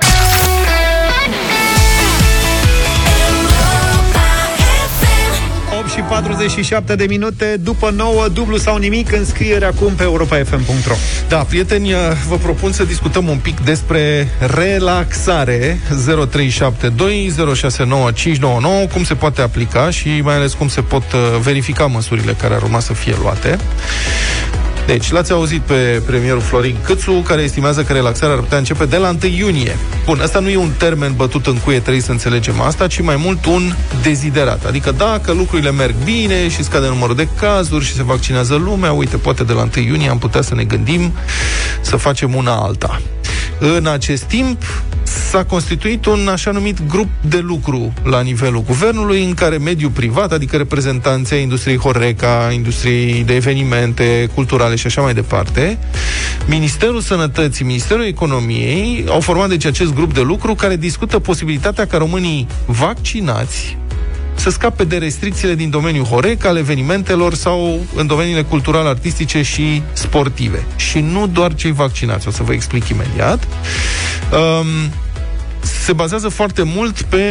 47 6.13 6.95
de 6.95 7.05
minute 7.05 7.57
După 7.59 7.89
9, 7.95 8.27
dublu 8.27 8.57
sau 8.57 8.77
nimic 8.77 9.11
Înscriere 9.11 9.65
acum 9.65 9.93
pe 9.93 10.03
europafm.ro 10.03 10.93
Da, 11.27 11.37
prieteni, 11.37 11.91
vă 12.27 12.35
propun 12.35 12.71
să 12.71 12.83
discutăm 12.83 13.27
un 13.27 13.37
pic 13.37 13.59
despre 13.59 14.27
relaxare. 14.55 15.79
0372 16.29 17.33
069599 17.55 18.85
Cum 18.85 19.03
se 19.03 19.13
poate 19.13 19.41
aplica 19.41 19.89
și 19.89 20.21
mai 20.23 20.35
ales 20.35 20.53
cum 20.53 20.67
se 20.67 20.81
pot 20.81 21.03
uh, 21.13 21.19
verifica 21.41 21.85
măsurile 21.85 22.35
care 22.41 22.53
ar 22.53 22.61
urma 22.61 22.79
să 22.79 22.93
fie 22.93 23.15
luate 23.21 23.57
deci, 24.85 25.11
l-ați 25.11 25.31
auzit 25.31 25.61
pe 25.61 26.01
premierul 26.05 26.41
Florin 26.41 26.75
Câțu, 26.83 27.11
care 27.11 27.41
estimează 27.41 27.83
că 27.83 27.93
relaxarea 27.93 28.35
ar 28.35 28.41
putea 28.41 28.57
începe 28.57 28.85
de 28.85 28.97
la 28.97 29.09
1 29.09 29.17
iunie. 29.37 29.77
Bun, 30.05 30.19
asta 30.19 30.39
nu 30.39 30.49
e 30.49 30.57
un 30.57 30.71
termen 30.77 31.13
bătut 31.15 31.47
în 31.47 31.57
cuie, 31.57 31.79
trebuie 31.79 32.01
să 32.01 32.11
înțelegem 32.11 32.61
asta, 32.61 32.87
ci 32.87 33.01
mai 33.01 33.15
mult 33.15 33.45
un 33.45 33.73
deziderat. 34.01 34.65
Adică 34.65 34.91
dacă 34.91 35.31
lucrurile 35.31 35.71
merg 35.71 35.95
bine 36.03 36.49
și 36.49 36.63
scade 36.63 36.87
numărul 36.87 37.15
de 37.15 37.27
cazuri 37.39 37.85
și 37.85 37.93
se 37.93 38.03
vaccinează 38.03 38.55
lumea, 38.55 38.91
uite, 38.91 39.17
poate 39.17 39.43
de 39.43 39.53
la 39.53 39.67
1 39.75 39.85
iunie 39.85 40.09
am 40.09 40.17
putea 40.17 40.41
să 40.41 40.55
ne 40.55 40.63
gândim 40.63 41.13
să 41.81 41.95
facem 41.95 42.35
una 42.35 42.55
alta. 42.55 43.01
În 43.59 43.87
acest 43.87 44.23
timp, 44.23 44.63
s-a 45.03 45.43
constituit 45.43 46.05
un 46.05 46.27
așa 46.27 46.51
numit 46.51 46.87
grup 46.87 47.09
de 47.21 47.37
lucru 47.37 47.93
la 48.03 48.21
nivelul 48.21 48.61
guvernului, 48.61 49.23
în 49.23 49.33
care 49.33 49.57
mediul 49.57 49.89
privat, 49.89 50.31
adică 50.31 50.57
reprezentanții 50.57 51.41
industriei 51.41 51.77
Horeca, 51.77 52.49
industriei 52.53 53.23
de 53.23 53.35
evenimente 53.35 54.29
culturale 54.33 54.75
și 54.75 54.87
așa 54.87 55.01
mai 55.01 55.13
departe, 55.13 55.77
Ministerul 56.47 57.01
Sănătății, 57.01 57.65
Ministerul 57.65 58.05
Economiei 58.05 59.05
au 59.07 59.19
format 59.19 59.49
deci 59.49 59.65
acest 59.65 59.93
grup 59.93 60.13
de 60.13 60.21
lucru 60.21 60.55
care 60.55 60.75
discută 60.75 61.19
posibilitatea 61.19 61.87
ca 61.87 61.97
românii 61.97 62.47
vaccinați 62.65 63.77
să 64.43 64.49
scape 64.49 64.83
de 64.83 64.97
restricțiile 64.97 65.55
din 65.55 65.69
domeniul 65.69 66.05
Horeca, 66.05 66.49
al 66.49 66.57
evenimentelor 66.57 67.33
sau 67.33 67.85
în 67.95 68.07
domeniile 68.07 68.41
culturale, 68.41 68.89
artistice 68.89 69.41
și 69.41 69.81
sportive. 69.93 70.65
Și 70.75 70.99
nu 70.99 71.27
doar 71.27 71.53
cei 71.55 71.71
vaccinați, 71.71 72.27
o 72.27 72.31
să 72.31 72.43
vă 72.43 72.53
explic 72.53 72.87
imediat. 72.87 73.47
Um, 74.31 74.67
se 75.61 75.93
bazează 75.93 76.29
foarte 76.29 76.63
mult 76.63 77.01
pe 77.01 77.23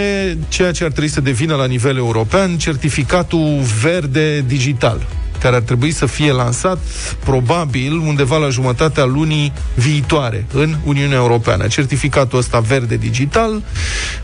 ceea 0.48 0.72
ce 0.72 0.84
ar 0.84 0.90
trebui 0.90 1.08
să 1.10 1.20
devină 1.20 1.54
la 1.54 1.66
nivel 1.66 1.96
european 1.96 2.58
certificatul 2.58 3.60
verde 3.82 4.40
digital 4.46 5.06
care 5.42 5.56
ar 5.56 5.62
trebui 5.62 5.90
să 5.90 6.06
fie 6.06 6.32
lansat 6.32 6.78
probabil 7.24 7.92
undeva 7.92 8.36
la 8.36 8.48
jumătatea 8.48 9.04
lunii 9.04 9.52
viitoare 9.74 10.46
în 10.52 10.76
Uniunea 10.84 11.16
Europeană. 11.16 11.66
Certificatul 11.66 12.38
ăsta 12.38 12.60
verde 12.60 12.96
digital 12.96 13.62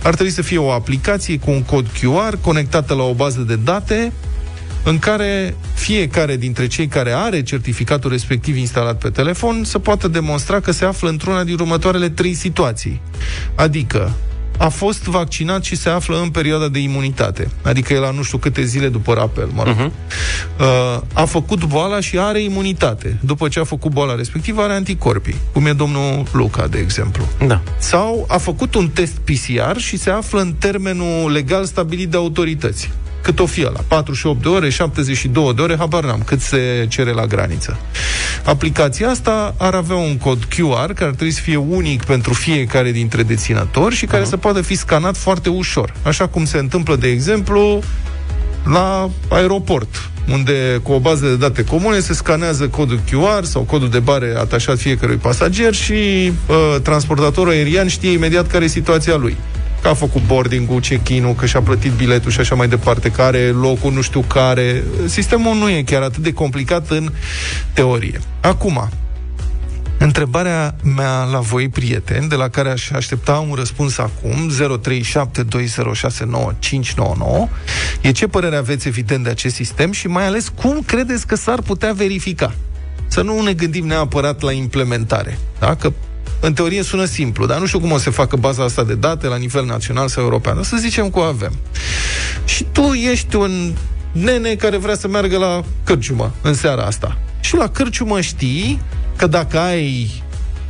ar 0.03 0.15
trebui 0.15 0.33
să 0.33 0.43
fie 0.43 0.59
o 0.59 0.71
aplicație 0.71 1.39
cu 1.39 1.51
un 1.51 1.63
cod 1.63 1.87
QR 1.87 2.35
conectată 2.41 2.95
la 2.95 3.03
o 3.03 3.13
bază 3.13 3.41
de 3.41 3.57
date 3.57 4.13
în 4.83 4.99
care 4.99 5.57
fiecare 5.75 6.37
dintre 6.37 6.67
cei 6.67 6.87
care 6.87 7.13
are 7.13 7.43
certificatul 7.43 8.11
respectiv 8.11 8.57
instalat 8.57 8.99
pe 8.99 9.09
telefon 9.09 9.65
să 9.65 9.79
poată 9.79 10.09
demonstra 10.09 10.61
că 10.61 10.71
se 10.71 10.85
află 10.85 11.09
într-una 11.09 11.45
din 11.45 11.55
următoarele 11.55 12.09
trei 12.09 12.35
situații. 12.35 13.01
Adică 13.55 14.13
a 14.59 14.69
fost 14.69 15.03
vaccinat 15.03 15.65
și 15.65 15.77
se 15.77 15.89
află 15.89 16.21
în 16.21 16.31
perioada 16.31 16.69
de 16.69 16.79
imunitate. 16.79 17.51
Adică 17.63 17.93
el 17.93 18.01
la 18.01 18.11
nu 18.11 18.23
știu 18.23 18.39
câte 18.39 18.65
zile 18.65 18.89
după 18.89 19.15
rapel, 19.15 19.49
mă 19.55 19.63
rog. 19.63 19.75
Uh-huh. 19.75 19.91
Uh, 20.61 21.01
a 21.13 21.25
făcut 21.25 21.65
boala 21.65 22.01
și 22.01 22.19
are 22.19 22.43
imunitate. 22.43 23.19
După 23.21 23.49
ce 23.49 23.61
a 23.61 23.65
făcut 23.65 23.91
boala 23.91 24.15
respectivă, 24.15 24.63
are 24.63 24.73
anticorpii. 24.73 25.37
Cum 25.53 25.67
e 25.67 25.73
domnul 25.73 26.27
Luca, 26.33 26.67
de 26.67 26.79
exemplu. 26.79 27.25
Da. 27.47 27.61
Sau 27.79 28.25
a 28.29 28.39
făcut 28.39 28.75
un 28.75 28.89
test 28.89 29.13
PCR 29.13 29.77
și 29.77 29.97
se 29.97 30.11
află 30.11 30.41
în 30.41 30.55
termenul 30.59 31.33
legal 31.33 31.65
stabilit 31.65 32.09
de 32.09 32.17
autorități 32.17 32.91
cât 33.29 33.39
o 33.39 33.47
fie 33.47 33.65
la 33.65 33.81
48 33.89 34.43
de 34.43 34.49
ore, 34.49 34.71
72 34.71 35.53
de 35.55 35.63
ore, 35.63 35.77
habar 35.77 36.05
n-am, 36.05 36.23
cât 36.25 36.41
se 36.41 36.87
cere 36.89 37.13
la 37.13 37.27
graniță. 37.27 37.79
Aplicația 38.45 39.09
asta 39.09 39.55
ar 39.59 39.75
avea 39.75 39.97
un 39.97 40.17
cod 40.17 40.45
QR 40.45 40.93
care 40.95 41.05
ar 41.05 41.15
trebui 41.15 41.31
să 41.31 41.41
fie 41.41 41.57
unic 41.57 42.05
pentru 42.05 42.33
fiecare 42.33 42.91
dintre 42.91 43.23
deținători 43.23 43.95
și 43.95 44.07
care 44.07 44.23
uh-huh. 44.23 44.29
să 44.29 44.37
poată 44.37 44.61
fi 44.61 44.75
scanat 44.75 45.17
foarte 45.17 45.49
ușor. 45.49 45.95
Așa 46.03 46.27
cum 46.27 46.45
se 46.45 46.59
întâmplă, 46.59 46.97
de 46.97 47.09
exemplu, 47.09 47.83
la 48.65 49.11
aeroport, 49.29 50.11
unde 50.33 50.81
cu 50.83 50.93
o 50.93 50.99
bază 50.99 51.27
de 51.27 51.37
date 51.37 51.65
comune 51.65 51.99
se 51.99 52.15
scanează 52.15 52.69
codul 52.69 53.01
QR 53.11 53.45
sau 53.45 53.63
codul 53.63 53.91
de 53.91 53.99
bare 53.99 54.35
atașat 54.39 54.79
fiecărui 54.79 55.17
pasager 55.17 55.75
și 55.75 55.93
uh, 55.93 56.81
transportatorul 56.83 57.53
aerian 57.53 57.89
știe 57.89 58.11
imediat 58.11 58.47
care 58.47 58.65
e 58.65 58.69
situația 58.69 59.17
lui 59.17 59.37
că 59.89 59.95
a 59.95 60.07
făcut 60.07 60.23
boarding-ul, 60.27 60.81
check-in-ul, 60.81 61.35
că 61.35 61.47
și-a 61.47 61.63
plătit 61.63 61.93
biletul 61.93 62.31
și 62.31 62.41
așa 62.41 62.55
mai 62.55 62.69
departe, 62.69 63.11
care 63.11 63.49
locul 63.49 63.93
nu 63.93 64.01
știu 64.01 64.21
care. 64.21 64.83
Sistemul 65.07 65.57
nu 65.57 65.69
e 65.69 65.83
chiar 65.83 66.03
atât 66.03 66.23
de 66.23 66.33
complicat 66.33 66.91
în 66.91 67.13
teorie. 67.73 68.21
Acum, 68.41 68.89
Întrebarea 70.01 70.77
mea 70.97 71.25
la 71.25 71.39
voi, 71.39 71.69
prieteni, 71.69 72.29
de 72.29 72.35
la 72.35 72.49
care 72.49 72.71
aș 72.71 72.91
aștepta 72.91 73.45
un 73.49 73.55
răspuns 73.55 73.99
acum, 73.99 74.51
0372069599, 74.51 77.49
e 78.01 78.11
ce 78.11 78.27
părere 78.27 78.57
aveți, 78.57 78.89
evident, 78.89 79.25
de 79.25 79.31
acest 79.31 79.55
sistem 79.55 79.93
și 79.93 80.07
mai 80.07 80.27
ales 80.27 80.49
cum 80.49 80.83
credeți 80.87 81.27
că 81.27 81.37
s-ar 81.37 81.61
putea 81.61 81.93
verifica? 81.93 82.55
Să 83.07 83.23
nu 83.23 83.43
ne 83.43 83.53
gândim 83.53 83.87
neapărat 83.87 84.43
la 84.43 84.53
implementare. 84.53 85.39
Da? 85.59 85.75
Că 85.75 85.93
în 86.41 86.53
teorie 86.53 86.83
sună 86.83 87.05
simplu, 87.05 87.47
dar 87.47 87.59
nu 87.59 87.67
știu 87.67 87.81
cum 87.81 87.93
o 87.93 87.99
să 87.99 88.11
facă 88.11 88.37
baza 88.37 88.65
asta 88.65 88.85
de 88.85 88.95
date 88.95 89.27
la 89.27 89.37
nivel 89.37 89.65
național 89.65 90.09
sau 90.09 90.23
european. 90.23 90.63
Să 90.63 90.77
zicem 90.77 91.11
că 91.11 91.19
o 91.19 91.23
avem. 91.23 91.53
Și 92.45 92.67
tu 92.73 92.83
ești 92.83 93.37
un 93.37 93.75
nene 94.13 94.55
care 94.55 94.77
vrea 94.77 94.97
să 94.97 95.09
meargă 95.09 95.39
la 95.39 95.65
cârciumă 95.85 96.35
în 96.43 96.55
seara 96.55 96.83
asta. 96.83 97.19
Și 97.41 97.57
la 97.57 97.69
cârciumă 97.69 98.21
știi 98.21 98.81
că 99.17 99.27
dacă 99.27 99.59
ai 99.59 100.11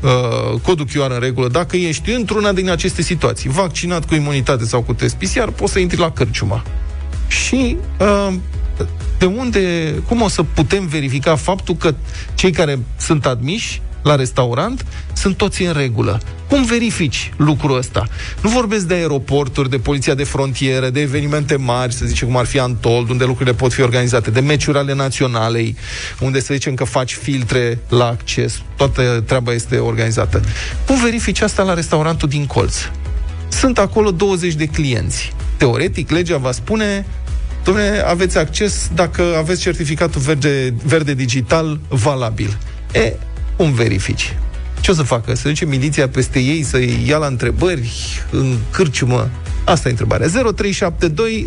uh, 0.03 0.61
codul 0.61 0.87
QR 0.87 1.11
în 1.11 1.21
regulă, 1.21 1.49
dacă 1.49 1.77
ești 1.77 2.11
într-una 2.11 2.53
din 2.53 2.71
aceste 2.71 3.03
situații, 3.03 3.51
vaccinat 3.51 4.07
cu 4.07 4.15
imunitate 4.15 4.65
sau 4.65 4.83
cu 4.83 4.93
test 4.95 5.15
PCR, 5.15 5.49
poți 5.49 5.73
să 5.73 5.79
intri 5.79 5.99
la 5.99 6.11
cârciumă. 6.11 6.63
Și 7.29 7.77
uh, 8.01 8.35
de 9.19 9.25
unde, 9.25 9.95
cum 10.09 10.23
o 10.23 10.29
să 10.29 10.43
putem 10.43 10.87
verifica 10.87 11.37
faptul 11.37 11.75
că 11.75 11.95
cei 12.35 12.51
care 12.51 12.79
sunt 12.97 13.27
admiși 13.27 13.83
la 14.03 14.15
restaurant, 14.15 14.85
sunt 15.13 15.37
toți 15.37 15.63
în 15.63 15.73
regulă. 15.73 16.21
Cum 16.49 16.65
verifici 16.65 17.33
lucrul 17.37 17.77
ăsta? 17.77 18.07
Nu 18.43 18.51
vorbesc 18.51 18.85
de 18.85 18.95
aeroporturi, 18.95 19.71
de 19.71 19.79
poliția 19.79 20.15
de 20.15 20.25
frontieră, 20.25 20.91
de 20.91 21.01
evenimente 21.01 21.57
mari, 21.57 21.93
să 21.93 22.07
zicem 22.07 22.27
cum 22.27 22.37
ar 22.37 22.47
fi 22.47 22.59
Antold, 22.59 23.11
unde 23.11 23.25
lucrurile 23.25 23.55
pot 23.55 23.73
fi 23.73 23.81
organizate, 23.81 24.31
de 24.31 24.41
meciuri 24.41 24.79
ale 24.79 24.95
naționalei, 24.95 25.77
unde 26.21 26.41
să 26.41 26.55
zicem 26.55 26.75
că 26.75 26.85
faci 26.85 27.15
filtre 27.15 27.79
la 27.89 28.07
acces, 28.07 28.63
toată 28.77 29.23
treaba 29.27 29.53
este 29.53 29.77
organizată. 29.77 30.41
Cum 30.87 31.01
verifici 31.03 31.41
asta 31.41 31.63
la 31.63 31.75
restaurantul 31.75 32.29
din 32.29 32.47
colț? 32.47 32.77
Sunt 33.49 33.79
acolo 33.79 34.11
20 34.11 34.55
de 34.55 34.67
clienți. 34.67 35.33
Teoretic, 35.57 36.11
legea 36.11 36.37
va 36.37 36.53
spune 36.53 37.07
Dom'le, 37.69 38.05
aveți 38.07 38.39
acces 38.39 38.91
dacă 38.95 39.23
aveți 39.37 39.61
certificatul 39.61 40.21
verde, 40.21 40.75
verde 40.85 41.15
digital 41.15 41.81
valabil. 41.89 42.59
E, 42.93 43.13
cum 43.59 43.73
verifici? 43.73 44.37
Ce 44.81 44.91
o 44.91 44.95
să 44.95 45.03
facă? 45.03 45.35
Să 45.35 45.49
duce 45.49 45.65
miliția 45.65 46.09
peste 46.09 46.39
ei, 46.39 46.63
să 46.63 46.79
ia 47.07 47.17
la 47.17 47.27
întrebări 47.27 47.91
în 48.31 48.57
cârciumă? 48.71 49.31
Asta 49.65 49.89
e 49.89 49.91
întrebarea. 49.91 50.29
0372 50.29 51.47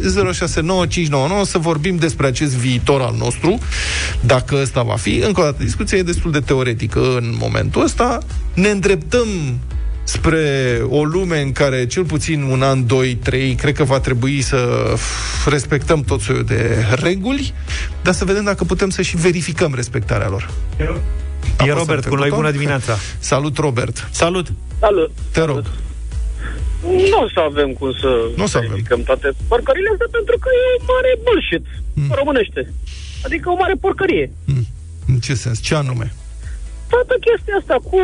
să 1.44 1.58
vorbim 1.58 1.96
despre 1.96 2.28
acest 2.28 2.56
viitor 2.56 3.02
al 3.02 3.16
nostru, 3.18 3.60
dacă 4.20 4.58
ăsta 4.62 4.82
va 4.82 4.96
fi. 4.96 5.18
Încă 5.18 5.42
o 5.42 5.44
dată, 5.44 5.64
discuția 5.64 5.98
e 5.98 6.04
destul 6.04 6.32
de 6.32 6.40
teoretică 6.40 7.00
în 7.00 7.36
momentul 7.40 7.84
ăsta. 7.84 8.18
Ne 8.54 8.70
îndreptăm 8.70 9.28
spre 10.04 10.78
o 10.90 11.04
lume 11.04 11.42
în 11.42 11.52
care 11.52 11.86
cel 11.86 12.04
puțin 12.04 12.42
un 12.42 12.62
an, 12.62 12.88
doi, 12.88 13.16
trei, 13.16 13.56
cred 13.56 13.76
că 13.76 13.84
va 13.84 14.00
trebui 14.00 14.42
să 14.42 14.94
respectăm 15.46 16.02
tot 16.02 16.22
soiul 16.22 16.44
de 16.44 16.86
reguli, 16.90 17.54
dar 18.04 18.14
să 18.14 18.26
vedem 18.26 18.44
dacă 18.44 18.64
putem 18.64 18.90
să 18.90 19.02
și 19.02 19.18
verificăm 19.18 19.74
respectarea 19.76 20.30
lor. 20.30 20.50
E 21.66 21.72
Robert 21.72 22.06
cu 22.06 22.16
noi, 22.16 22.30
bună 22.30 22.52
dimineața. 22.52 22.96
Salut, 23.32 23.58
Robert. 23.58 24.08
Salut. 24.12 24.48
Salut. 24.80 25.12
Te 25.32 25.44
rog. 25.44 25.64
Nu 27.12 27.18
o 27.26 27.28
să 27.34 27.40
avem 27.50 27.70
cum 27.74 27.92
să 28.02 28.10
Nu 28.36 28.44
o 28.44 28.48
să 28.48 28.58
avem. 28.58 28.70
verificăm 28.70 29.02
toate 29.04 29.28
porcările 29.48 29.90
astea 29.92 30.08
pentru 30.12 30.36
că 30.44 30.50
e 30.62 30.82
o 30.82 30.84
mare 30.94 31.12
bullshit, 31.26 31.66
mm. 31.94 32.12
românește. 32.20 32.74
Adică 33.26 33.50
o 33.50 33.56
mare 33.56 33.76
porcărie. 33.86 34.32
Mm. 34.46 34.66
În 35.08 35.20
ce 35.20 35.34
sens? 35.34 35.60
Ce 35.62 35.76
anume? 35.76 36.14
Toată 36.94 37.16
chestia 37.28 37.56
asta 37.60 37.78
cu 37.90 38.00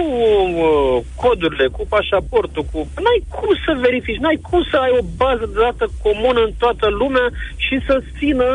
uh, 0.66 1.04
codurile, 1.22 1.68
cu 1.68 1.84
pașaportul, 1.96 2.64
cu... 2.72 2.78
N-ai 3.04 3.22
cum 3.36 3.52
să 3.66 3.72
verifici, 3.86 4.24
n-ai 4.24 4.40
cum 4.50 4.62
să 4.72 4.76
ai 4.86 4.92
o 5.00 5.04
bază 5.22 5.46
de 5.54 5.60
dată 5.68 5.86
comună 6.04 6.40
în 6.48 6.54
toată 6.64 6.88
lumea 7.02 7.28
și 7.66 7.76
să 7.88 7.96
țină 8.18 8.50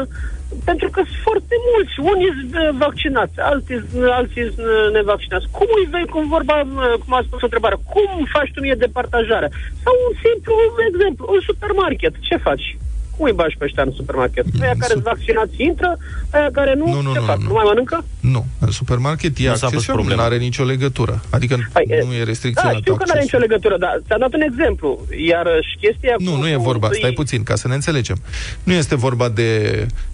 pentru 0.64 0.88
că 0.94 1.00
sunt 1.04 1.22
foarte 1.28 1.54
mulți. 1.70 1.94
Unii 2.12 2.32
sunt 2.38 2.54
uh, 2.54 2.68
vaccinați, 2.86 3.36
alții, 3.50 3.80
alții 4.20 4.42
sunt 4.54 4.66
uh, 4.66 4.92
nevaccinați. 4.98 5.46
Cum 5.58 5.68
îi 5.78 5.90
vei, 5.94 6.06
cum 6.14 6.24
vorba, 6.36 6.56
uh, 6.60 6.94
cum 7.02 7.12
a 7.14 7.22
spus 7.26 7.42
întrebarea, 7.42 7.84
cum 7.92 8.10
faci 8.34 8.50
tu 8.54 8.60
mie 8.60 8.84
departajarea? 8.86 9.50
Sau 9.82 9.94
un 10.06 10.12
simplu 10.24 10.54
exemplu, 10.88 11.24
un 11.34 11.40
supermarket, 11.48 12.12
ce 12.28 12.36
faci? 12.36 12.66
Cum 13.16 13.26
îi 13.26 13.32
bagi 13.32 13.56
pe 13.58 13.64
ăștia 13.64 13.82
în 13.82 13.92
supermarket? 13.96 14.44
Aia 14.62 14.74
care 14.78 14.92
sunt 14.92 15.02
vaccinați 15.04 15.54
intră, 15.56 15.98
aia 16.30 16.48
care 16.52 16.74
nu, 16.74 16.86
Nu, 16.86 17.00
nu, 17.00 17.12
ce 17.12 17.18
nu, 17.18 17.24
fac? 17.24 17.38
nu. 17.38 17.46
Nu, 17.46 17.52
mai 17.52 17.64
mănâncă? 17.66 18.04
Nu, 18.20 18.46
în 18.58 18.70
supermarket 18.70 19.38
e 19.38 19.48
Nu 19.48 19.54
s-a 19.54 19.54
pus 19.54 19.62
accesibil, 19.62 19.94
nu 19.94 20.00
problema. 20.00 20.22
are 20.24 20.36
nicio 20.36 20.64
legătură. 20.64 21.20
Adică 21.30 21.54
Păi, 21.72 21.84
nu 22.06 22.14
e 22.14 22.18
Da, 22.18 22.24
restricționat 22.24 22.76
știu 22.76 22.94
că 22.94 23.04
nu 23.06 23.10
are 23.12 23.20
nicio 23.22 23.36
accesul. 23.36 23.40
legătură, 23.40 23.76
dar 23.78 24.00
ți-am 24.06 24.18
dat 24.18 24.32
un 24.34 24.40
exemplu. 24.40 25.06
Iar 25.28 25.46
și 25.70 25.76
chestia 25.86 26.14
Nu, 26.18 26.30
cu- 26.30 26.36
nu 26.36 26.48
e 26.48 26.54
cu 26.54 26.62
vorba, 26.62 26.86
să-i- 26.88 26.98
stai 26.98 27.10
puțin, 27.10 27.42
ca 27.42 27.54
să 27.54 27.68
ne 27.68 27.74
înțelegem. 27.74 28.18
Nu 28.62 28.72
este 28.72 28.94
vorba 28.94 29.28
de 29.28 29.50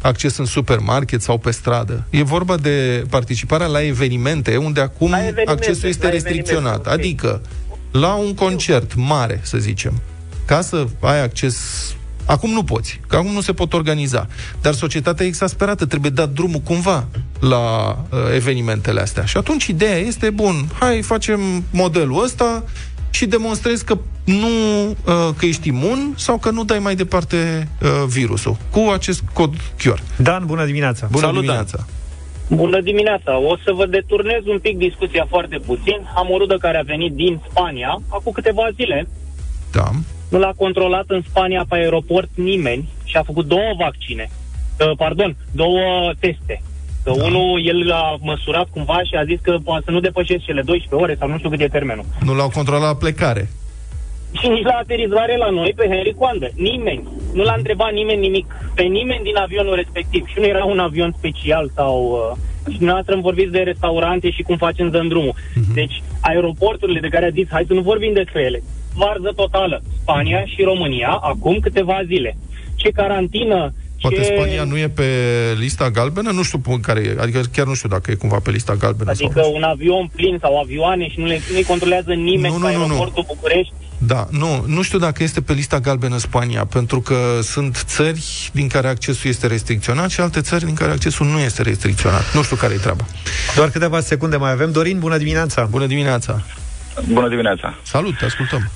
acces 0.03 0.37
în 0.37 0.45
supermarket 0.45 1.23
sau 1.23 1.39
pe 1.39 1.51
stradă. 1.51 2.05
E 2.11 2.23
vorba 2.23 2.57
de 2.57 3.05
participarea 3.11 3.67
la 3.67 3.83
evenimente 3.83 4.57
unde 4.57 4.81
acum 4.81 5.11
La 5.11 5.17
evenimente, 5.19 5.51
accesul 5.51 5.89
este 5.89 6.05
la 6.07 6.13
restricționat. 6.13 6.87
evenimente, 6.87 6.89
ok. 6.91 6.95
Adică 6.99 7.43
la 7.91 8.15
un 8.15 8.35
concert 8.35 8.95
mare, 8.95 9.41
să 9.43 9.59
zicem, 9.59 9.93
ca 10.45 10.61
să 10.61 10.87
ai 11.01 11.23
acces 11.23 11.57
Acum 12.29 12.51
nu 12.51 12.65
poți, 12.65 13.01
că 13.07 13.17
acum 13.17 13.33
nu 13.33 13.41
se 13.41 13.53
pot 13.53 13.73
organiza. 13.73 14.27
Dar 14.61 14.73
societatea 14.73 15.25
e 15.25 15.29
exasperată, 15.29 15.87
trebuie 15.87 16.11
dat 16.11 16.31
drumul 16.31 16.61
cumva 16.61 17.07
la 17.41 17.97
uh, 18.11 18.19
evenimentele 18.35 19.01
astea. 19.01 19.25
Și 19.25 19.37
atunci 19.37 19.67
ideea 19.67 19.97
este, 19.97 20.31
bun, 20.31 20.55
hai 20.81 21.03
facem 21.03 21.41
modelul 21.71 22.23
ăsta 22.23 22.65
și 23.11 23.27
demonstrezi 23.27 23.85
că 23.85 23.99
nu 24.25 24.89
uh, 24.89 24.95
că 25.37 25.47
ești 25.47 25.69
imun 25.69 26.13
sau 26.17 26.39
că 26.39 26.51
nu 26.51 26.65
dai 26.65 26.79
mai 26.79 26.95
departe 26.95 27.69
uh, 27.83 27.89
virusul 28.07 28.57
cu 28.71 28.91
acest 28.93 29.23
cod 29.33 29.55
QR. 29.57 30.03
Dan, 30.17 30.47
bună 30.47 30.65
dimineața! 30.65 31.07
Bună 31.11 31.25
Salut, 31.25 31.41
dimineața! 31.41 31.87
Bună 32.49 32.81
dimineața! 32.81 33.39
O 33.39 33.57
să 33.65 33.73
vă 33.75 33.87
deturnez 33.87 34.47
un 34.47 34.59
pic 34.59 34.77
discuția 34.77 35.27
foarte 35.29 35.59
puțin. 35.67 35.99
Am 36.17 36.27
o 36.31 36.39
rudă 36.39 36.57
care 36.57 36.79
a 36.79 36.83
venit 36.83 37.13
din 37.13 37.41
Spania 37.51 38.01
acum 38.09 38.33
câteva 38.33 38.69
zile. 38.75 39.09
Da. 39.73 39.91
Nu 40.29 40.39
l-a 40.39 40.53
controlat 40.57 41.05
în 41.07 41.23
Spania 41.29 41.65
pe 41.69 41.77
aeroport 41.77 42.29
nimeni 42.35 42.89
și 43.05 43.17
a 43.17 43.23
făcut 43.23 43.47
două 43.47 43.75
vaccine. 43.79 44.31
Uh, 44.81 44.97
pardon, 44.97 45.37
două 45.53 46.13
teste. 46.19 46.63
Că 47.05 47.13
da. 47.17 47.25
unul 47.25 47.67
el 47.67 47.93
a 47.93 48.17
măsurat 48.21 48.69
cumva 48.71 48.99
și 49.03 49.15
a 49.15 49.25
zis 49.25 49.39
că 49.43 49.57
poate 49.65 49.83
să 49.85 49.91
nu 49.91 50.01
depășesc 50.01 50.45
cele 50.45 50.63
12 50.63 51.05
ore 51.05 51.17
sau 51.19 51.29
nu 51.29 51.39
știu 51.39 51.51
cât 51.51 51.61
e 51.61 51.69
termenul. 51.69 52.05
Nu 52.25 52.35
l-au 52.35 52.51
controlat 52.51 52.83
la 52.83 52.95
plecare. 52.95 53.49
Și 54.41 54.49
nici 54.49 54.65
la 54.65 54.73
aterizare 54.73 55.37
la 55.37 55.51
noi, 55.51 55.73
pe 55.77 55.87
Henry 55.91 56.15
Coandă. 56.15 56.51
Nimeni. 56.55 57.09
Nu 57.33 57.43
l-a 57.43 57.55
întrebat 57.57 57.93
nimeni 57.93 58.21
nimic. 58.21 58.47
Pe 58.75 58.83
nimeni 58.83 59.23
din 59.23 59.37
avionul 59.37 59.75
respectiv. 59.75 60.27
Și 60.27 60.39
nu 60.39 60.45
era 60.45 60.65
un 60.65 60.79
avion 60.79 61.15
special 61.19 61.71
sau... 61.75 62.11
Uh, 62.31 62.37
și 62.71 62.77
dumneavoastră 62.77 63.15
îmi 63.15 63.23
vorbiți 63.23 63.53
de 63.53 63.59
restaurante 63.59 64.31
și 64.31 64.43
cum 64.43 64.57
facem 64.57 64.91
dăm 64.91 65.09
drumul. 65.09 65.35
Uh-huh. 65.35 65.75
Deci, 65.75 66.03
aeroporturile 66.21 67.01
de 67.01 67.09
care 67.09 67.27
a 67.27 67.31
zis, 67.31 67.47
hai 67.51 67.65
să 67.67 67.73
nu 67.73 67.81
vorbim 67.81 68.13
despre 68.13 68.43
ele. 68.43 68.63
Varză 69.03 69.33
totală. 69.37 69.83
Spania 70.03 70.45
și 70.53 70.63
România, 70.63 71.09
acum 71.09 71.59
câteva 71.61 71.99
zile. 72.07 72.37
Ce 72.75 72.89
carantină, 72.91 73.73
Poate 74.01 74.17
ce... 74.17 74.23
Spania 74.23 74.65
nu 74.65 74.77
e 74.79 74.89
pe 74.89 75.09
lista 75.59 75.91
galbenă? 75.91 76.31
Nu 76.31 76.43
știu 76.43 76.59
pe 76.59 76.79
care 76.81 77.01
e. 77.01 77.17
Adică 77.21 77.41
chiar 77.53 77.67
nu 77.67 77.75
știu 77.75 77.89
dacă 77.89 78.11
e 78.11 78.15
cumva 78.15 78.39
pe 78.43 78.51
lista 78.51 78.75
galbenă 78.75 79.11
Adică 79.11 79.41
sau... 79.41 79.55
un 79.55 79.63
avion 79.63 80.11
plin 80.17 80.39
sau 80.41 80.59
avioane 80.59 81.09
și 81.09 81.19
nu 81.19 81.27
le 81.27 81.41
nu 81.55 81.61
controlează 81.67 82.13
nimeni 82.13 82.55
Nu, 82.55 82.61
pe 82.61 82.73
nu, 82.73 82.79
nu, 82.79 82.79
nu. 82.79 82.83
aeroportul 82.83 83.25
București. 83.27 83.73
Da, 83.99 84.27
nu, 84.31 84.65
nu 84.67 84.83
știu 84.83 84.99
dacă 84.99 85.23
este 85.23 85.41
pe 85.41 85.53
lista 85.53 85.79
galbenă 85.81 86.17
Spania, 86.17 86.65
pentru 86.65 87.01
că 87.01 87.39
sunt 87.43 87.77
țări 87.87 88.51
din 88.53 88.69
care 88.69 88.89
accesul 88.89 89.31
este 89.31 89.47
restricționat 89.47 90.11
și 90.11 90.21
alte 90.21 90.41
țări 90.41 90.65
din 90.65 90.75
care 90.75 90.91
accesul 90.91 91.27
nu 91.27 91.39
este 91.39 91.63
restricționat. 91.63 92.35
Nu 92.35 92.43
știu 92.43 92.57
care 92.57 92.75
e 92.75 92.77
treaba. 92.77 93.05
Doar 93.57 93.71
câteva 93.71 94.01
secunde 94.01 94.37
mai 94.37 94.51
avem. 94.51 94.73
Dorin, 94.73 94.99
bună 94.99 95.17
dimineața! 95.17 95.65
Bună 95.71 95.87
dimineața! 95.87 96.43
Bună 97.13 97.29
dimineața! 97.29 97.79
Salut, 97.83 98.19
te 98.19 98.25
ascultăm! 98.25 98.71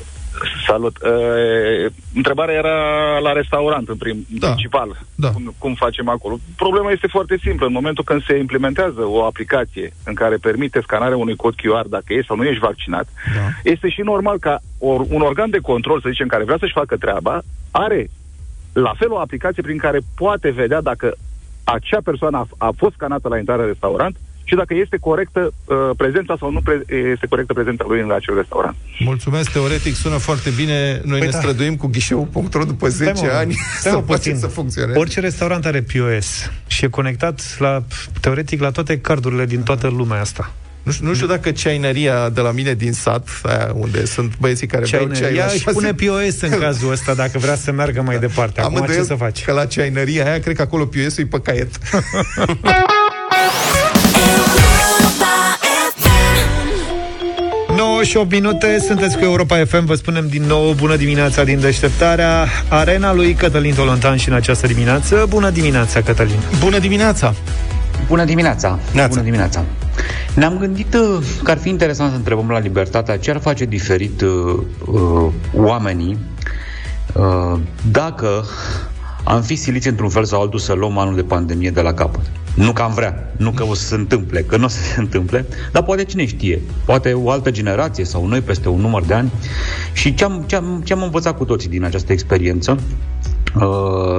Salut! 0.67 0.97
Uh, 1.03 1.93
întrebarea 2.15 2.55
era 2.55 2.75
la 3.19 3.33
restaurant, 3.33 3.89
în 3.89 3.97
prim, 3.97 4.27
Da. 4.29 4.47
principal. 4.47 5.01
Da. 5.15 5.31
Cum, 5.31 5.55
cum 5.59 5.75
facem 5.75 6.09
acolo? 6.09 6.39
Problema 6.57 6.91
este 6.91 7.07
foarte 7.07 7.37
simplă. 7.43 7.67
În 7.67 7.73
momentul 7.73 8.05
când 8.05 8.25
se 8.25 8.37
implementează 8.37 9.01
o 9.05 9.25
aplicație 9.25 9.93
în 10.05 10.15
care 10.15 10.37
permite 10.37 10.81
scanarea 10.81 11.17
unui 11.17 11.37
cod 11.37 11.55
QR, 11.55 11.87
dacă 11.89 12.13
ești 12.13 12.27
sau 12.27 12.37
nu 12.37 12.45
ești 12.45 12.61
vaccinat, 12.61 13.07
Da. 13.35 13.71
este 13.71 13.89
și 13.89 14.01
normal 14.01 14.39
ca 14.39 14.59
or, 14.79 15.01
un 15.09 15.21
organ 15.21 15.51
de 15.51 15.59
control, 15.59 16.01
să 16.01 16.09
zicem, 16.11 16.27
care 16.27 16.45
vrea 16.45 16.57
să-și 16.61 16.73
facă 16.73 16.97
treaba, 16.97 17.43
are 17.71 18.11
la 18.73 18.93
fel 18.99 19.13
o 19.13 19.19
aplicație 19.19 19.63
prin 19.63 19.79
care 19.79 19.99
poate 20.17 20.51
vedea 20.51 20.81
dacă 20.81 21.15
acea 21.65 22.01
persoană 22.05 22.37
a, 22.39 22.67
a 22.67 22.73
fost 22.77 22.95
scanată 22.95 23.29
la 23.29 23.39
intrarea 23.39 23.65
în 23.65 23.71
restaurant 23.71 24.17
și 24.45 24.55
dacă 24.55 24.75
este 24.75 24.97
corectă 25.01 25.53
uh, 25.65 25.77
prezența 25.97 26.37
sau 26.39 26.51
nu 26.51 26.61
pre- 26.61 26.85
este 27.13 27.27
corectă 27.29 27.53
prezența 27.53 27.85
lui 27.89 28.01
în 28.01 28.11
acel 28.13 28.35
restaurant. 28.35 28.77
Mulțumesc, 28.99 29.51
teoretic 29.53 29.95
sună 29.95 30.17
foarte 30.17 30.51
bine. 30.57 31.01
Noi 31.05 31.19
Păi 31.19 31.27
ne 31.27 31.33
da. 31.33 31.39
străduim 31.39 31.77
cu 31.77 31.87
ghișeu.ro 31.87 32.65
după 32.65 32.89
10 32.89 33.15
Stai, 33.15 33.29
mă, 33.29 33.37
ani 33.37 33.53
stai, 33.79 33.93
să 33.93 33.99
mă, 33.99 34.05
face 34.07 34.19
puțin. 34.31 34.37
să 34.39 34.47
funcționeze. 34.47 34.99
Orice 34.99 35.21
restaurant 35.21 35.67
are 35.67 35.83
POS 35.93 36.51
și 36.67 36.85
e 36.85 36.89
conectat 36.89 37.57
la, 37.59 37.83
teoretic 38.21 38.61
la 38.61 38.71
toate 38.71 38.99
cardurile 38.99 39.47
din 39.47 39.63
toată 39.63 39.89
lumea 39.89 40.21
asta. 40.21 40.53
Nu 40.83 40.93
știu, 40.93 41.07
nu 41.07 41.15
știu 41.15 41.27
dacă 41.27 41.51
ceainăria 41.51 42.29
de 42.29 42.41
la 42.41 42.51
mine 42.51 42.75
din 42.75 42.93
sat, 42.93 43.29
aia 43.43 43.71
unde 43.75 44.05
sunt 44.05 44.39
băieții 44.39 44.67
care 44.67 44.85
beau 44.91 45.03
ceai 45.05 45.13
Ceaineria 45.15 45.45
la 45.45 45.51
își 45.53 45.61
șase- 45.63 45.73
pune 45.77 45.95
POS 45.95 46.41
în 46.41 46.59
cazul 46.59 46.91
ăsta 46.91 47.15
dacă 47.15 47.39
vrea 47.39 47.55
să 47.55 47.73
meargă 47.73 48.03
mai 48.03 48.19
departe. 48.19 48.61
Am 48.61 48.65
Acum 48.67 48.77
ce 48.77 48.83
îndoiel 48.83 49.05
să 49.05 49.15
faci? 49.15 49.45
că 49.45 49.53
la 49.53 49.65
ceainăria 49.67 50.25
aia, 50.25 50.41
cred 50.41 50.57
că 50.57 50.63
acolo 50.63 50.85
POS-ul 50.87 51.25
e 51.25 51.27
pe 51.27 51.41
caiet. 51.41 51.71
9 57.77 58.03
și 58.03 58.17
8 58.17 58.31
minute, 58.31 58.79
sunteți 58.87 59.19
cu 59.19 59.25
Europa 59.25 59.65
FM, 59.65 59.85
vă 59.85 59.95
spunem 59.95 60.29
din 60.29 60.43
nou 60.43 60.73
bună 60.73 60.97
dimineața 60.97 61.45
din 61.45 61.61
deșteptarea 61.61 62.47
arena 62.69 63.15
lui 63.15 63.35
Cătălin 63.35 63.75
Tolontan 63.75 64.17
și 64.17 64.29
în 64.29 64.35
această 64.35 64.67
dimineață. 64.67 65.27
Bună 65.29 65.51
dimineața, 65.51 66.01
Cătălin! 66.01 66.39
Bună 66.61 66.79
dimineața! 66.79 67.35
Bună 68.07 68.25
dimineața! 68.25 68.79
Neața. 68.93 69.09
Bună 69.09 69.23
dimineața! 69.23 69.65
Ne-am 70.35 70.59
gândit 70.59 70.95
uh, 70.95 71.19
că 71.43 71.51
ar 71.51 71.59
fi 71.59 71.69
interesant 71.69 72.11
să 72.11 72.17
întrebăm 72.17 72.49
la 72.49 72.59
Libertatea 72.59 73.19
ce 73.19 73.31
ar 73.31 73.41
face 73.41 73.65
diferit 73.65 74.21
uh, 74.21 74.29
uh, 74.87 75.33
oamenii 75.55 76.19
uh, 77.13 77.59
dacă 77.91 78.45
am 79.25 79.43
fi 79.43 79.57
siliți 79.57 79.89
într-un 79.89 80.09
fel 80.09 80.25
sau 80.25 80.41
altul 80.41 80.59
să 80.59 80.73
luăm 80.73 80.99
anul 80.99 81.15
de 81.15 81.23
pandemie 81.23 81.71
de 81.71 81.81
la 81.81 81.95
capăt. 81.95 82.31
Nu 82.55 82.73
că 82.73 82.83
am 82.83 82.95
vrea, 82.95 83.33
nu 83.37 83.51
că 83.51 83.65
o 83.65 83.75
să 83.75 83.85
se 83.85 83.95
întâmple, 83.95 84.43
că 84.43 84.57
nu 84.57 84.65
o 84.65 84.69
să 84.69 84.81
se 84.81 85.01
întâmple, 85.01 85.47
dar 85.73 85.83
poate 85.83 86.05
cine 86.05 86.27
știe, 86.27 86.61
poate 86.85 87.13
o 87.13 87.31
altă 87.31 87.51
generație 87.51 88.05
sau 88.05 88.27
noi 88.27 88.41
peste 88.41 88.69
un 88.69 88.81
număr 88.81 89.03
de 89.05 89.15
ani. 89.15 89.33
Și 89.93 90.15
ce 90.15 90.25
am, 90.25 90.45
ce 90.47 90.57
am, 90.57 90.83
ce 90.85 90.93
am 90.93 91.03
învățat 91.03 91.37
cu 91.37 91.45
toții 91.45 91.69
din 91.69 91.85
această 91.85 92.13
experiență, 92.13 92.79
Uh, 93.22 93.22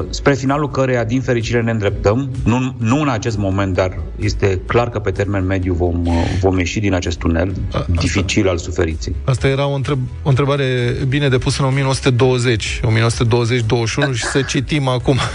spre 0.10 0.34
finalul 0.34 0.70
căreia, 0.70 1.04
din 1.04 1.22
fericire, 1.22 1.62
ne 1.62 1.72
îndreptăm, 1.72 2.30
nu, 2.44 2.76
nu 2.78 3.02
în 3.02 3.10
acest 3.10 3.38
moment, 3.38 3.74
dar 3.74 4.00
este 4.16 4.60
clar 4.66 4.90
că 4.90 5.00
pe 5.00 5.12
termen 5.12 5.46
mediu 5.46 5.74
vom, 5.74 6.06
uh, 6.06 6.14
vom 6.40 6.58
ieși 6.58 6.80
din 6.80 6.94
acest 6.94 7.18
tunel 7.18 7.54
A- 7.74 7.86
dificil 7.88 8.48
al 8.48 8.58
suferinței. 8.58 9.16
Asta 9.24 9.48
era 9.48 9.68
o, 9.68 9.74
întreb- 9.74 10.08
o 10.24 10.30
întrebare 10.30 10.96
bine 11.08 11.30
depusă 11.30 11.62
în 11.62 11.68
1920, 11.68 12.82
1920-21 12.84 14.14
și 14.14 14.24
să 14.24 14.42
citim 14.42 14.88
acum. 14.88 15.18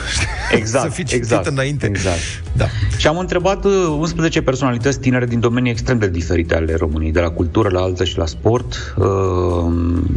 Exact, 0.50 0.84
să 0.84 0.90
fi 0.90 1.04
citit 1.04 1.22
exact, 1.22 1.46
înainte. 1.46 1.86
exact. 1.86 2.18
Da. 2.52 2.64
Și 2.96 3.06
am 3.06 3.18
întrebat 3.18 3.64
uh, 3.64 3.72
11 3.98 4.42
personalități 4.42 5.00
tinere 5.00 5.26
din 5.26 5.40
domenii 5.40 5.70
extrem 5.70 5.98
de 5.98 6.08
diferite 6.08 6.54
ale 6.54 6.74
României, 6.74 7.12
de 7.12 7.20
la 7.20 7.30
cultură 7.30 7.68
la 7.72 7.80
altă 7.80 8.04
și 8.04 8.18
la 8.18 8.26
sport, 8.26 8.94
uh, 8.96 9.06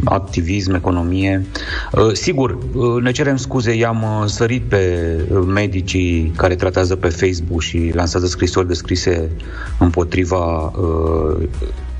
activism, 0.04 0.74
economie. 0.74 1.46
Uh, 1.92 2.12
sigur, 2.12 2.58
uh, 2.72 3.02
ne 3.02 3.10
cerem 3.10 3.36
scuze, 3.36 3.71
i-am 3.74 4.02
uh, 4.02 4.26
sărit 4.26 4.62
pe 4.62 5.14
uh, 5.32 5.42
medicii 5.46 6.32
care 6.36 6.54
tratează 6.54 6.96
pe 6.96 7.08
Facebook 7.08 7.60
și 7.60 7.90
lansează 7.94 8.26
scrisori 8.26 8.66
descrise 8.66 9.30
împotriva 9.78 10.64
uh, 10.64 11.48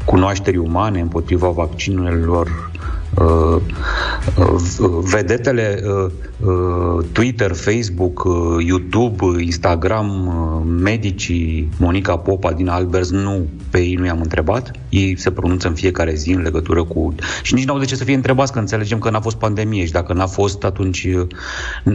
cunoașterii 0.04 0.60
umane, 0.60 1.00
împotriva 1.00 1.48
vaccinurilor 1.48 2.48
Uh, 2.48 2.78
uh, 2.78 3.01
vedetele 5.02 5.82
uh, 5.84 6.10
uh, 6.40 7.04
Twitter, 7.12 7.54
Facebook, 7.54 8.24
uh, 8.24 8.64
YouTube, 8.66 9.24
uh, 9.24 9.44
Instagram, 9.44 10.26
uh, 10.26 10.62
medicii, 10.82 11.68
Monica 11.78 12.16
Popa 12.16 12.52
din 12.52 12.68
Albers, 12.68 13.10
nu, 13.10 13.46
pe 13.70 13.78
ei 13.78 13.94
nu 13.94 14.04
i-am 14.04 14.20
întrebat. 14.20 14.70
Ei 14.88 15.18
se 15.18 15.30
pronunță 15.30 15.68
în 15.68 15.74
fiecare 15.74 16.14
zi 16.14 16.30
în 16.30 16.42
legătură 16.42 16.84
cu... 16.84 17.14
Și 17.42 17.54
nici 17.54 17.64
n-au 17.64 17.78
de 17.78 17.84
ce 17.84 17.96
să 17.96 18.04
fie 18.04 18.14
întrebați, 18.14 18.52
că 18.52 18.58
înțelegem 18.58 18.98
că 18.98 19.10
n-a 19.10 19.20
fost 19.20 19.36
pandemie 19.36 19.84
și 19.84 19.92
dacă 19.92 20.12
n-a 20.12 20.26
fost, 20.26 20.64
atunci 20.64 21.04
uh, 21.04 21.26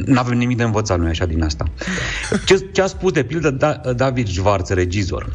n-avem 0.05 0.37
nimic 0.37 0.57
de 0.57 0.63
învățat, 0.63 0.99
nu 0.99 1.07
așa, 1.07 1.25
din 1.25 1.43
asta. 1.43 1.65
Ce, 2.45 2.69
ce 2.71 2.81
a 2.81 2.87
spus, 2.87 3.11
de 3.11 3.23
pildă, 3.23 3.49
da, 3.49 3.81
David 3.95 4.27
Schwarz, 4.27 4.69
regizor, 4.69 5.29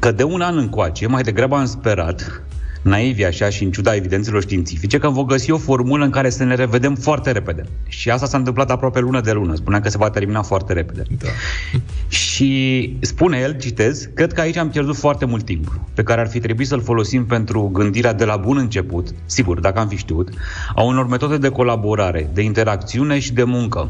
că 0.00 0.12
de 0.12 0.22
un 0.22 0.40
an 0.40 0.56
încoace, 0.56 1.06
mai 1.06 1.22
degrabă 1.22 1.56
am 1.56 1.66
sperat 1.66 2.42
naivi 2.86 3.24
așa 3.24 3.48
și 3.48 3.64
în 3.64 3.70
ciuda 3.70 3.94
evidențelor 3.94 4.42
științifice, 4.42 4.98
că 4.98 5.08
vom 5.08 5.26
găsi 5.26 5.50
o 5.50 5.58
formulă 5.58 6.04
în 6.04 6.10
care 6.10 6.30
să 6.30 6.44
ne 6.44 6.54
revedem 6.54 6.94
foarte 6.94 7.30
repede. 7.30 7.62
Și 7.88 8.10
asta 8.10 8.26
s-a 8.26 8.36
întâmplat 8.36 8.70
aproape 8.70 9.00
lună 9.00 9.20
de 9.20 9.32
lună. 9.32 9.54
Spuneam 9.54 9.82
că 9.82 9.88
se 9.88 9.96
va 9.96 10.10
termina 10.10 10.42
foarte 10.42 10.72
repede. 10.72 11.02
Da. 11.18 11.28
Și 12.08 12.96
spune 13.00 13.38
el, 13.38 13.58
citez, 13.58 14.08
cred 14.14 14.32
că 14.32 14.40
aici 14.40 14.56
am 14.56 14.70
pierdut 14.70 14.96
foarte 14.96 15.24
mult 15.24 15.44
timp, 15.44 15.80
pe 15.94 16.02
care 16.02 16.20
ar 16.20 16.28
fi 16.28 16.38
trebuit 16.38 16.66
să-l 16.66 16.82
folosim 16.82 17.26
pentru 17.26 17.70
gândirea 17.72 18.12
de 18.12 18.24
la 18.24 18.36
bun 18.36 18.56
început, 18.56 19.08
sigur, 19.24 19.60
dacă 19.60 19.78
am 19.78 19.88
fi 19.88 19.96
știut, 19.96 20.28
a 20.74 20.82
unor 20.82 21.06
metode 21.06 21.36
de 21.36 21.48
colaborare, 21.48 22.30
de 22.32 22.42
interacțiune 22.42 23.18
și 23.18 23.32
de 23.32 23.44
muncă. 23.44 23.88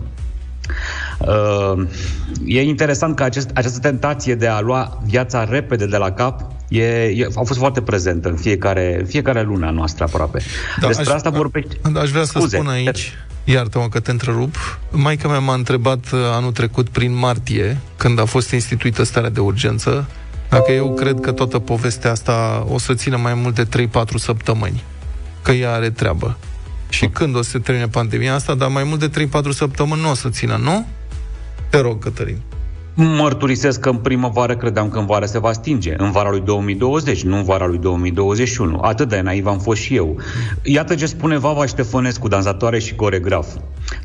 Uh, 1.19 1.87
e 2.45 2.63
interesant 2.63 3.17
că 3.17 3.23
acest, 3.23 3.51
această 3.55 3.79
tentație 3.79 4.35
de 4.35 4.47
a 4.47 4.61
lua 4.61 5.03
viața 5.05 5.45
repede 5.45 5.87
de 5.87 5.97
la 5.97 6.13
cap 6.13 6.56
e, 6.69 6.85
e, 6.85 7.27
a 7.37 7.43
fost 7.45 7.59
foarte 7.59 7.81
prezentă 7.83 8.29
în 8.29 8.37
fiecare, 8.37 8.97
în 9.01 9.07
fiecare 9.07 9.43
lună 9.43 9.67
a 9.67 9.71
noastră 9.71 10.05
aproape. 10.05 10.41
Da, 10.81 10.87
Despre 10.87 11.09
aș- 11.11 11.15
asta 11.15 11.31
vorbește. 11.31 11.77
Da, 11.93 12.01
aș 12.01 12.11
vrea 12.11 12.25
să 12.25 12.33
Scuze. 12.39 12.57
spun 12.57 12.69
aici, 12.69 13.13
iartă-mă 13.45 13.89
că 13.89 14.01
te 14.01 14.11
întrerup, 14.11 14.79
maica 14.91 15.29
mea 15.29 15.39
m-a 15.39 15.55
întrebat 15.55 16.11
uh, 16.13 16.21
anul 16.33 16.53
trecut 16.53 16.89
prin 16.89 17.15
martie, 17.15 17.79
când 17.97 18.21
a 18.21 18.25
fost 18.25 18.51
instituită 18.51 19.03
starea 19.03 19.31
de 19.31 19.41
urgență, 19.41 20.07
dacă 20.49 20.73
eu 20.73 20.95
cred 20.95 21.21
că 21.21 21.33
toată 21.33 21.59
povestea 21.59 22.11
asta 22.11 22.67
o 22.69 22.79
să 22.79 22.95
țină 22.95 23.17
mai 23.17 23.35
mult 23.35 23.55
de 23.55 23.87
3-4 23.89 23.89
săptămâni, 24.17 24.83
că 25.43 25.53
ea 25.53 25.73
are 25.73 25.91
treabă. 25.91 26.37
Și 26.89 27.07
când 27.07 27.37
o 27.37 27.43
să 27.43 27.51
se 27.51 27.59
termine 27.59 27.89
pandemia 27.89 28.35
asta, 28.35 28.55
dar 28.55 28.69
mai 28.69 28.85
mult 28.85 29.01
de 29.11 29.27
3-4 29.27 29.29
săptămâni 29.51 30.01
nu 30.01 30.11
o 30.11 30.15
să 30.15 30.29
țină, 30.29 30.57
nu? 30.63 30.87
Te 31.69 31.79
rog, 31.79 32.03
Cătălin. 32.03 32.41
Mărturisesc 32.99 33.81
că 33.81 33.89
în 33.89 33.97
primăvară 33.97 34.57
credeam 34.57 34.89
că 34.89 34.99
în 34.99 35.07
vară 35.07 35.27
se 35.27 35.39
va 35.39 35.53
stinge, 35.53 35.95
în 35.97 36.11
vara 36.11 36.31
lui 36.31 36.41
2020, 36.41 37.25
nu 37.25 37.37
în 37.37 37.43
vara 37.43 37.67
lui 37.67 37.79
2021. 37.79 38.79
Atât 38.81 39.09
de 39.09 39.21
naiv 39.21 39.47
am 39.47 39.59
fost 39.59 39.81
și 39.81 39.97
eu. 39.97 40.17
Iată 40.63 40.95
ce 40.95 41.07
spune 41.07 41.39
Vava 41.39 41.67
Ștefănescu, 41.67 42.29
dansatoare 42.29 42.79
și 42.79 42.95
coregraf. 42.95 43.47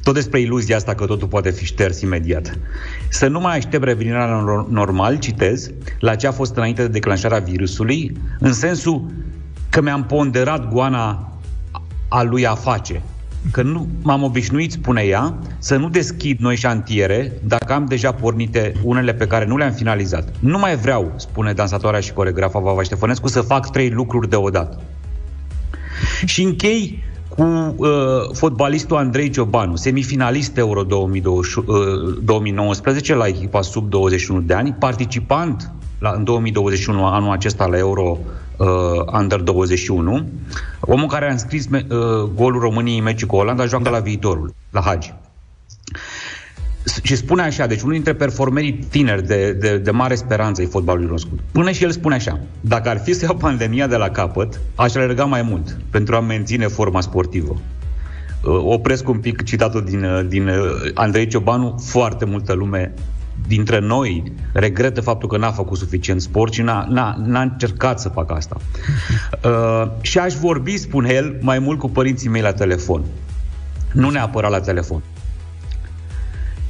Tot 0.03 0.13
despre 0.13 0.39
iluzia 0.39 0.75
asta 0.75 0.93
că 0.93 1.05
totul 1.05 1.27
poate 1.27 1.49
fi 1.49 1.65
șters 1.65 2.01
imediat. 2.01 2.57
Să 3.09 3.27
nu 3.27 3.39
mai 3.39 3.57
aștept 3.57 3.83
revenirea 3.83 4.25
la 4.25 4.43
nor- 4.43 4.69
normal, 4.69 5.19
citez, 5.19 5.71
la 5.99 6.15
ce 6.15 6.27
a 6.27 6.31
fost 6.31 6.55
înainte 6.55 6.81
de 6.81 6.87
declanșarea 6.87 7.39
virusului, 7.39 8.17
în 8.39 8.53
sensul 8.53 9.05
că 9.69 9.81
mi-am 9.81 10.03
ponderat 10.03 10.69
goana 10.71 11.31
a 12.07 12.21
lui 12.21 12.47
a 12.47 12.55
face. 12.55 13.01
Că 13.51 13.61
nu 13.61 13.87
m-am 14.01 14.23
obișnuit, 14.23 14.71
spune 14.71 15.01
ea, 15.01 15.37
să 15.57 15.77
nu 15.77 15.89
deschid 15.89 16.39
noi 16.39 16.55
șantiere 16.55 17.31
dacă 17.43 17.73
am 17.73 17.85
deja 17.85 18.11
pornite 18.11 18.73
unele 18.83 19.13
pe 19.13 19.27
care 19.27 19.45
nu 19.45 19.57
le-am 19.57 19.71
finalizat. 19.71 20.33
Nu 20.39 20.57
mai 20.57 20.75
vreau, 20.75 21.13
spune 21.15 21.53
dansatoarea 21.53 21.99
și 21.99 22.13
coregrafa 22.13 22.59
Vava 22.59 22.83
Ștefănescu, 22.83 23.27
să 23.27 23.41
fac 23.41 23.71
trei 23.71 23.89
lucruri 23.89 24.29
deodată. 24.29 24.81
Și 26.25 26.43
închei 26.43 27.03
cu 27.35 27.75
uh, 27.77 27.87
fotbalistul 28.33 28.97
Andrei 28.97 29.29
Ciobanu, 29.29 29.75
semifinalist 29.75 30.57
Euro 30.57 30.83
2020, 30.83 31.55
uh, 31.55 31.65
2019 32.23 33.15
la 33.15 33.27
echipa 33.27 33.61
sub 33.61 33.89
21 33.89 34.41
de 34.41 34.53
ani, 34.53 34.75
participant 34.79 35.71
la, 36.01 36.13
în 36.15 36.23
2021, 36.23 37.05
anul 37.05 37.31
acesta 37.31 37.65
la 37.65 37.77
Euro 37.77 38.17
uh, 38.57 38.67
Under 39.19 39.39
21, 39.39 40.27
omul 40.79 41.07
care 41.07 41.27
a 41.27 41.31
înscris 41.31 41.67
me, 41.67 41.85
uh, 41.89 41.97
golul 42.35 42.59
României 42.59 42.97
în 42.97 43.03
meciul 43.03 43.27
cu 43.27 43.35
Olanda, 43.35 43.65
joacă 43.65 43.89
la 43.89 43.99
viitorul, 43.99 44.53
la 44.71 44.81
Hagi. 44.81 45.13
S- 46.83 46.99
Și 47.03 47.15
spune 47.15 47.41
așa, 47.41 47.65
deci 47.67 47.81
unul 47.81 47.93
dintre 47.93 48.13
performerii 48.13 48.73
tineri 48.73 49.27
de, 49.27 49.51
de, 49.53 49.77
de 49.77 49.91
mare 49.91 50.15
speranță 50.15 50.61
ai 50.61 50.67
fotbalului 50.67 51.09
nostru. 51.09 51.31
Până 51.51 51.71
și 51.71 51.83
el 51.83 51.91
spune 51.91 52.15
așa, 52.15 52.39
dacă 52.61 52.89
ar 52.89 52.99
fi 52.99 53.13
să 53.13 53.25
iau 53.25 53.35
pandemia 53.35 53.87
de 53.87 53.95
la 53.95 54.09
capăt, 54.09 54.59
aș 54.75 54.95
alerga 54.95 55.25
mai 55.25 55.41
mult 55.41 55.77
pentru 55.89 56.15
a 56.15 56.19
menține 56.19 56.67
forma 56.67 57.01
sportivă. 57.01 57.55
Uh, 58.43 58.61
Opresc 58.63 59.09
un 59.09 59.17
pic 59.19 59.43
citatul 59.43 59.83
din, 59.83 60.03
uh, 60.03 60.25
din 60.27 60.47
uh, 60.47 60.55
Andrei 60.93 61.27
Ciobanu, 61.27 61.75
foarte 61.85 62.25
multă 62.25 62.53
lume 62.53 62.93
dintre 63.47 63.79
noi 63.79 64.31
regretă 64.53 65.01
faptul 65.01 65.29
că 65.29 65.37
n-a 65.37 65.51
făcut 65.51 65.77
suficient 65.77 66.21
sport 66.21 66.53
și 66.53 66.61
n-a, 66.61 66.85
n-a, 66.89 67.15
n-a 67.25 67.41
încercat 67.41 67.99
să 67.99 68.09
facă 68.09 68.33
asta. 68.33 68.57
Uh, 69.45 69.87
și 70.01 70.19
aș 70.19 70.33
vorbi, 70.33 70.77
spune 70.77 71.13
el, 71.13 71.37
mai 71.41 71.59
mult 71.59 71.79
cu 71.79 71.89
părinții 71.89 72.29
mei 72.29 72.41
la 72.41 72.53
telefon. 72.53 73.03
Nu 73.93 74.09
neapărat 74.09 74.51
la 74.51 74.59
telefon. 74.59 75.01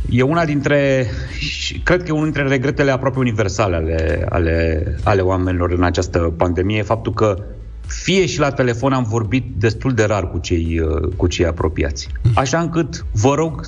E 0.09 0.21
una 0.21 0.45
dintre, 0.45 1.07
și 1.37 1.79
cred 1.79 1.99
că 1.99 2.05
e 2.07 2.11
unul 2.11 2.23
dintre 2.23 2.47
regretele 2.47 2.91
aproape 2.91 3.19
universale 3.19 3.75
ale, 3.75 4.25
ale, 4.29 4.83
ale 5.03 5.21
oamenilor 5.21 5.71
în 5.71 5.83
această 5.83 6.19
pandemie, 6.19 6.83
faptul 6.83 7.13
că 7.13 7.43
fie 7.87 8.25
și 8.25 8.39
la 8.39 8.51
telefon 8.51 8.93
am 8.93 9.03
vorbit 9.03 9.45
destul 9.57 9.93
de 9.93 10.03
rar 10.03 10.29
cu 10.29 10.37
cei, 10.37 10.79
uh, 10.79 11.09
cu 11.15 11.27
cei 11.27 11.45
apropiați. 11.45 12.07
Așa 12.33 12.59
încât, 12.59 13.05
vă 13.11 13.33
rog, 13.33 13.65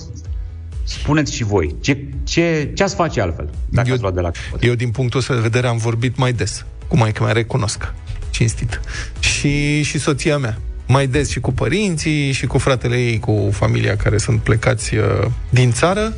spuneți 0.84 1.34
și 1.34 1.43
voi, 1.43 1.75
ce, 1.81 1.97
ce, 2.23 2.71
ce 2.73 2.84
ați 2.84 2.95
face 2.95 3.21
altfel 3.21 3.49
dacă 3.69 3.88
eu, 3.88 3.93
ați 3.93 4.01
luat 4.01 4.13
de 4.13 4.21
la 4.21 4.31
capăt? 4.31 4.63
Eu, 4.63 4.73
din 4.73 4.89
punctul 4.89 5.19
ăsta 5.19 5.34
de 5.34 5.39
vedere, 5.39 5.67
am 5.67 5.77
vorbit 5.77 6.17
mai 6.17 6.34
des 6.34 6.65
cu 6.88 6.97
maica 6.97 7.23
mea, 7.23 7.34
recunosc, 7.34 7.93
cinstit. 8.29 8.81
Și, 9.19 9.84
și 9.84 9.99
soția 9.99 10.38
mea. 10.38 10.57
Mai 10.88 11.07
des 11.07 11.29
și 11.29 11.39
cu 11.39 11.51
părinții, 11.51 12.31
și 12.31 12.45
cu 12.45 12.57
fratele 12.57 12.97
ei, 12.97 13.19
cu 13.19 13.49
familia 13.51 13.95
care 13.95 14.17
sunt 14.17 14.39
plecați 14.39 14.95
uh, 14.95 15.03
din 15.49 15.71
țară. 15.71 16.13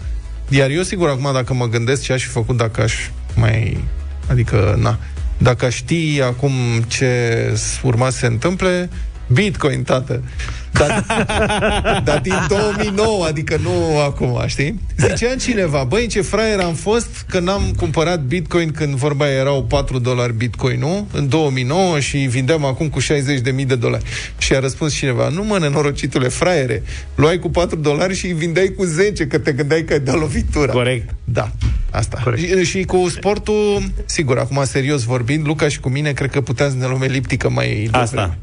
Iar 0.50 0.70
eu, 0.70 0.82
sigur, 0.82 1.10
acum, 1.10 1.30
dacă 1.34 1.54
mă 1.54 1.66
gândesc 1.66 2.02
ce 2.02 2.14
aș 2.14 2.24
fi 2.24 2.30
făcut 2.30 2.58
dacă 2.58 2.82
aș 2.82 2.94
mai... 3.36 3.84
Adică, 4.28 4.78
na, 4.82 5.00
dacă 5.38 5.66
aș 5.66 5.76
ști 5.76 6.22
acum 6.22 6.52
ce 6.88 7.54
urma 7.84 8.10
să 8.10 8.18
se 8.18 8.26
întâmple, 8.26 8.90
Bitcoin, 9.28 9.84
tată. 9.84 10.24
Dar, 10.72 11.06
dar 12.08 12.20
din 12.20 12.36
2009, 12.48 13.26
adică 13.26 13.60
nu 13.62 14.00
acum, 14.00 14.44
știi? 14.46 14.80
Zicea 14.98 15.36
cineva, 15.36 15.84
băi, 15.84 16.08
ce 16.08 16.22
fraier 16.22 16.60
am 16.60 16.74
fost 16.74 17.26
că 17.30 17.40
n-am 17.40 17.74
cumpărat 17.78 18.22
Bitcoin 18.22 18.72
când 18.72 18.94
vorba 18.96 19.30
erau 19.32 19.64
4 19.64 20.00
dolari 20.00 20.34
Bitcoin, 20.34 20.80
nu? 20.80 21.08
În 21.14 21.30
2009 21.30 22.00
și 22.00 22.18
vindeam 22.18 22.66
acum 22.66 22.90
cu 22.90 23.02
60.000 23.02 23.66
de 23.68 23.76
dolari. 23.76 24.04
Și 24.38 24.54
a 24.54 24.60
răspuns 24.60 24.94
cineva, 24.94 25.30
nu 25.30 25.44
mă, 25.44 25.58
nenorocitule, 25.60 26.28
fraiere, 26.28 26.84
luai 27.16 27.40
cu 27.40 27.50
4 27.50 27.76
dolari 27.78 28.16
și 28.16 28.26
îi 28.26 28.34
vindeai 28.34 28.74
cu 28.78 28.84
10, 28.84 29.28
că 29.28 29.38
te 29.38 29.52
gândeai 29.52 29.84
că 29.84 29.94
ai 29.94 30.00
dat 30.00 30.20
lovitura. 30.20 30.72
Corect. 30.72 31.10
Da, 31.24 31.52
asta. 31.92 32.24
Și, 32.38 32.64
și 32.64 32.84
cu 32.84 33.10
sportul, 33.10 33.84
sigur, 34.06 34.38
acum 34.38 34.64
serios 34.66 35.04
vorbind, 35.04 35.46
Luca 35.46 35.68
și 35.68 35.80
cu 35.80 35.90
mine, 35.90 36.12
cred 36.12 36.32
că 36.32 36.42
puteam 36.42 36.70
să 36.70 36.76
ne 36.78 36.86
luăm 36.86 37.02
eliptică 37.02 37.50
mai 37.50 37.90
Asta. 37.92 38.06
devreme. 38.16 38.38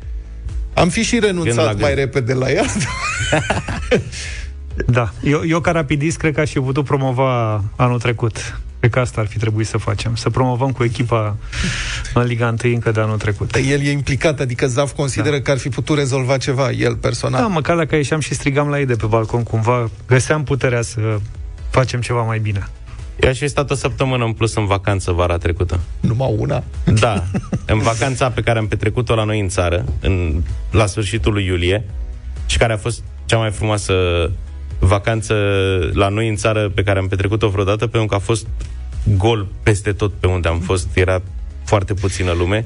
Am 0.74 0.88
fi 0.88 1.02
și 1.02 1.18
Gând 1.18 1.22
la 1.22 1.28
renunțat 1.28 1.68
gând. 1.68 1.80
mai 1.80 1.94
repede 1.94 2.32
la 2.32 2.50
ea. 2.50 2.64
Da, 4.86 5.12
eu, 5.22 5.42
eu 5.46 5.60
ca 5.60 5.70
rapidist 5.70 6.16
cred 6.18 6.34
că 6.34 6.40
aș 6.40 6.50
fi 6.50 6.58
putut 6.58 6.84
promova 6.84 7.62
anul 7.76 7.98
trecut. 7.98 8.60
Cred 8.78 8.90
că 8.90 8.98
asta 9.00 9.20
ar 9.20 9.26
fi 9.26 9.38
trebuit 9.38 9.66
să 9.66 9.78
facem. 9.78 10.14
Să 10.14 10.30
promovăm 10.30 10.70
cu 10.72 10.84
echipa 10.84 11.36
în 12.14 12.22
Liga 12.24 12.54
1 12.64 12.72
încă 12.72 12.90
de 12.90 13.00
anul 13.00 13.16
trecut. 13.18 13.54
El 13.54 13.80
e 13.80 13.90
implicat, 13.90 14.40
adică 14.40 14.66
Zaf 14.66 14.92
consideră 14.92 15.36
da. 15.36 15.42
că 15.42 15.50
ar 15.50 15.58
fi 15.58 15.68
putut 15.68 15.96
rezolva 15.96 16.36
ceva, 16.36 16.70
el 16.70 16.96
personal. 16.96 17.40
Da, 17.40 17.46
măcar 17.46 17.76
dacă 17.76 17.96
ieșeam 17.96 18.20
și 18.20 18.34
strigam 18.34 18.68
la 18.68 18.78
ei 18.78 18.86
de 18.86 18.94
pe 18.94 19.06
balcon, 19.06 19.42
cumva 19.42 19.90
găseam 20.06 20.44
puterea 20.44 20.82
să 20.82 21.18
facem 21.70 22.00
ceva 22.00 22.22
mai 22.22 22.38
bine. 22.38 22.68
Eu 23.20 23.28
aș 23.28 23.38
fi 23.38 23.48
stat 23.48 23.70
o 23.70 23.74
săptămână 23.74 24.24
în 24.24 24.32
plus 24.32 24.54
în 24.54 24.66
vacanță 24.66 25.12
vara 25.12 25.36
trecută. 25.38 25.80
Numai 26.00 26.34
una? 26.38 26.64
Da, 26.84 27.24
în 27.66 27.78
vacanța 27.78 28.30
pe 28.30 28.40
care 28.40 28.58
am 28.58 28.66
petrecut-o 28.66 29.14
la 29.14 29.24
noi 29.24 29.40
în 29.40 29.48
țară, 29.48 29.84
în, 30.00 30.42
la 30.70 30.86
sfârșitul 30.86 31.32
lui 31.32 31.44
iulie, 31.44 31.84
și 32.46 32.58
care 32.58 32.72
a 32.72 32.76
fost 32.76 33.02
cea 33.24 33.36
mai 33.38 33.50
frumoasă 33.50 33.94
vacanță 34.78 35.34
la 35.92 36.08
noi 36.08 36.28
în 36.28 36.36
țară 36.36 36.68
pe 36.68 36.82
care 36.82 36.98
am 36.98 37.08
petrecut-o 37.08 37.48
vreodată, 37.48 37.86
pentru 37.86 38.08
că 38.08 38.14
a 38.14 38.18
fost 38.18 38.46
gol 39.16 39.46
peste 39.62 39.92
tot 39.92 40.12
pe 40.12 40.26
unde 40.26 40.48
am 40.48 40.58
fost, 40.58 40.96
era 40.96 41.22
foarte 41.64 41.94
puțină 41.94 42.32
lume. 42.32 42.64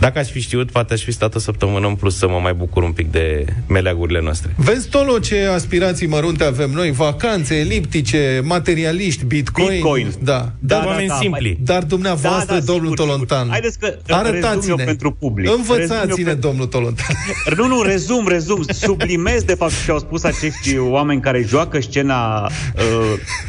Dacă 0.00 0.18
aș 0.18 0.28
fi 0.30 0.40
știut, 0.40 0.70
poate 0.70 0.92
aș 0.94 1.02
fi 1.02 1.12
stat 1.12 1.34
o 1.34 1.38
săptămână 1.38 1.86
în 1.86 1.94
plus 1.94 2.16
să 2.16 2.28
mă 2.28 2.38
mai 2.42 2.52
bucur 2.54 2.82
un 2.82 2.92
pic 2.92 3.10
de 3.10 3.44
meleagurile 3.68 4.20
noastre. 4.20 4.54
Vezi, 4.56 4.88
Tolo, 4.88 5.18
ce 5.18 5.44
aspirații 5.54 6.06
mărunte 6.06 6.44
avem 6.44 6.70
noi, 6.70 6.90
vacanțe, 6.90 7.54
eliptice, 7.54 8.40
materialiști, 8.44 9.24
bitcoin. 9.24 9.68
Bitcoin. 9.70 10.12
Da. 10.22 10.52
Da, 10.58 10.82
oameni 10.86 11.10
simpli. 11.20 11.58
Dar 11.62 11.82
dumneavoastră, 11.82 12.54
Da, 12.54 12.58
da, 12.58 12.64
domnul 12.64 12.90
sigur, 12.90 13.06
Tolontan, 13.06 13.48
Haideți 13.48 13.78
că 13.78 13.86
rezum 13.86 14.26
arătați-ne, 14.26 14.74
eu 14.78 14.84
pentru 14.84 15.10
public. 15.12 15.46
Rezum 15.48 15.60
învățați-ne, 15.60 16.14
eu 16.18 16.24
pe- 16.24 16.34
domnul 16.34 16.66
Tolontan. 16.66 17.06
Nu, 17.56 17.66
nu, 17.66 17.82
rezum, 17.82 18.28
rezum. 18.28 18.62
Sublimez, 18.62 19.42
de 19.42 19.54
fapt, 19.54 19.72
ce 19.84 19.90
au 19.90 19.98
spus 19.98 20.22
acești 20.22 20.78
oameni 20.78 21.20
care 21.20 21.44
joacă 21.48 21.80
scena 21.80 22.44
uh, 22.44 22.50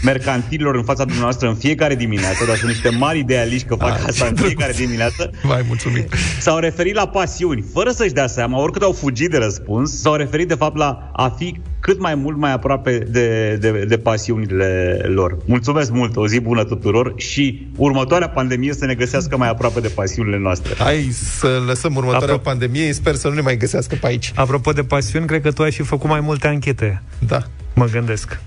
mercantililor 0.03 0.75
în 0.75 0.83
fața 0.83 1.03
dumneavoastră 1.03 1.47
în 1.47 1.55
fiecare 1.55 1.95
dimineață, 1.95 2.45
dar 2.47 2.55
sunt 2.57 2.69
niște 2.71 2.89
mari 2.89 3.19
idealiști 3.19 3.67
că 3.67 3.75
fac 3.75 3.89
Ah, 3.99 4.03
asta 4.07 4.25
în 4.25 4.35
ce 4.35 4.43
fiecare 4.43 4.71
dimineață. 4.77 5.31
Vai, 5.41 5.63
mulțumim. 5.67 6.05
S-au 6.41 6.57
referit 6.57 6.95
la 6.95 7.07
pasiuni, 7.07 7.63
fără 7.73 7.89
să-și 7.91 8.13
dea 8.13 8.27
seama, 8.27 8.59
oricât 8.61 8.81
au 8.81 8.91
fugit 8.91 9.29
de 9.29 9.37
răspuns, 9.37 10.01
s-au 10.01 10.15
referit, 10.15 10.47
de 10.47 10.53
fapt, 10.53 10.77
la 10.77 11.11
a 11.13 11.29
fi 11.37 11.59
cât 11.79 11.99
mai 11.99 12.15
mult 12.15 12.37
mai 12.37 12.51
aproape 12.51 12.97
de, 12.97 13.55
de, 13.59 13.85
de 13.87 13.97
pasiunile 13.97 15.01
lor. 15.07 15.37
Mulțumesc 15.45 15.91
mult, 15.91 16.15
o 16.15 16.27
zi 16.27 16.39
bună 16.39 16.63
tuturor 16.63 17.13
și 17.17 17.67
următoarea 17.75 18.29
pandemie 18.29 18.73
să 18.73 18.85
ne 18.85 18.93
găsească 18.93 19.37
mai 19.37 19.49
aproape 19.49 19.79
de 19.79 19.87
pasiunile 19.87 20.37
noastre. 20.37 20.73
Hai 20.77 21.09
să 21.11 21.61
lăsăm 21.67 21.95
următoarea 21.95 22.39
Apro- 22.39 22.43
pandemie, 22.43 22.93
sper 22.93 23.15
să 23.15 23.27
nu 23.27 23.33
ne 23.33 23.41
mai 23.41 23.57
găsească 23.57 23.95
pe 24.01 24.07
aici. 24.07 24.31
Apropo 24.35 24.71
de 24.71 24.83
pasiuni, 24.83 25.25
cred 25.25 25.41
că 25.41 25.51
tu 25.51 25.61
ai 25.63 25.71
și 25.71 25.81
făcut 25.83 26.09
mai 26.09 26.19
multe 26.19 26.47
anchete. 26.47 27.01
Da. 27.27 27.39
Mă 27.75 27.85
gândesc. 27.91 28.39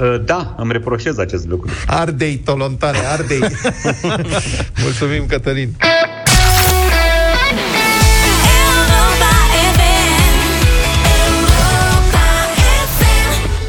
Uh, 0.00 0.24
Da, 0.24 0.54
îmi 0.58 0.72
reproșez 0.72 1.18
acest 1.18 1.46
lucru. 1.46 1.70
Ardei, 1.86 2.36
Tolontane, 2.36 2.98
ardei. 2.98 3.40
Mulțumim, 4.82 5.26
Cătălin. 5.26 5.76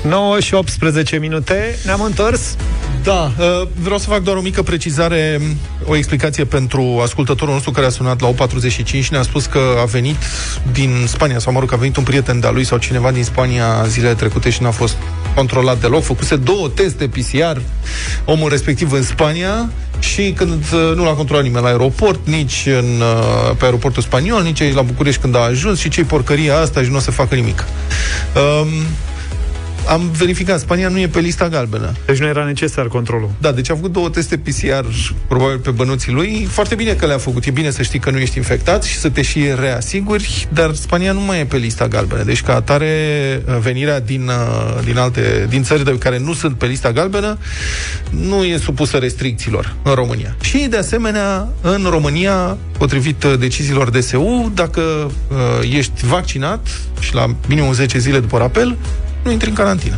9 0.04 0.40
și 0.40 0.54
18 0.54 1.18
minute, 1.18 1.78
ne-am 1.86 2.02
întors. 2.02 2.56
Da, 3.04 3.32
uh, 3.40 3.68
vreau 3.82 3.98
să 3.98 4.10
fac 4.10 4.24
doar 4.24 4.38
o 4.38 4.42
mică 4.42 4.62
precizare, 4.62 5.42
o 5.86 5.96
explicație 5.96 6.46
pentru 6.46 7.00
ascultătorul 7.04 7.54
nostru 7.54 7.72
care 7.72 7.86
a 7.86 7.90
sunat 7.90 8.22
la 8.22 8.28
8.45 8.28 9.08
ne-a 9.12 9.22
spus 9.22 9.46
că 9.46 9.60
a 9.82 9.86
venit 9.86 10.16
din 10.72 11.06
Spania, 11.08 11.40
sau 11.40 11.54
mă 11.54 11.60
rog, 11.60 11.74
a 11.74 11.76
venit 11.76 11.98
un 11.98 12.04
prieten 12.04 12.40
de-a 12.40 12.52
lui 12.52 12.64
sau 12.64 12.78
cineva 12.78 13.12
din 13.12 13.24
Spania 13.24 13.86
zilele 13.88 14.14
trecute 14.14 14.50
și 14.50 14.62
n-a 14.62 14.72
fost 14.72 14.96
controlat 15.36 15.80
deloc. 15.80 16.04
Făcuse 16.04 16.36
două 16.36 16.70
teste 16.70 17.08
PCR, 17.08 17.62
omul 18.26 18.50
respectiv 18.50 18.92
în 18.92 19.04
Spania, 19.04 19.70
și 20.00 20.34
când 20.36 20.64
uh, 20.74 20.96
nu 20.96 21.04
l-a 21.04 21.14
controlat 21.14 21.44
nimeni 21.44 21.64
la 21.64 21.70
aeroport, 21.70 22.20
nici 22.28 22.64
în, 22.66 23.02
uh, 23.02 23.56
pe 23.58 23.66
aeroportul 23.66 24.02
spaniol, 24.02 24.44
nici 24.44 24.62
aici 24.62 24.74
la 24.74 24.82
București 24.82 25.22
când 25.22 25.36
a 25.36 25.40
ajuns 25.40 25.80
și 25.80 25.90
ce 25.90 26.04
porcăria 26.04 26.58
asta 26.58 26.84
și 26.84 26.90
nu 26.90 26.96
o 26.96 27.00
să 27.00 27.12
facă 27.12 27.36
nimic. 27.36 27.66
Um, 28.36 28.68
am 29.88 30.12
verificat, 30.18 30.60
Spania 30.60 30.90
nu 30.90 31.00
e 31.00 31.08
pe 31.08 31.20
lista 31.20 31.48
galbenă. 31.48 31.92
Deci 32.06 32.18
nu 32.18 32.28
era 32.28 32.46
necesar 32.46 32.88
controlul. 32.88 33.30
Da, 33.38 33.52
deci 33.52 33.70
a 33.70 33.76
făcut 33.76 33.92
două 33.92 34.10
teste 34.10 34.38
PCR, 34.38 34.86
probabil 35.28 35.58
pe 35.58 35.72
bănuții 35.72 36.12
lui. 36.12 36.48
Foarte 36.50 36.76
bine 36.76 36.94
că 36.94 37.06
le-a 37.06 37.18
făcut. 37.18 37.46
E 37.46 37.52
bine 37.52 37.70
să 37.70 37.82
știi 37.82 38.00
că 38.00 38.12
nu 38.12 38.18
ești 38.18 38.38
infectat 38.38 38.84
și 38.84 38.96
să 38.96 39.10
te 39.10 39.22
și 39.22 39.44
reasiguri, 39.60 40.48
dar 40.54 40.74
Spania 40.74 41.12
nu 41.12 41.22
mai 41.22 41.40
e 41.40 41.46
pe 41.46 41.58
lista 41.58 41.88
galbenă. 41.88 42.24
Deci, 42.24 42.42
ca 42.42 42.56
atare, 42.56 43.44
venirea 43.60 44.00
din, 44.00 44.28
uh, 44.28 44.84
din 44.84 44.98
alte 44.98 45.46
din 45.50 45.64
țări 45.64 45.84
de 45.84 45.98
care 45.98 46.20
nu 46.20 46.34
sunt 46.34 46.58
pe 46.58 46.66
lista 46.66 46.92
galbenă 46.92 47.38
nu 48.10 48.44
e 48.44 48.58
supusă 48.58 48.98
restricțiilor 48.98 49.76
în 49.84 49.94
România. 49.94 50.36
Și, 50.42 50.58
de 50.70 50.78
asemenea, 50.78 51.48
în 51.62 51.88
România, 51.90 52.58
potrivit 52.78 53.24
uh, 53.24 53.34
deciziilor 53.40 53.90
DSU, 53.90 54.52
dacă 54.56 54.82
uh, 54.82 55.76
ești 55.78 56.06
vaccinat 56.06 56.68
și 57.00 57.16
la 57.16 57.36
minimum 57.48 57.74
10 57.74 57.98
zile 57.98 58.20
după 58.20 58.38
rapel, 58.38 58.78
nu 59.24 59.32
intri 59.32 59.50
în 59.50 59.56
carantină. 59.56 59.98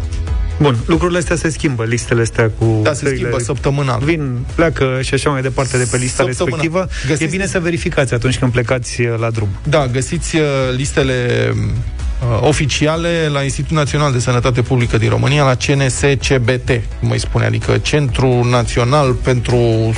Bun, 0.62 0.78
lucrurile 0.86 1.18
astea 1.20 1.36
se 1.36 1.50
schimbă, 1.50 1.84
listele 1.84 2.22
astea 2.22 2.52
cu... 2.58 2.80
Da, 2.84 2.94
se 2.94 3.14
schimbă 3.16 3.40
săptămânal. 3.40 4.00
Vin, 4.04 4.46
pleacă 4.56 5.00
și 5.02 5.14
așa 5.14 5.30
mai 5.30 5.42
departe 5.42 5.78
de 5.78 5.88
pe 5.92 5.98
lista 5.98 6.24
Săptămânal. 6.24 6.60
respectivă. 6.60 6.88
Găsiți- 7.08 7.24
E 7.24 7.28
bine 7.28 7.46
să 7.46 7.60
verificați 7.60 8.14
atunci 8.14 8.38
când 8.40 8.52
plecați 8.52 9.02
uh, 9.02 9.14
la 9.20 9.30
drum. 9.30 9.48
Da, 9.64 9.88
găsiți 9.88 10.36
uh, 10.36 10.44
listele 10.76 11.50
uh, 11.54 12.40
oficiale 12.42 13.30
la 13.32 13.42
Institutul 13.44 13.78
Național 13.78 14.12
de 14.12 14.20
Sănătate 14.20 14.62
Publică 14.62 14.98
din 14.98 15.10
România, 15.10 15.44
la 15.44 15.56
CNSCBT, 15.56 16.70
cum 17.00 17.10
îi 17.12 17.20
spune, 17.20 17.46
adică 17.46 17.78
Centrul 17.78 18.46
Național 18.50 19.14
pentru 19.14 19.58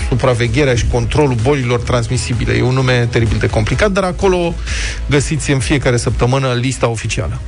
Supravegherea 0.09 0.76
și 0.76 0.86
Controlul 0.91 1.36
Bolilor 1.41 1.80
Transmisibile. 1.80 2.53
E 2.53 2.61
un 2.61 2.73
nume 2.73 3.07
teribil 3.11 3.38
de 3.38 3.47
complicat, 3.47 3.91
dar 3.91 4.03
acolo 4.03 4.53
găsiți 5.09 5.51
în 5.51 5.59
fiecare 5.59 5.97
săptămână 5.97 6.53
lista 6.59 6.88
oficială. 6.88 7.39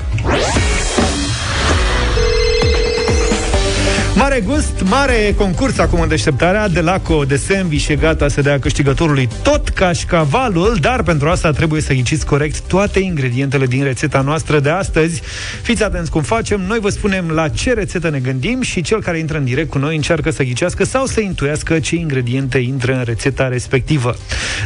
Mare 4.38 4.50
gust, 4.56 4.82
mare 4.84 5.34
concurs 5.38 5.78
acum 5.78 6.02
în 6.02 6.08
deșteptarea 6.08 6.68
de 6.68 6.82
Laco 6.82 7.24
de 7.24 7.36
sandwich 7.36 7.88
e 7.88 7.96
gata 7.96 8.28
să 8.28 8.42
dea 8.42 8.60
câștigătorului 8.60 9.30
tot 9.44 9.70
cașcavalul, 9.70 10.78
dar 10.82 11.04
pentru 11.04 11.30
asta 11.30 11.52
trebuie 11.52 11.82
să 11.82 11.94
ghiciți 11.94 12.26
corect 12.26 12.60
toate 12.60 13.00
ingredientele 13.00 13.66
din 13.66 13.84
rețeta 13.84 14.22
noastră 14.22 14.60
de 14.60 14.70
astăzi. 14.70 15.22
Fiți 15.62 15.84
atenți 15.84 16.12
cum 16.12 16.22
facem, 16.22 16.62
noi 16.62 16.80
vă 16.80 16.90
spunem 16.90 17.30
la 17.30 17.48
ce 17.48 17.74
rețetă 17.74 18.10
ne 18.10 18.20
gândim 18.20 18.62
și 18.62 18.82
cel 18.82 19.02
care 19.02 19.18
intră 19.18 19.38
în 19.38 19.44
direct 19.44 19.70
cu 19.70 19.78
noi 19.78 19.96
încearcă 19.96 20.32
să 20.32 20.44
ghicească 20.44 20.86
sau 20.86 21.06
să 21.06 21.20
intuiască 21.20 21.80
ce 21.80 21.96
ingrediente 21.96 22.58
intră 22.58 22.94
în 22.94 23.04
rețeta 23.04 23.48
respectivă. 23.48 24.16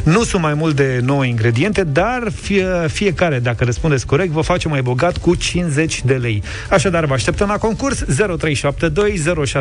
Nu 0.03 0.23
sunt 0.23 0.41
mai 0.41 0.53
mult 0.53 0.75
de 0.75 0.99
9 1.03 1.25
ingrediente, 1.25 1.83
dar 1.83 2.31
fie, 2.41 2.65
fiecare, 2.87 3.39
dacă 3.39 3.63
răspundeți 3.63 4.05
corect, 4.05 4.31
vă 4.31 4.41
face 4.41 4.67
mai 4.67 4.81
bogat 4.81 5.17
cu 5.17 5.35
50 5.35 6.01
de 6.05 6.13
lei. 6.13 6.43
Așadar, 6.69 7.05
vă 7.05 7.13
așteptăm 7.13 7.47
la 7.47 7.57
concurs 7.57 8.03
0372 8.37 9.15
069 9.15 9.60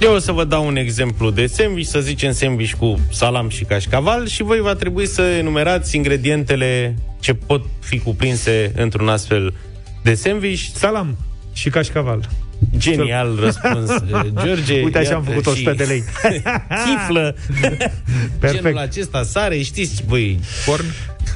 Eu 0.00 0.14
o 0.14 0.18
să 0.18 0.32
vă 0.32 0.44
dau 0.44 0.66
un 0.66 0.76
exemplu 0.76 1.30
de 1.30 1.46
sandwich, 1.46 1.88
să 1.88 2.00
zicem 2.00 2.32
sandwich 2.32 2.72
cu 2.72 2.98
salam 3.12 3.48
și 3.48 3.64
cașcaval 3.64 4.26
și 4.26 4.42
voi 4.42 4.60
va 4.60 4.74
trebui 4.74 5.06
să 5.06 5.22
enumerați 5.22 5.96
ingredientele 5.96 6.94
ce 7.20 7.34
pot 7.34 7.64
fi 7.80 7.98
cuprinse 7.98 8.72
într-un 8.76 9.08
astfel 9.08 9.54
de 10.02 10.14
sandwich. 10.14 10.62
Salam 10.74 11.16
și 11.52 11.70
cașcaval. 11.70 12.28
Genial 12.76 13.36
răspuns, 13.40 13.90
George. 14.44 14.82
Uite, 14.82 14.98
așa 14.98 15.14
am 15.14 15.24
Iată, 15.26 15.30
făcut 15.30 15.46
100 15.46 15.70
și 15.70 15.76
de 15.76 15.84
lei. 15.84 16.04
Chiflă. 16.84 17.34
Perfect. 18.40 18.62
Genul 18.62 18.78
acesta, 18.78 19.22
sare, 19.22 19.60
știți, 19.62 20.04
băi, 20.08 20.40
corn. 20.66 20.84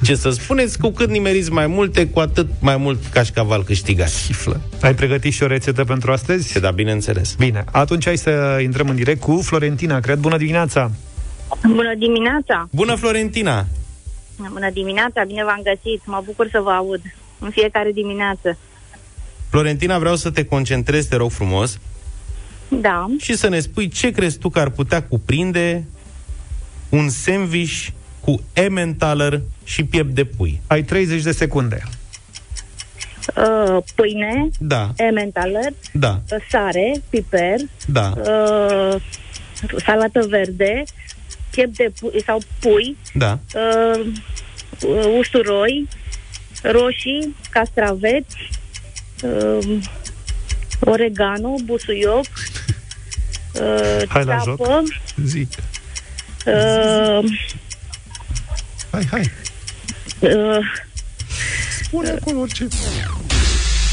Ce 0.03 0.15
să 0.15 0.31
spuneți, 0.31 0.79
cu 0.79 0.91
cât 0.91 1.09
nimeriți 1.09 1.53
mai 1.53 1.67
multe, 1.67 2.07
cu 2.07 2.21
atât 2.21 2.49
mai 2.61 2.77
mult 2.77 3.07
cașcaval 3.07 3.65
câștigați. 3.65 4.27
Chiflă. 4.27 4.61
Ai 4.83 4.95
pregătit 4.95 5.33
și 5.33 5.43
o 5.43 5.47
rețetă 5.47 5.85
pentru 5.85 6.13
astăzi? 6.13 6.61
Da, 6.61 6.71
bineînțeles. 6.71 7.35
Bine, 7.35 7.65
atunci 7.73 8.05
hai 8.05 8.17
să 8.17 8.59
intrăm 8.63 8.89
în 8.89 8.97
direct 8.97 9.21
cu 9.21 9.41
Florentina. 9.43 10.01
Cred, 10.01 10.19
bună 10.19 10.37
dimineața! 10.37 10.91
Bună 11.67 11.95
dimineața! 11.99 12.69
Bună, 12.71 12.95
Florentina! 12.95 13.67
Bună 14.53 14.71
dimineața, 14.73 15.25
bine 15.27 15.45
v-am 15.45 15.61
găsit. 15.63 16.03
Mă 16.05 16.23
bucur 16.25 16.49
să 16.51 16.61
vă 16.61 16.71
aud 16.71 17.01
în 17.39 17.51
fiecare 17.51 17.91
dimineață. 17.93 18.59
Florentina, 19.59 19.99
vreau 19.99 20.17
să 20.17 20.31
te 20.31 20.45
concentrezi, 20.45 21.09
te 21.09 21.17
rog 21.17 21.31
frumos, 21.31 21.79
Da, 22.69 23.07
și 23.21 23.37
să 23.37 23.49
ne 23.49 23.61
spui 23.61 23.89
ce 23.89 24.11
crezi 24.11 24.39
tu 24.39 24.49
că 24.49 24.59
ar 24.61 24.71
putea 24.71 25.03
cuprinde 25.03 25.85
un 26.89 27.09
sandwich 27.09 27.87
cu 28.21 28.43
Emmentaler 28.53 29.41
și 29.65 29.85
piept 29.85 30.15
de 30.15 30.25
pui. 30.25 30.61
Ai 30.67 30.83
30 30.83 31.23
de 31.23 31.33
secunde. 31.33 31.83
uh, 33.37 33.83
pâine, 33.95 34.49
Da, 34.59 34.93
ementaler, 34.97 35.73
da, 35.93 36.21
uh, 36.33 36.39
sare, 36.51 37.03
piper, 37.11 37.57
da. 37.87 38.13
uh, 38.17 39.01
salată 39.85 40.27
verde, 40.29 40.83
piept 41.51 41.77
de 41.77 41.93
pui 42.01 42.23
sau 42.27 42.41
pui, 42.61 42.97
Da. 43.13 43.39
uh, 43.55 44.07
uh, 44.87 45.15
usturoi, 45.19 45.89
roșii, 46.63 47.37
castraveți, 47.51 48.37
uh, 49.25 49.79
oregano, 50.81 51.55
busuioc, 51.65 52.25
uh, 53.55 54.03
Hai 54.09 54.25
la 54.25 54.39
ceapă, 54.45 54.65
joc. 54.67 54.87
Zic. 55.27 55.49
uh, 56.47 57.25
Hai, 58.91 59.07
hai. 59.11 59.31
uh, 60.21 60.65
Spune 61.83 62.11
acolo 62.11 62.41
orice. 62.41 62.67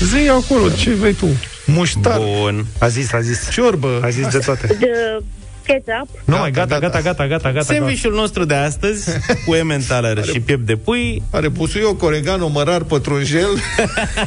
Zi 0.04 0.30
acolo, 0.30 0.70
ce 0.70 0.94
vrei 0.94 1.14
tu? 1.14 1.28
Muștar. 1.66 2.18
Bun. 2.18 2.66
A 2.80 2.88
zis, 2.88 3.14
a 3.14 3.22
zis. 3.22 3.50
Ciorbă. 3.52 4.00
A 4.04 4.10
zis 4.10 4.28
de 4.28 4.38
toate. 4.38 4.68
de 4.80 5.24
ketchup, 5.66 6.08
Nu 6.26 6.38
mai, 6.38 6.52
gata, 6.52 6.80
gata, 6.80 7.02
gata, 7.02 7.28
gata, 7.28 7.52
gata. 7.52 7.74
Sandwichul 7.74 8.14
nostru 8.14 8.46
de 8.46 8.54
astăzi, 8.54 9.10
cu 9.46 9.54
Emmentaler 9.54 10.24
și 10.24 10.40
piept 10.40 10.66
de 10.66 10.76
pui, 10.76 11.24
Are 11.32 11.48
busuioc, 11.48 12.04
oregano, 12.04 12.48
mărar, 12.48 12.84
pătrunjel. 12.84 13.50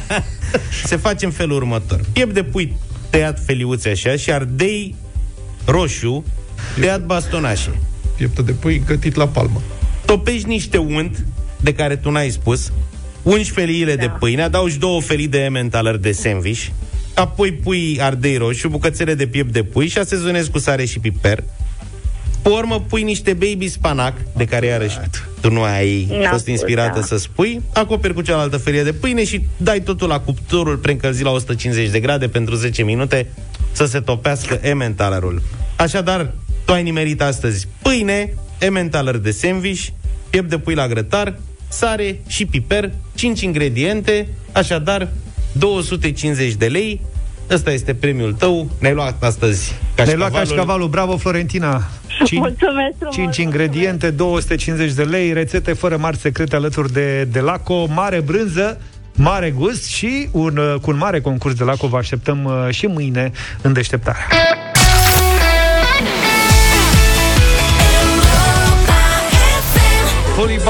se 0.84 0.96
face 0.96 1.24
în 1.24 1.30
felul 1.30 1.56
următor. 1.56 2.00
Piept 2.12 2.34
de 2.34 2.42
pui 2.42 2.76
tăiat 3.10 3.38
feliuțe 3.44 3.88
așa 3.88 4.16
și 4.16 4.32
ardei 4.32 4.94
roșu 5.64 6.24
tăiat 6.80 7.04
bastonașe. 7.04 7.70
Pieptă 8.16 8.42
de 8.42 8.52
pui 8.52 8.82
gătit 8.86 9.14
la 9.14 9.28
palmă. 9.28 9.62
Topești 10.04 10.48
niște 10.48 10.76
unt 10.76 11.24
de 11.60 11.74
care 11.74 11.96
tu 11.96 12.10
n-ai 12.10 12.30
spus, 12.30 12.72
ungi 13.22 13.50
feliile 13.50 13.96
de 13.96 14.10
pâine, 14.18 14.42
adaugi 14.42 14.78
două 14.78 15.00
felii 15.00 15.28
de 15.28 15.38
Emmentaler 15.38 15.96
de 15.96 16.12
sandwich, 16.12 16.66
apoi 17.14 17.52
pui 17.52 17.98
ardei 18.00 18.36
roșu, 18.36 18.68
bucățele 18.68 19.14
de 19.14 19.26
piept 19.26 19.52
de 19.52 19.62
pui 19.62 19.88
și 19.88 19.98
asezonezi 19.98 20.50
cu 20.50 20.58
sare 20.58 20.84
și 20.84 20.98
piper. 20.98 21.44
Pe 22.42 22.48
urmă 22.48 22.80
pui 22.80 23.02
niște 23.02 23.32
baby 23.32 23.68
spanac, 23.68 24.16
de 24.36 24.44
care 24.44 24.66
iarăși 24.66 24.98
tu 25.40 25.50
nu 25.50 25.62
ai 25.62 26.06
N-am 26.10 26.20
fost 26.20 26.40
spus, 26.40 26.46
inspirată 26.46 26.98
da. 26.98 27.06
să 27.06 27.16
spui, 27.18 27.60
acoperi 27.72 28.14
cu 28.14 28.22
cealaltă 28.22 28.56
felie 28.56 28.82
de 28.82 28.92
pâine 28.92 29.24
și 29.24 29.44
dai 29.56 29.80
totul 29.80 30.08
la 30.08 30.20
cuptorul 30.20 30.76
preîncălzit 30.76 31.24
la 31.24 31.30
150 31.30 31.90
de 31.90 32.00
grade 32.00 32.28
pentru 32.28 32.54
10 32.54 32.82
minute 32.82 33.26
să 33.72 33.84
se 33.84 34.00
topească 34.00 34.58
Emmentalerul. 34.62 35.42
Așadar, 35.76 36.32
tu 36.64 36.72
ai 36.72 36.82
nimerit 36.82 37.22
astăzi 37.22 37.68
pâine, 37.82 38.34
Emmentaler 38.58 39.16
de 39.16 39.30
sandwich, 39.30 39.86
piept 40.30 40.48
de 40.48 40.58
pui 40.58 40.74
la 40.74 40.88
grătar, 40.88 41.38
sare 41.68 42.20
și 42.26 42.46
piper, 42.46 42.90
5 43.14 43.40
ingrediente, 43.40 44.28
așadar 44.52 45.08
250 45.58 46.52
de 46.54 46.66
lei. 46.66 47.00
Ăsta 47.50 47.70
este 47.72 47.94
premiul 47.94 48.32
tău. 48.32 48.70
Ne-ai 48.78 48.94
luat 48.94 49.22
astăzi 49.22 49.72
Ne-ai 49.96 50.16
luat 50.16 50.30
cașcavalul. 50.32 50.48
cașcavalul, 50.48 50.88
bravo 50.88 51.16
Florentina! 51.16 51.82
Cin- 52.26 52.38
mulțumesc 52.38 52.94
frumos! 52.98 53.14
5 53.14 53.36
ingrediente, 53.36 54.10
250 54.10 54.92
de 54.92 55.02
lei, 55.02 55.32
rețete 55.32 55.72
fără 55.72 55.96
mari 55.96 56.16
secrete 56.16 56.56
alături 56.56 56.92
de, 56.92 57.24
de 57.24 57.40
Laco, 57.40 57.86
mare 57.86 58.20
brânză, 58.20 58.80
mare 59.14 59.50
gust 59.50 59.86
și 59.86 60.28
un, 60.32 60.56
uh, 60.56 60.80
cu 60.80 60.90
un 60.90 60.96
mare 60.96 61.20
concurs 61.20 61.54
de 61.54 61.64
Laco 61.64 61.86
vă 61.86 61.96
așteptăm 61.96 62.44
uh, 62.44 62.74
și 62.74 62.86
mâine 62.86 63.32
în 63.62 63.72
deșteptarea. 63.72 64.26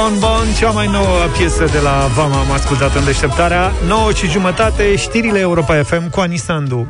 Bon 0.05 0.19
Bon, 0.19 0.47
cea 0.59 0.71
mai 0.71 0.87
nouă 0.87 1.19
piesă 1.37 1.65
de 1.73 1.79
la 1.79 2.11
Vama 2.15 2.39
am 2.39 2.51
ascultat 2.51 2.95
în 2.95 3.05
deșteptarea 3.05 3.73
9 3.87 4.13
și 4.13 4.27
jumătate, 4.27 4.97
știrile 4.97 5.39
Europa 5.39 5.83
FM 5.83 6.11
cu 6.11 6.21
Anisandu 6.21 6.89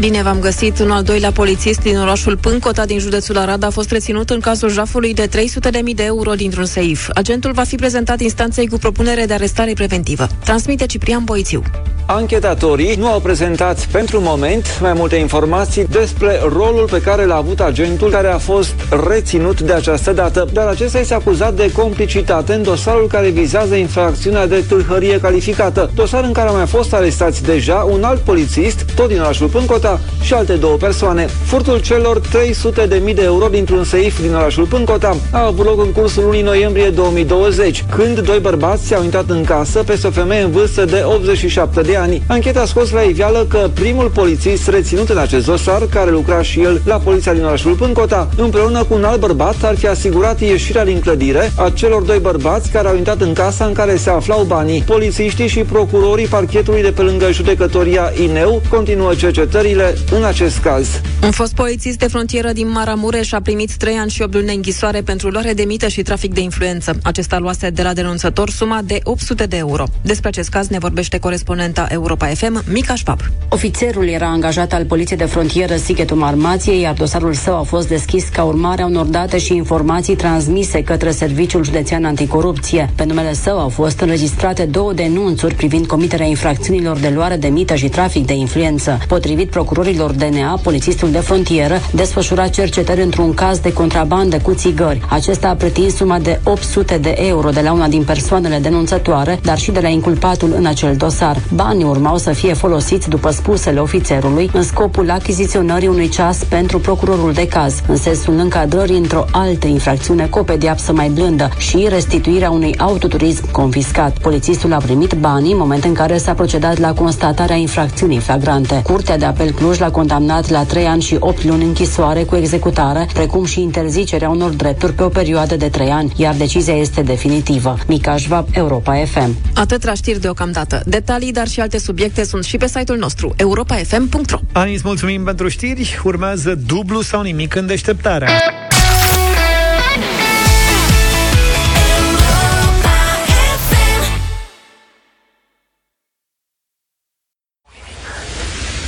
Bine 0.00 0.22
v-am 0.22 0.38
găsit. 0.38 0.78
Un 0.78 0.90
al 0.90 1.02
doilea 1.02 1.32
polițist 1.32 1.80
din 1.80 1.98
orașul 1.98 2.36
Pâncota 2.36 2.86
din 2.86 2.98
județul 2.98 3.38
Arad 3.38 3.62
a 3.62 3.70
fost 3.70 3.90
reținut 3.90 4.30
în 4.30 4.40
cazul 4.40 4.70
jafului 4.70 5.14
de 5.14 5.28
300.000 5.28 5.94
de 5.94 6.04
euro 6.04 6.34
dintr-un 6.34 6.64
seif. 6.64 7.08
Agentul 7.14 7.52
va 7.52 7.62
fi 7.62 7.76
prezentat 7.76 8.20
instanței 8.20 8.68
cu 8.68 8.78
propunere 8.78 9.24
de 9.24 9.34
arestare 9.34 9.72
preventivă. 9.72 10.26
Transmite 10.44 10.86
Ciprian 10.86 11.24
Boițiu. 11.24 11.62
Anchetatorii 12.10 12.94
nu 12.94 13.06
au 13.06 13.20
prezentat 13.20 13.84
pentru 13.84 14.20
moment 14.20 14.78
mai 14.80 14.92
multe 14.92 15.16
informații 15.16 15.84
despre 15.84 16.40
rolul 16.52 16.88
pe 16.90 17.00
care 17.00 17.24
l-a 17.24 17.36
avut 17.36 17.60
agentul 17.60 18.10
care 18.10 18.28
a 18.28 18.38
fost 18.38 18.74
reținut 19.08 19.60
de 19.60 19.72
această 19.72 20.12
dată, 20.12 20.48
dar 20.52 20.66
acesta 20.66 20.98
este 20.98 21.14
acuzat 21.14 21.54
de 21.54 21.72
complicitate 21.72 22.52
în 22.52 22.62
dosarul 22.62 23.06
care 23.06 23.28
vizează 23.28 23.74
infracțiunea 23.74 24.46
de 24.46 24.64
tâlhărie 24.68 25.20
calificată, 25.20 25.90
dosar 25.94 26.24
în 26.24 26.32
care 26.32 26.48
au 26.48 26.54
mai 26.54 26.66
fost 26.66 26.94
arestați 26.94 27.42
deja 27.42 27.86
un 27.90 28.02
alt 28.02 28.20
polițist, 28.20 28.84
tot 28.94 29.08
din 29.08 29.20
orașul 29.20 29.48
Pâncota, 29.48 30.00
și 30.20 30.34
alte 30.34 30.52
două 30.52 30.76
persoane. 30.76 31.26
Furtul 31.44 31.80
celor 31.80 32.18
300 32.18 32.86
de 32.86 33.00
mii 33.04 33.14
de 33.14 33.22
euro 33.22 33.46
dintr-un 33.46 33.84
seif 33.84 34.20
din 34.20 34.34
orașul 34.34 34.64
Pâncota 34.64 35.16
a 35.30 35.46
avut 35.46 35.64
loc 35.64 35.80
în 35.80 35.92
cursul 35.92 36.24
lunii 36.24 36.42
noiembrie 36.42 36.88
2020, 36.88 37.84
când 37.96 38.20
doi 38.20 38.38
bărbați 38.38 38.94
au 38.94 39.02
intrat 39.02 39.28
în 39.28 39.44
casă 39.44 39.82
peste 39.82 40.06
o 40.06 40.10
femeie 40.10 40.42
în 40.42 40.50
vârstă 40.50 40.84
de 40.84 41.02
87 41.06 41.80
de 41.80 41.90
ani. 41.90 41.96
Ancheta 42.26 42.60
a 42.60 42.64
scos 42.64 42.90
la 42.90 43.00
iveală 43.00 43.46
că 43.48 43.70
primul 43.74 44.10
polițist 44.10 44.68
reținut 44.68 45.08
în 45.08 45.18
acest 45.18 45.46
dosar, 45.46 45.86
care 45.86 46.10
lucra 46.10 46.42
și 46.42 46.60
el 46.60 46.82
la 46.84 46.96
poliția 46.96 47.32
din 47.32 47.44
orașul 47.44 47.74
Pâncota, 47.74 48.28
împreună 48.36 48.84
cu 48.84 48.94
un 48.94 49.04
alt 49.04 49.20
bărbat, 49.20 49.62
ar 49.62 49.76
fi 49.76 49.86
asigurat 49.86 50.40
ieșirea 50.40 50.84
din 50.84 51.00
clădire 51.00 51.52
a 51.56 51.70
celor 51.70 52.02
doi 52.02 52.18
bărbați 52.18 52.70
care 52.70 52.88
au 52.88 52.96
intrat 52.96 53.20
în 53.20 53.32
casa 53.32 53.64
în 53.64 53.72
care 53.72 53.96
se 53.96 54.10
aflau 54.10 54.42
banii. 54.42 54.82
Polițiștii 54.82 55.48
și 55.48 55.58
procurorii 55.58 56.26
parchetului 56.26 56.82
de 56.82 56.90
pe 56.90 57.02
lângă 57.02 57.32
judecătoria 57.32 58.12
Ineu 58.22 58.62
continuă 58.70 59.14
cercetările 59.14 59.94
în 60.10 60.24
acest 60.24 60.58
caz. 60.58 61.00
Un 61.22 61.30
fost 61.30 61.54
polițist 61.54 61.98
de 61.98 62.06
frontieră 62.06 62.52
din 62.52 62.70
Maramureș 62.70 63.32
a 63.32 63.40
primit 63.40 63.72
3 63.74 63.94
ani 63.94 64.10
și 64.10 64.22
8 64.22 64.34
luni 64.34 64.46
de 64.46 64.52
închisoare 64.52 65.00
pentru 65.02 65.28
luare 65.28 65.52
de 65.52 65.62
mită 65.62 65.88
și 65.88 66.02
trafic 66.02 66.34
de 66.34 66.40
influență. 66.40 66.98
Acesta 67.02 67.38
luase 67.38 67.70
de 67.70 67.82
la 67.82 67.92
denunțător 67.92 68.50
suma 68.50 68.80
de 68.84 69.00
800 69.02 69.46
de 69.46 69.56
euro. 69.56 69.84
Despre 70.02 70.28
acest 70.28 70.48
caz 70.48 70.68
ne 70.68 70.78
vorbește 70.78 71.18
corespondenta 71.18 71.86
Europa 71.88 72.26
FM, 72.26 72.62
Mica 72.72 72.94
Șpap. 72.94 73.20
Ofițerul 73.48 74.08
era 74.08 74.26
angajat 74.26 74.72
al 74.72 74.84
Poliției 74.84 75.18
de 75.18 75.24
Frontieră 75.24 75.76
Sighetul 75.76 76.16
Marmației, 76.16 76.80
iar 76.80 76.94
dosarul 76.94 77.32
său 77.34 77.58
a 77.58 77.62
fost 77.62 77.88
deschis 77.88 78.28
ca 78.28 78.42
urmare 78.42 78.82
a 78.82 78.86
unor 78.86 79.06
date 79.06 79.38
și 79.38 79.54
informații 79.54 80.16
transmise 80.16 80.82
către 80.82 81.10
Serviciul 81.10 81.64
Județean 81.64 82.04
Anticorupție. 82.04 82.90
Pe 82.94 83.04
numele 83.04 83.32
său 83.34 83.58
au 83.58 83.68
fost 83.68 84.00
înregistrate 84.00 84.64
două 84.64 84.92
denunțuri 84.92 85.54
privind 85.54 85.86
comiterea 85.86 86.26
infracțiunilor 86.26 86.98
de 86.98 87.08
luare 87.14 87.36
de 87.36 87.48
mită 87.48 87.74
și 87.74 87.88
trafic 87.88 88.26
de 88.26 88.34
influență. 88.34 88.98
Potrivit 89.08 89.50
procurorilor 89.50 90.10
DNA, 90.10 90.60
polițistul 90.62 91.10
de 91.10 91.18
frontieră 91.18 91.80
desfășura 91.92 92.48
cercetări 92.48 93.02
într-un 93.02 93.34
caz 93.34 93.58
de 93.58 93.72
contrabandă 93.72 94.38
cu 94.38 94.54
țigări. 94.54 95.00
Acesta 95.08 95.48
a 95.48 95.54
pretins 95.54 95.94
suma 95.94 96.18
de 96.18 96.40
800 96.44 96.98
de 96.98 97.14
euro 97.18 97.50
de 97.50 97.60
la 97.60 97.72
una 97.72 97.88
din 97.88 98.02
persoanele 98.04 98.58
denunțătoare, 98.58 99.38
dar 99.42 99.58
și 99.58 99.70
de 99.70 99.80
la 99.80 99.88
inculpatul 99.88 100.52
în 100.56 100.66
acel 100.66 100.96
dosar. 100.96 101.36
Banii 101.78 101.92
urmau 101.92 102.16
să 102.16 102.32
fie 102.32 102.54
folosiți, 102.54 103.08
după 103.08 103.30
spusele 103.30 103.80
ofițerului, 103.80 104.50
în 104.52 104.62
scopul 104.62 105.10
achiziționării 105.10 105.88
unui 105.88 106.08
ceas 106.08 106.44
pentru 106.44 106.78
procurorul 106.78 107.32
de 107.32 107.48
caz, 107.48 107.74
în 107.88 107.96
sensul 107.96 108.38
încadrării 108.38 108.96
într-o 108.96 109.24
altă 109.32 109.66
infracțiune 109.66 110.26
cu 110.26 110.38
o 110.38 110.42
pediapsă 110.42 110.92
mai 110.92 111.08
blândă 111.08 111.48
și 111.58 111.86
restituirea 111.88 112.50
unui 112.50 112.78
autoturism 112.78 113.50
confiscat. 113.50 114.18
Polițistul 114.18 114.72
a 114.72 114.76
primit 114.76 115.12
banii 115.12 115.52
în 115.52 115.58
moment 115.58 115.84
în 115.84 115.92
care 115.92 116.18
s-a 116.18 116.34
procedat 116.34 116.78
la 116.78 116.92
constatarea 116.92 117.56
infracțiunii 117.56 118.18
flagrante. 118.18 118.82
Curtea 118.82 119.18
de 119.18 119.24
apel 119.24 119.50
Cluj 119.50 119.78
l-a 119.78 119.90
condamnat 119.90 120.48
la 120.48 120.64
3 120.64 120.84
ani 120.84 121.02
și 121.02 121.16
8 121.20 121.44
luni 121.44 121.64
închisoare 121.64 122.22
cu 122.22 122.36
executare, 122.36 123.08
precum 123.12 123.44
și 123.44 123.62
interzicerea 123.62 124.28
unor 124.28 124.50
drepturi 124.50 124.92
pe 124.92 125.02
o 125.02 125.08
perioadă 125.08 125.56
de 125.56 125.68
3 125.68 125.88
ani, 125.88 126.12
iar 126.16 126.34
decizia 126.34 126.74
este 126.74 127.02
definitivă. 127.02 127.76
Micaș 127.86 128.22
Șvab, 128.22 128.46
Europa 128.50 128.94
FM. 128.94 129.36
Atât 129.54 129.84
la 129.84 129.94
știri 129.94 130.20
deocamdată. 130.20 130.82
Detalii, 130.86 131.32
dar 131.32 131.48
și 131.48 131.57
alte 131.60 131.78
subiecte 131.78 132.24
sunt 132.24 132.44
și 132.44 132.56
pe 132.56 132.66
site-ul 132.66 132.98
nostru, 132.98 133.34
europafm.ro. 133.36 134.38
Ani, 134.52 134.74
îți 134.74 134.82
mulțumim 134.84 135.24
pentru 135.24 135.48
știri. 135.48 136.00
Urmează 136.04 136.54
dublu 136.54 137.00
sau 137.00 137.22
nimic 137.22 137.54
în 137.54 137.66
deșteptarea. 137.66 138.28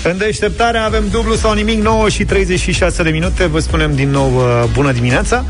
În 0.03 0.19
deșteptarea 0.19 0.85
avem 0.85 1.09
dublu 1.11 1.35
sau 1.35 1.53
nimic 1.53 1.83
9 1.83 2.09
și 2.09 2.25
36 2.25 3.03
de 3.03 3.11
minute. 3.11 3.47
Vă 3.47 3.59
spunem 3.59 3.95
din 3.95 4.11
nou 4.11 4.35
uh, 4.35 4.65
bună 4.73 4.93
dimineața 4.93 5.45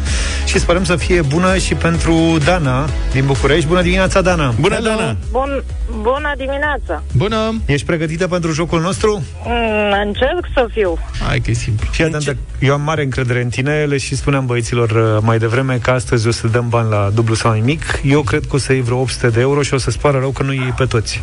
Și 0.47 0.59
sperăm 0.59 0.85
să 0.85 0.97
fie 0.97 1.21
bună 1.21 1.57
și 1.57 1.75
pentru 1.75 2.37
Dana 2.45 2.89
din 3.13 3.27
București. 3.27 3.67
Bună 3.67 3.83
dimineața, 3.83 4.21
Dana! 4.21 4.55
Bună, 4.61 4.75
Hello. 4.75 4.89
Dana! 4.89 5.17
Bun, 5.31 5.65
bună 6.01 6.33
dimineața! 6.37 7.03
Bună! 7.13 7.55
Ești 7.67 7.87
pregătită 7.87 8.29
pentru 8.29 8.53
jocul 8.53 8.81
nostru? 8.81 9.23
Mm, 9.45 9.93
încerc 10.05 10.47
să 10.55 10.67
fiu. 10.71 10.99
Hai 11.27 11.39
că 11.39 11.51
e 11.51 11.55
simplu. 11.55 11.89
Fii 11.91 12.05
atentă, 12.05 12.37
eu 12.59 12.73
am 12.73 12.81
mare 12.81 13.03
încredere 13.03 13.43
în 13.43 13.49
tine 13.49 13.85
Le 13.85 13.97
și 13.97 14.17
spuneam 14.17 14.47
băieților 14.47 14.91
uh, 14.91 15.23
mai 15.23 15.39
devreme 15.39 15.79
Că 15.83 15.91
astăzi 15.91 16.29
o 16.29 16.31
să 16.31 16.47
dăm 16.47 16.69
bani 16.69 16.91
la 16.91 17.11
dublu 17.15 17.35
sau 17.35 17.53
nimic. 17.53 18.01
Eu 18.05 18.23
cred 18.23 18.41
că 18.49 18.57
o 18.57 18.59
să 18.59 18.73
iei 18.73 18.83
vreo 18.83 18.99
800 18.99 19.29
de 19.29 19.41
euro 19.41 19.63
Și 19.63 19.75
o 19.75 19.79
să-ți 19.79 19.99
pară 19.99 20.19
rău 20.19 20.31
că 20.31 20.43
nu 20.43 20.53
iei 20.53 20.75
pe 20.77 20.85
toți. 20.85 21.23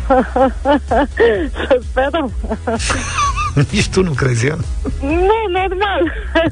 Să 1.68 1.80
sperăm 1.90 2.32
Nici 3.72 3.88
tu 3.88 4.02
nu 4.02 4.10
crezi, 4.10 4.46
ia? 4.46 4.56
Nu, 5.00 5.38
normal. 5.58 6.02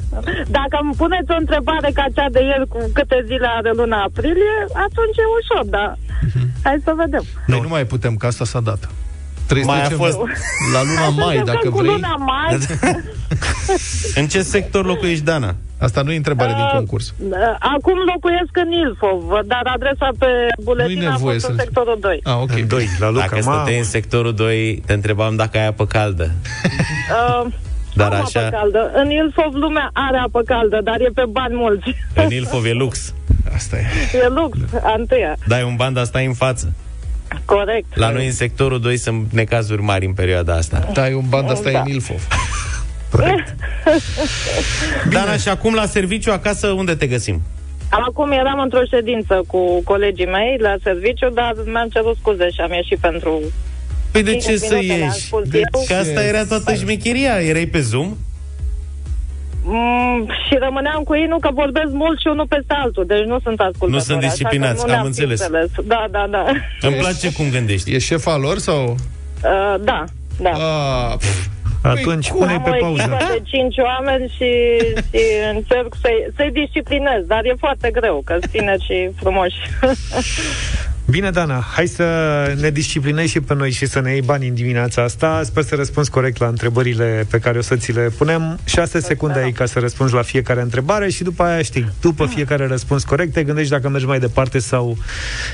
Dacă 0.57 0.77
îmi 0.81 0.93
puneți 0.97 1.31
o 1.31 1.35
întrebare 1.39 1.89
ca 1.93 2.05
cea 2.15 2.29
de 2.29 2.41
ieri 2.43 2.67
cu 2.67 2.89
câte 2.93 3.23
zile 3.25 3.47
are 3.57 3.71
luna 3.75 4.03
aprilie, 4.03 4.55
atunci 4.85 5.17
e 5.17 5.25
ușor, 5.39 5.65
dar 5.65 5.97
uh-huh. 5.97 6.47
hai 6.63 6.81
să 6.83 6.93
vedem. 6.95 7.23
Noi 7.45 7.61
nu 7.61 7.67
mai 7.67 7.85
putem, 7.85 8.15
că 8.15 8.25
asta 8.25 8.45
s-a 8.45 8.59
dat. 8.59 8.89
Trebuie 9.47 9.65
mai 9.75 9.85
să 9.85 9.93
a 9.93 9.97
fost 9.97 10.17
la 10.73 10.81
luna 10.83 11.25
mai, 11.25 11.41
dacă 11.45 11.69
cu 11.69 11.77
vrei. 11.77 11.91
luna 11.91 12.15
mai. 12.15 12.57
În 14.19 14.27
ce 14.27 14.41
sector 14.41 14.85
locuiești, 14.85 15.23
Dana? 15.23 15.55
Asta 15.79 16.01
nu 16.01 16.11
e 16.11 16.15
întrebare 16.15 16.53
din 16.53 16.63
Uh, 16.63 16.71
concurs. 16.73 17.13
Acum 17.59 17.93
locuiesc 18.13 18.49
în 18.53 18.71
Ilfov, 18.71 19.23
dar 19.45 19.61
adresa 19.75 20.09
pe 20.19 20.27
buletin 20.63 21.07
a 21.07 21.11
nevoie 21.11 21.33
fost 21.33 21.49
în 21.49 21.55
să- 21.55 21.61
sectorul 21.63 21.97
2. 22.01 22.19
Ah, 22.23 22.33
ok. 22.41 22.51
În 22.51 22.67
2, 22.67 22.87
la 22.99 23.09
Luca 23.09 23.19
Dacă 23.29 23.39
mamă. 23.43 23.57
stăteai 23.57 23.77
în 23.77 23.83
sectorul 23.83 24.33
2, 24.33 24.83
te 24.85 24.93
întrebam 24.93 25.35
dacă 25.35 25.57
ai 25.57 25.67
apă 25.67 25.85
caldă. 25.85 26.31
Uh, 27.43 27.47
Dar 27.99 28.13
am 28.13 28.21
așa- 28.23 28.39
apă 28.39 28.49
caldă. 28.57 28.91
În 28.93 29.09
Ilfov 29.11 29.53
lumea 29.53 29.89
are 29.93 30.17
apă 30.17 30.41
caldă, 30.41 30.79
dar 30.83 30.99
e 30.99 31.09
pe 31.15 31.23
bani 31.29 31.55
mulți. 31.55 31.95
În 32.13 32.31
Ilfov 32.31 32.65
e 32.65 32.71
lux. 32.73 33.13
Asta 33.55 33.75
e. 33.77 33.85
e 34.17 34.27
lux, 34.27 34.57
a 34.83 34.93
întâia. 34.97 35.35
Dai 35.47 35.63
un 35.63 35.75
ban, 35.75 35.93
dar 35.93 36.03
stai 36.05 36.25
în 36.25 36.33
față. 36.33 36.73
Corect. 37.45 37.95
La 37.95 38.09
noi 38.09 38.25
în 38.25 38.31
sectorul 38.31 38.79
2 38.79 38.97
sunt 38.97 39.31
necazuri 39.31 39.81
mari 39.81 40.05
în 40.05 40.13
perioada 40.13 40.55
asta. 40.55 40.89
Dai 40.93 41.13
un 41.13 41.25
band, 41.29 41.49
asta 41.49 41.71
Da. 41.71 41.77
e 41.77 41.81
în 41.81 41.87
Ilfov. 41.87 42.27
Dana, 45.09 45.37
și 45.37 45.49
acum 45.49 45.73
la 45.73 45.85
serviciu 45.85 46.31
acasă, 46.31 46.67
unde 46.67 46.95
te 46.95 47.07
găsim? 47.07 47.41
Acum 47.89 48.31
eram 48.31 48.59
într-o 48.59 48.81
ședință 48.89 49.43
cu 49.47 49.81
colegii 49.83 50.25
mei 50.25 50.57
la 50.59 50.75
serviciu, 50.83 51.29
dar 51.29 51.53
mi-am 51.65 51.87
cerut 51.93 52.17
scuze 52.19 52.49
și 52.49 52.61
am 52.61 52.71
ieșit 52.71 52.97
pentru... 52.97 53.41
Păi 54.11 54.23
de 54.23 54.31
Cinci 54.31 54.43
ce 54.43 54.57
să 54.57 54.75
minute 54.75 54.93
le-am 54.97 55.09
ieși? 55.09 55.25
spus 55.25 55.47
De 55.47 55.57
eu. 55.57 55.83
Că 55.87 55.93
asta 55.93 56.23
era 56.23 56.45
toată 56.45 56.73
șmecheria. 56.73 57.39
Erai 57.41 57.65
pe 57.65 57.79
Zoom? 57.79 58.17
Mm, 59.69 60.27
și 60.47 60.55
rămâneam 60.59 61.03
cu 61.03 61.15
ei, 61.15 61.25
nu 61.25 61.39
că 61.39 61.49
vorbesc 61.53 61.91
mult 61.91 62.19
și 62.19 62.27
unul 62.27 62.47
peste 62.47 62.73
altul, 62.83 63.05
deci 63.05 63.25
nu 63.25 63.39
sunt 63.43 63.59
ascultători. 63.59 63.91
Nu 63.91 63.99
sunt 63.99 64.17
așa 64.17 64.27
că 64.27 64.33
disciplinați, 64.33 64.75
nu 64.75 64.81
am 64.83 64.89
le-am 64.89 65.05
înțeles. 65.05 65.47
Da, 65.85 66.05
da, 66.11 66.25
da. 66.29 66.45
Îmi 66.81 66.95
place 66.95 67.31
cum 67.31 67.49
gândești. 67.49 67.93
E 67.93 67.99
șefa 67.99 68.37
lor 68.37 68.57
sau? 68.57 68.83
Uh, 68.89 69.75
da, 69.81 70.03
da. 70.39 70.49
A, 70.49 71.15
pf, 71.15 71.47
Atunci 71.81 72.31
pune 72.31 72.51
Am 72.53 72.61
pe 72.61 72.69
o 72.69 72.77
pauză. 72.79 73.01
echipă 73.01 73.17
de 73.33 73.41
cinci 73.43 73.77
oameni 73.77 74.33
și, 74.37 74.51
și 75.09 75.23
încerc 75.53 75.95
să-i, 76.01 76.27
să-i 76.35 76.51
disciplinez, 76.51 77.25
dar 77.25 77.45
e 77.45 77.53
foarte 77.59 77.89
greu, 77.91 78.21
că 78.25 78.35
sunt 78.39 78.51
tineri 78.51 78.83
și 78.83 79.09
frumoși. 79.15 79.55
Bine, 81.09 81.29
Dana, 81.29 81.65
hai 81.73 81.87
să 81.87 82.03
ne 82.59 82.69
disciplinezi 82.69 83.31
și 83.31 83.39
pe 83.39 83.53
noi 83.53 83.71
și 83.71 83.85
să 83.85 83.99
ne 83.99 84.11
iei 84.11 84.21
bani 84.21 84.47
în 84.47 84.53
dimineața 84.53 85.03
asta. 85.03 85.41
Sper 85.43 85.63
să 85.63 85.75
răspunzi 85.75 86.09
corect 86.09 86.39
la 86.39 86.47
întrebările 86.47 87.25
pe 87.29 87.39
care 87.39 87.57
o 87.57 87.61
să 87.61 87.75
ți 87.75 87.91
le 87.91 88.11
punem. 88.17 88.59
6 88.63 88.99
secunde 88.99 89.39
ai 89.39 89.51
ca 89.51 89.65
să 89.65 89.79
răspunzi 89.79 90.13
la 90.13 90.21
fiecare 90.21 90.61
întrebare 90.61 91.09
și 91.09 91.23
după 91.23 91.43
aia 91.43 91.61
știi, 91.61 91.91
după 92.01 92.25
fiecare 92.25 92.67
răspuns 92.67 93.03
corect, 93.03 93.33
te 93.33 93.43
gândești 93.43 93.71
dacă 93.71 93.89
mergi 93.89 94.05
mai 94.05 94.19
departe 94.19 94.59
sau 94.59 94.97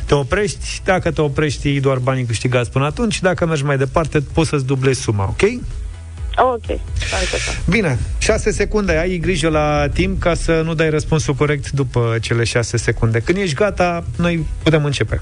te 0.06 0.14
oprești. 0.14 0.82
Dacă 0.84 1.12
te 1.12 1.22
oprești, 1.22 1.68
iei 1.68 1.80
doar 1.80 1.97
banii 1.97 2.26
câștigați 2.26 2.72
până 2.72 2.86
atunci. 2.86 3.22
Dacă 3.22 3.45
mergi 3.45 3.64
mai 3.64 3.78
departe, 3.78 4.20
poți 4.34 4.49
să-ți 4.49 4.66
dublezi 4.66 5.01
suma, 5.01 5.24
ok? 5.24 5.41
Ok, 6.38 6.66
să 6.66 7.16
începem. 7.22 7.54
Bine, 7.70 7.99
6 8.18 8.51
secunde, 8.51 8.97
ai 8.97 9.18
grijă 9.18 9.49
la 9.49 9.88
timp 9.93 10.22
ca 10.22 10.34
să 10.34 10.62
nu 10.66 10.74
dai 10.74 10.89
răspunsul 10.89 11.34
corect 11.34 11.72
după 11.72 12.18
cele 12.22 12.43
6 12.43 12.78
secunde. 12.78 13.20
Când 13.20 13.38
ești 13.38 13.56
gata, 13.56 14.04
noi 14.18 14.45
putem 14.64 14.86
începe. 14.86 15.22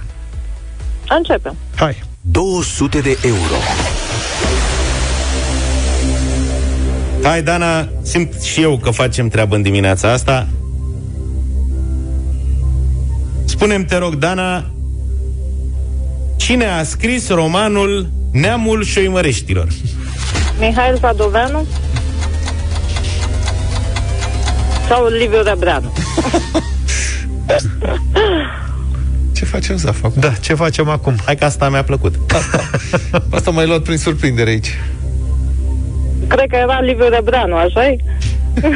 Începem. 1.18 1.56
Hai! 1.76 2.04
200 2.22 3.00
de 3.00 3.18
euro. 3.26 3.56
Hai, 7.24 7.44
Dana, 7.44 7.88
simt 8.02 8.42
și 8.42 8.62
eu 8.62 8.78
că 8.78 8.90
facem 8.90 9.28
treabă 9.28 9.56
în 9.56 9.62
dimineața 9.62 10.12
asta. 10.12 10.48
Spune-mi, 13.46 13.86
te 13.86 13.98
rog, 13.98 14.16
Dana, 14.16 14.66
cine 16.36 16.66
a 16.66 16.84
scris 16.84 17.30
romanul 17.30 18.10
Neamul 18.32 18.84
șoimăreștilor? 18.84 19.68
Mihail 20.60 20.98
Sadoveanu? 20.98 21.66
Sau 24.88 25.08
Liviu 25.08 25.42
Rebreanu? 25.42 25.94
Ce 29.42 29.48
facem, 29.48 29.76
Zaf, 29.78 30.04
acum? 30.04 30.22
Da, 30.22 30.30
ce 30.30 30.54
facem 30.54 30.90
acum? 30.90 31.16
Hai 31.26 31.36
că 31.36 31.46
asta 31.46 31.70
mi-a 31.70 31.84
plăcut. 31.84 32.16
Asta, 32.34 32.70
asta 33.38 33.52
m-ai 33.52 33.68
luat 33.68 33.82
prin 33.82 33.98
surprindere 33.98 34.50
aici. 34.50 34.78
Cred 36.28 36.50
că 36.50 36.56
era 36.56 36.82
Liviu 36.82 37.08
Rebreanu, 37.10 37.56
așa 37.56 37.88
e? 37.88 37.96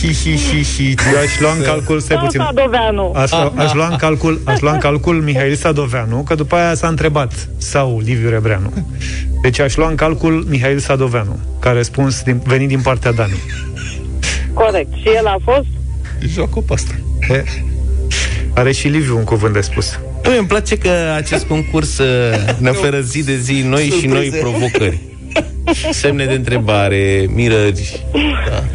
Hi, 0.00 0.12
hi, 0.14 0.36
hi, 0.36 0.62
hi. 0.76 0.94
Eu 1.12 1.18
aș 1.20 1.40
lua 1.40 1.52
în 1.52 1.62
calcul, 1.62 2.00
stai 2.00 2.16
Sau 2.16 2.24
puțin. 2.24 2.40
Sadoveanu? 2.40 3.12
Aș, 3.16 3.30
lua- 3.30 3.52
aș, 3.56 3.72
lua 3.72 3.88
în 3.88 3.96
calcul, 3.96 4.40
aș 4.44 4.60
lua 4.60 4.72
în 4.72 4.78
calcul 4.78 5.14
Mihail 5.22 5.54
Sadoveanu, 5.54 6.22
că 6.22 6.34
după 6.34 6.54
aia 6.56 6.74
s-a 6.74 6.88
întrebat, 6.88 7.48
sau 7.56 8.00
Liviu 8.04 8.28
Rebreanu. 8.28 8.72
Deci 9.42 9.58
aș 9.58 9.76
lua 9.76 9.88
în 9.88 9.94
calcul 9.94 10.44
Mihail 10.48 10.78
Sadoveanu, 10.78 11.38
ca 11.60 11.70
răspuns 11.70 12.22
din, 12.22 12.40
venit 12.44 12.68
din 12.68 12.80
partea 12.80 13.12
Dani. 13.12 13.38
Corect. 14.52 14.92
Și 14.94 15.08
el 15.16 15.26
a 15.26 15.36
fost? 15.44 15.66
Joacă 16.34 16.60
pe 16.60 16.72
asta. 16.72 16.94
E, 17.28 17.44
are 18.54 18.72
și 18.72 18.88
Liviu 18.88 19.16
un 19.16 19.24
cuvânt 19.24 19.52
de 19.52 19.60
spus. 19.60 19.98
Nu, 20.24 20.38
îmi 20.38 20.46
place 20.46 20.76
că 20.78 20.90
acest 21.16 21.44
concurs 21.44 21.98
uh, 21.98 22.06
ne 22.58 22.68
oferă 22.70 23.00
zi 23.00 23.24
de 23.24 23.36
zi 23.36 23.62
noi 23.68 23.82
și 24.00 24.06
noi 24.06 24.22
Surprize. 24.24 24.38
provocări. 24.38 24.98
Semne 25.90 26.24
de 26.24 26.32
întrebare, 26.32 27.26
mirări. 27.28 28.04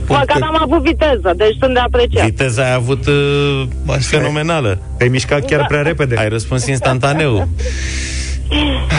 Măcar 0.08 0.42
am 0.42 0.58
avut 0.62 0.84
viteză, 0.84 1.34
deci 1.38 1.56
sunt 1.60 1.74
de 1.74 1.80
apreciat. 1.80 2.26
Viteza 2.26 2.64
ai 2.64 2.74
avut 2.74 3.08
uh, 3.08 3.96
fenomenală. 4.00 4.82
Ai 5.00 5.08
mișcat 5.08 5.46
chiar 5.46 5.66
prea 5.68 5.82
repede. 5.82 6.16
Ai 6.18 6.30
răspuns 6.30 6.66
instantaneu. 6.68 7.48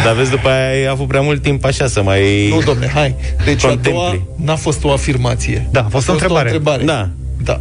Dar 0.05 0.15
vezi, 0.15 0.31
după 0.31 0.49
aia 0.49 0.69
ai 0.81 0.87
avut 0.87 1.07
prea 1.07 1.21
mult 1.21 1.43
timp 1.43 1.65
așa 1.65 1.87
să 1.87 2.03
mai 2.03 2.49
Nu, 2.49 2.61
domne, 2.61 2.87
hai. 2.95 3.15
Deci 3.45 3.65
a 3.65 3.69
contempli. 3.69 3.93
doua 3.93 4.19
n-a 4.37 4.57
fost 4.57 4.85
o 4.85 4.93
afirmație. 4.93 5.69
Da, 5.71 5.81
a 5.81 5.89
fost 5.89 6.09
o 6.09 6.13
întrebare. 6.13 6.51
O 6.51 6.53
întrebare. 6.55 6.85
Da. 6.85 7.09
Da. 7.45 7.61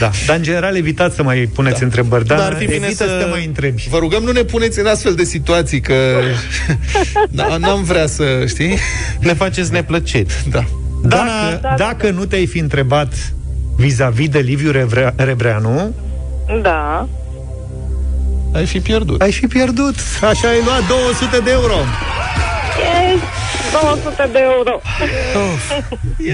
Da, 0.00 0.10
dar 0.26 0.36
în 0.36 0.42
general 0.42 0.76
evitați 0.76 1.14
să 1.16 1.22
mai 1.22 1.50
puneți 1.54 1.78
da. 1.78 1.84
întrebări, 1.84 2.26
dar, 2.26 2.38
Dar 2.38 2.46
ar 2.46 2.56
fi 2.58 2.64
bine 2.64 2.74
evită 2.86 3.04
să- 3.04 3.08
să 3.18 3.24
te 3.24 3.30
mai 3.30 3.44
întrebi. 3.46 3.86
Vă 3.90 3.98
rugăm, 3.98 4.22
nu 4.22 4.32
ne 4.32 4.42
puneți 4.42 4.78
în 4.78 4.86
astfel 4.86 5.14
de 5.14 5.24
situații, 5.24 5.80
că 5.80 5.94
da, 7.30 7.56
n-am 7.56 7.82
vrea 7.82 8.06
să, 8.06 8.44
știi? 8.48 8.78
Ne 9.20 9.32
faceți 9.32 9.72
neplăceri. 9.72 10.34
Da. 10.50 10.64
Dacă, 11.02 11.74
dacă 11.76 12.10
nu 12.10 12.24
te-ai 12.24 12.46
fi 12.46 12.58
întrebat 12.58 13.12
vis-a-vis 13.76 14.28
de 14.28 14.38
Liviu 14.38 14.70
Revre- 14.70 15.14
Rebreanu, 15.16 15.94
Da. 16.62 17.08
Ai 18.54 18.66
fi 18.66 18.80
pierdut. 18.80 19.20
ai 19.22 19.32
fi 19.32 19.46
pierdut. 19.46 19.94
Așa 20.22 20.48
ai 20.48 20.60
luat 20.64 20.86
200 20.88 21.38
de 21.44 21.50
euro. 21.50 21.74
Yes. 23.72 24.02
200 24.02 24.28
de 24.32 24.38
euro. 24.54 24.80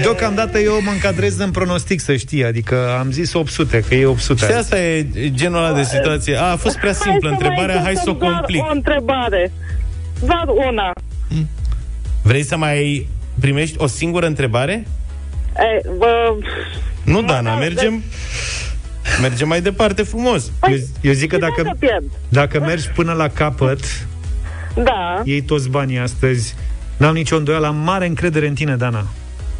Deocamdată 0.01 0.59
eu 0.59 0.81
mă 0.81 0.91
încadrez 0.91 1.37
în 1.37 1.51
pronostic, 1.51 1.99
să 1.99 2.15
știi, 2.15 2.45
adică 2.45 2.95
am 2.99 3.11
zis 3.11 3.33
800, 3.33 3.83
că 3.87 3.95
e 3.95 4.05
800. 4.05 4.45
Și 4.45 4.51
asta 4.51 4.79
e 4.79 5.07
genul 5.29 5.57
ăla 5.65 5.73
de 5.73 5.83
situație. 5.83 6.35
A, 6.35 6.43
a 6.43 6.55
fost 6.55 6.77
prea 6.77 6.93
simplă 6.93 7.29
întrebarea, 7.29 7.81
hai 7.83 7.95
să 7.95 8.01
o 8.05 8.11
încercăm 8.11 8.27
doar 8.29 8.33
complic. 8.39 8.63
o 8.63 8.71
întrebare. 8.71 9.51
Doar 10.25 10.45
una. 10.67 10.91
Vrei 12.21 12.43
să 12.43 12.57
mai 12.57 13.07
primești 13.39 13.75
o 13.77 13.87
singură 13.87 14.25
întrebare? 14.25 14.87
E, 15.57 15.89
vă... 15.97 16.35
Nu, 17.03 17.21
Dana, 17.21 17.55
mergem 17.57 18.03
mergem 19.21 19.47
mai 19.47 19.61
departe 19.61 20.03
frumos. 20.03 20.51
Eu, 20.69 20.75
eu 21.01 21.13
zic 21.13 21.29
că 21.29 21.37
dacă, 21.37 21.61
Să 21.63 21.75
pierd. 21.79 22.03
dacă 22.29 22.59
mergi 22.59 22.87
până 22.89 23.13
la 23.13 23.27
capăt, 23.27 23.79
Da. 24.75 25.21
iei 25.23 25.41
toți 25.41 25.69
banii 25.69 25.97
astăzi. 25.99 26.55
N-am 26.97 27.13
nicio 27.13 27.35
îndoială, 27.35 27.67
am 27.67 27.75
mare 27.75 28.05
încredere 28.07 28.47
în 28.47 28.53
tine, 28.53 28.75
Dana. 28.75 29.05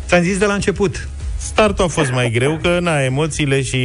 Ți-am 0.07 0.21
zis 0.21 0.37
de 0.37 0.45
la 0.45 0.53
început. 0.53 1.07
Startul 1.37 1.83
a 1.85 1.87
fost 1.87 2.11
mai 2.11 2.29
greu, 2.31 2.59
că 2.61 2.77
na, 2.81 3.03
emoțiile 3.03 3.61
și 3.61 3.79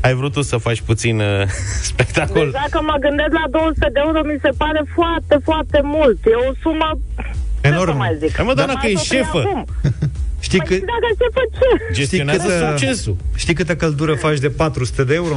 ai 0.00 0.14
vrut 0.14 0.32
tu 0.32 0.42
să 0.42 0.56
faci 0.56 0.80
puțin 0.80 1.18
uh, 1.20 1.42
spectacol. 1.90 2.42
Deci 2.50 2.60
dacă 2.70 2.84
mă 2.84 2.96
gândesc 3.00 3.32
la 3.32 3.44
200 3.50 3.88
de 3.92 4.00
euro, 4.04 4.20
mi 4.24 4.38
se 4.42 4.50
pare 4.56 4.82
foarte, 4.94 5.38
foarte 5.44 5.80
mult. 5.82 6.18
E 6.24 6.48
o 6.48 6.52
sumă... 6.62 6.98
Ce 7.16 7.22
să 7.60 7.66
Enorm. 7.74 7.96
mai 7.96 8.16
zic? 8.20 8.36
Hai 8.36 8.44
mă, 8.44 8.54
Dana, 8.54 8.66
Dar 8.66 8.74
că 8.76 8.80
hai 8.82 8.92
e 8.92 8.96
să 8.96 9.08
o 9.10 9.14
iei 9.14 9.22
șefă. 9.24 9.38
acum. 9.38 9.64
Știi, 10.46 10.58
Păi 10.58 10.66
că, 10.68 10.74
și 10.74 10.80
dacă 10.80 11.08
șefă 11.20 11.40
ce? 11.58 11.92
Gestionează 11.94 12.42
câtă- 12.48 12.76
succesul. 12.78 13.16
știi 13.36 13.54
câtă 13.54 13.76
căldură 13.76 14.14
faci 14.14 14.38
de 14.38 14.48
400 14.50 15.04
de 15.04 15.14
euro? 15.14 15.36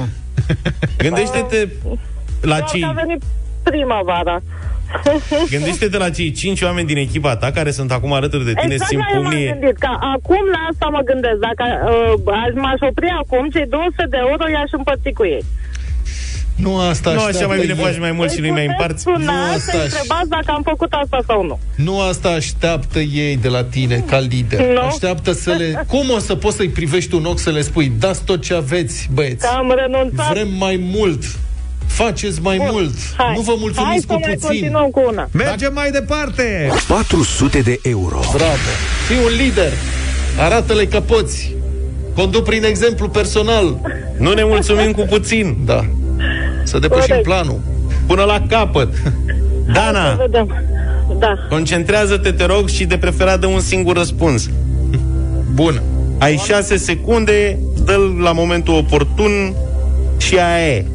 Gândește-te 0.98 1.68
la 2.42 2.48
Doar 2.48 2.60
că 2.60 2.66
cei, 2.72 2.84
a 2.84 2.92
venit 2.92 3.22
primăvara. 3.64 4.42
gândește-te 5.56 5.98
la 5.98 6.10
cei 6.10 6.32
cinci 6.32 6.62
oameni 6.62 6.88
din 6.88 6.98
echipa 6.98 7.36
ta 7.36 7.52
care 7.52 7.72
sunt 7.72 7.92
acum 7.92 8.14
alături 8.14 8.46
de 8.46 8.54
tine, 8.62 8.74
exact 8.74 8.90
simt 8.90 9.02
la 9.04 9.16
eu 9.16 9.22
m-am 9.22 9.32
pumnii. 9.32 9.48
gândit, 9.48 9.78
că 9.78 9.90
acum 10.16 10.44
la 10.56 10.62
asta 10.72 10.86
mă 10.96 11.02
gândesc. 11.10 11.38
Dacă 11.48 11.64
uh, 12.26 12.34
aș 12.44 12.52
m-aș 12.64 12.80
opri 12.90 13.10
acum, 13.22 13.50
cei 13.54 13.66
200 13.70 14.06
de 14.10 14.18
euro 14.28 14.44
i-aș 14.50 14.72
împărți 14.78 15.10
cu 15.20 15.26
ei. 15.26 15.44
Nu 16.56 16.80
asta 16.80 17.10
Nu 17.12 17.16
așa 17.18 17.26
așteaptă 17.28 17.48
mai 17.48 17.60
bine 17.66 17.74
ei. 17.78 17.84
faci 17.86 18.00
mai 18.00 18.12
mult 18.12 18.32
și 18.32 18.40
nu-i 18.40 18.50
mai 18.60 18.66
împarți. 18.66 19.02
Suna 19.02 19.18
Nu, 19.18 19.48
să 19.48 19.54
asta- 19.56 19.78
întrebați 19.84 20.30
dacă 20.30 20.52
am 20.58 20.62
făcut 20.64 20.92
asta 20.94 21.20
sau 21.28 21.44
nu. 21.46 21.60
Nu 21.76 22.02
asta 22.02 22.30
așteaptă 22.30 23.00
ei 23.00 23.38
de 23.38 23.48
la 23.48 23.64
tine 23.64 24.04
ca 24.08 24.20
lider. 24.20 24.60
Nu. 24.74 24.80
Așteaptă 24.82 25.32
să 25.32 25.52
le... 25.58 25.68
Cum 25.94 26.10
o 26.16 26.20
să 26.20 26.36
poți 26.36 26.56
să-i 26.56 26.70
privești 26.70 27.16
un 27.16 27.26
ochi 27.26 27.40
să 27.40 27.50
le 27.52 27.62
spui 27.62 27.92
dați 28.00 28.24
tot 28.24 28.42
ce 28.44 28.54
aveți, 28.54 29.10
băieți? 29.14 29.46
Că 29.48 29.52
am 29.58 29.74
renunțat. 29.76 30.32
Vrem 30.32 30.48
mai 30.58 30.80
mult. 30.96 31.24
Faceți 32.04 32.42
mai 32.42 32.68
mult. 32.72 32.94
Hai. 33.18 33.34
Nu 33.36 33.42
vă 33.42 33.54
mulțumiți 33.60 33.84
Hai 33.90 33.96
cu 33.96 34.02
să 34.08 34.18
mai 34.22 34.34
puțin. 34.34 34.48
continuăm 34.48 34.90
cu 34.90 35.04
una. 35.12 35.28
Mergem 35.32 35.74
mai 35.74 35.92
departe! 35.92 36.72
400 36.88 37.60
de 37.60 37.80
euro. 37.84 38.20
Bravo. 38.34 38.70
Fii 39.08 39.18
un 39.26 39.44
lider. 39.44 39.72
Arată-le 40.40 40.86
că 40.86 41.00
poți. 41.00 41.56
Condu 42.16 42.42
prin 42.42 42.64
exemplu 42.64 43.10
personal. 43.10 43.80
Nu 44.18 44.34
ne 44.34 44.44
mulțumim 44.44 44.92
cu 44.92 45.02
puțin. 45.02 45.58
Da. 45.66 45.86
Să 46.64 46.80
depășim 46.80 47.06
Corect. 47.08 47.24
planul. 47.26 47.60
Până 48.06 48.24
la 48.24 48.44
capăt. 48.50 48.94
Să 49.04 49.12
Dana, 49.74 50.14
vedem. 50.14 50.64
Da. 51.20 51.34
concentrează-te, 51.50 52.32
te 52.32 52.46
rog, 52.46 52.68
și 52.68 52.86
de 52.86 52.98
preferat 52.98 53.40
dă 53.40 53.46
un 53.48 53.60
singur 53.60 53.96
răspuns. 53.98 54.50
Bun. 55.54 55.82
Ai 56.18 56.42
șase 56.48 56.78
secunde, 56.78 57.60
dă 57.86 58.00
la 58.22 58.32
momentul 58.32 58.74
oportun 58.74 59.54
și 60.18 60.38
aia 60.38 60.68
e. 60.76 60.86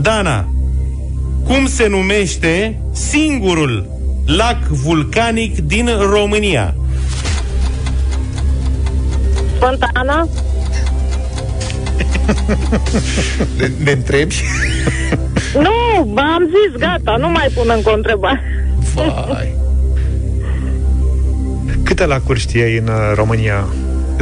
Dana, 0.00 0.48
cum 1.44 1.66
se 1.66 1.86
numește 1.86 2.80
singurul 2.92 3.86
lac 4.26 4.66
vulcanic 4.66 5.58
din 5.58 5.88
România? 6.10 6.74
Sfânta 9.56 9.88
Ana? 9.92 10.28
Ne, 13.58 13.70
ne 13.84 13.90
întrebi? 13.90 14.34
Nu, 15.62 16.20
am 16.20 16.42
zis, 16.42 16.80
gata, 16.80 17.16
nu 17.16 17.28
mai 17.28 17.48
pun 17.54 17.72
încă 17.76 17.90
o 17.90 17.94
întrebare. 17.94 18.42
Vai. 19.28 19.54
Câte 21.82 22.06
lacuri 22.06 22.40
știai 22.40 22.76
în 22.76 22.88
uh, 22.88 23.12
România? 23.14 23.66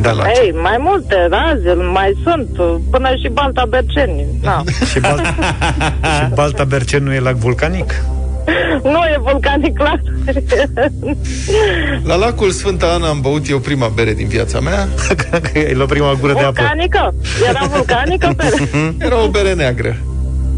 Da, 0.01 0.11
la 0.13 0.25
Ei, 0.43 0.53
mai 0.63 0.77
multe 0.79 1.29
raze, 1.31 1.73
mai 1.93 2.19
sunt, 2.23 2.49
până 2.91 3.09
și 3.23 3.29
Balta 3.33 3.65
Berceni. 3.69 4.25
Da. 4.43 4.63
și, 4.91 5.01
Bal- 5.01 5.25
și 6.17 6.29
Balta 6.35 6.65
Bercen 6.65 7.03
nu 7.05 7.13
e 7.13 7.19
lac 7.21 7.35
vulcanic? 7.35 7.95
nu 8.83 8.99
e 9.05 9.19
vulcanic 9.19 9.77
clar. 9.77 10.01
La 12.05 12.15
lacul 12.15 12.51
Sfânta 12.51 12.87
Ana 12.87 13.09
am 13.09 13.21
băut 13.21 13.49
eu 13.49 13.59
prima 13.59 13.89
bere 13.95 14.13
din 14.13 14.27
viața 14.29 14.61
mea. 14.61 14.89
Că 15.17 15.39
ai 15.59 15.75
luat 15.75 15.89
prima 15.89 16.13
gură 16.21 16.33
de 16.33 16.39
apă. 16.39 16.53
vulcanică? 16.57 17.15
Era 17.49 17.65
vulcanică? 17.71 18.33
Bere? 18.37 18.71
Era 18.99 19.23
o 19.23 19.29
bere 19.29 19.55
neagră. 19.55 19.97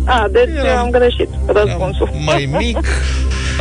A, 0.04 0.28
deci 0.32 0.48
Eram- 0.64 0.78
am 0.78 0.90
greșit 0.90 1.28
răspunsul. 1.46 2.10
Mai 2.24 2.48
mic, 2.58 2.78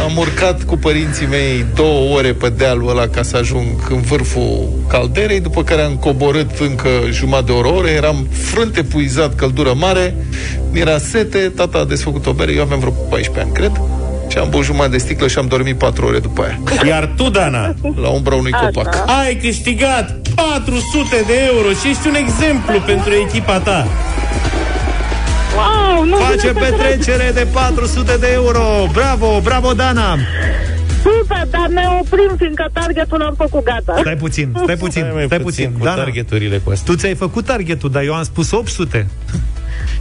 am 0.03 0.17
urcat 0.17 0.63
cu 0.63 0.77
părinții 0.77 1.25
mei 1.27 1.65
două 1.75 2.15
ore 2.17 2.33
pe 2.33 2.49
dealul 2.49 2.89
ăla 2.89 3.07
ca 3.07 3.23
să 3.23 3.37
ajung 3.37 3.67
în 3.89 4.01
vârful 4.01 4.69
calderei, 4.87 5.39
după 5.39 5.63
care 5.63 5.81
am 5.81 5.95
coborât 5.95 6.59
încă 6.59 6.89
jumătate 7.11 7.45
de 7.45 7.51
oră, 7.51 7.67
oră, 7.67 7.87
eram 7.87 8.27
frânte 8.31 8.83
puizat, 8.83 9.35
căldură 9.35 9.73
mare, 9.75 10.15
mi 10.71 10.79
era 10.79 10.97
sete, 10.97 11.37
tata 11.37 11.77
a 11.77 11.83
desfăcut 11.85 12.25
o 12.25 12.31
bere, 12.31 12.51
eu 12.53 12.61
aveam 12.61 12.79
vreo 12.79 12.91
14 12.91 13.43
ani, 13.43 13.53
cred, 13.53 13.81
Ce 14.27 14.39
am 14.39 14.49
băut 14.49 14.63
jumătate 14.63 14.91
de 14.91 14.97
sticlă 14.97 15.27
și 15.27 15.37
am 15.37 15.45
dormit 15.47 15.77
4 15.77 16.05
ore 16.05 16.19
după 16.19 16.41
aia. 16.43 16.59
Iar 16.87 17.13
tu, 17.17 17.29
Dana, 17.29 17.73
La 17.95 18.07
umbra 18.09 18.35
unui 18.35 18.51
Așa. 18.51 18.65
copac. 18.65 19.03
ai 19.25 19.35
câștigat 19.35 20.15
400 20.35 21.23
de 21.27 21.33
euro 21.53 21.69
și 21.69 21.87
ești 21.89 22.07
un 22.07 22.15
exemplu 22.15 22.79
pentru 22.85 23.13
echipa 23.27 23.59
ta. 23.59 23.87
Wow, 25.55 26.03
nu 26.05 26.15
Face 26.15 26.35
vine 26.51 26.53
să 26.53 26.71
petrecere 26.71 27.31
de 27.33 27.47
400 27.53 28.17
de 28.19 28.27
euro. 28.33 28.63
Bravo, 28.91 29.39
bravo, 29.43 29.73
Dana. 29.73 30.17
Super, 31.03 31.47
dar 31.49 31.67
ne 31.67 31.83
oprim, 32.01 32.35
fiindcă 32.37 32.69
targetul 32.73 33.17
l-am 33.17 33.33
făcut 33.37 33.63
gata. 33.63 33.95
Stai 33.99 34.15
puțin, 34.15 34.49
stai 34.63 34.75
puțin, 34.75 35.01
Stai 35.01 35.11
mai 35.13 35.25
stai 35.25 35.39
puțin 35.39 35.63
puțin. 35.65 35.79
cu 35.79 35.85
Dana, 35.85 35.95
targeturile 36.03 36.57
cu 36.57 36.69
astea. 36.71 36.93
tu 36.93 36.99
ți-ai 36.99 37.15
făcut 37.15 37.45
targetul, 37.45 37.89
dar 37.91 38.03
eu 38.03 38.13
am 38.13 38.23
spus 38.23 38.51
800. 38.51 39.07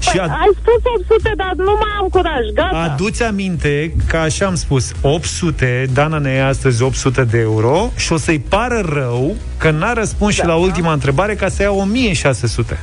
Și 0.00 0.18
a, 0.18 0.22
Ai 0.22 0.50
spus 0.60 0.82
800, 0.98 1.32
dar 1.36 1.52
nu 1.56 1.70
mai 1.72 1.90
am 2.00 2.08
curaj, 2.08 2.44
gata. 2.54 2.76
aduți 2.92 3.22
aminte 3.22 3.94
că 4.08 4.16
așa 4.16 4.46
am 4.46 4.54
spus 4.54 4.92
800, 5.00 5.86
Dana 5.92 6.18
ne 6.18 6.30
ia 6.32 6.46
astăzi 6.46 6.82
800 6.82 7.24
de 7.24 7.38
euro 7.38 7.90
și 7.96 8.12
o 8.12 8.16
să-i 8.16 8.38
pară 8.48 8.82
rău 8.92 9.36
că 9.58 9.70
n-a 9.70 9.92
răspuns 9.92 10.36
Da. 10.36 10.42
și 10.42 10.48
la 10.48 10.54
ultima 10.54 10.92
întrebare 10.92 11.34
ca 11.34 11.48
să 11.48 11.62
ia 11.62 11.72
1600. 11.72 12.78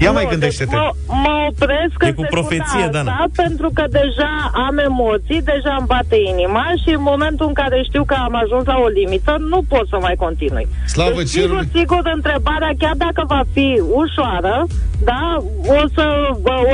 Ia 0.00 0.10
mai 0.10 0.22
Nu, 0.24 0.28
gândește-te. 0.30 0.70
Deci 0.70 0.78
mă, 0.78 0.90
mă 1.24 1.34
opresc 1.50 1.96
E 2.00 2.06
în 2.06 2.14
cu 2.14 2.22
secunda 2.22 2.28
profeție, 2.36 2.80
asta, 2.86 2.90
Dana. 2.96 3.26
pentru 3.42 3.70
că 3.74 3.84
deja 3.90 4.32
am 4.66 4.78
emoții, 4.78 5.40
deja 5.52 5.72
îmi 5.78 5.86
bate 5.86 6.16
inima 6.32 6.64
și 6.82 6.90
în 6.98 7.02
momentul 7.02 7.46
în 7.46 7.52
care 7.52 7.82
știu 7.88 8.04
că 8.04 8.14
am 8.26 8.34
ajuns 8.42 8.64
la 8.66 8.76
o 8.84 8.86
limită, 8.86 9.36
nu 9.52 9.60
pot 9.68 9.88
să 9.88 9.98
mai 10.00 10.14
continui. 10.24 10.66
Slavă 10.86 11.16
deci, 11.16 11.28
sigur, 11.28 11.48
cerului. 11.48 11.68
sigur, 11.74 12.02
întrebarea, 12.14 12.70
chiar 12.78 12.94
dacă 12.96 13.22
va 13.34 13.42
fi 13.52 13.82
ușoară, 14.02 14.66
da, 15.10 15.22
o 15.78 15.80
să, 15.96 16.04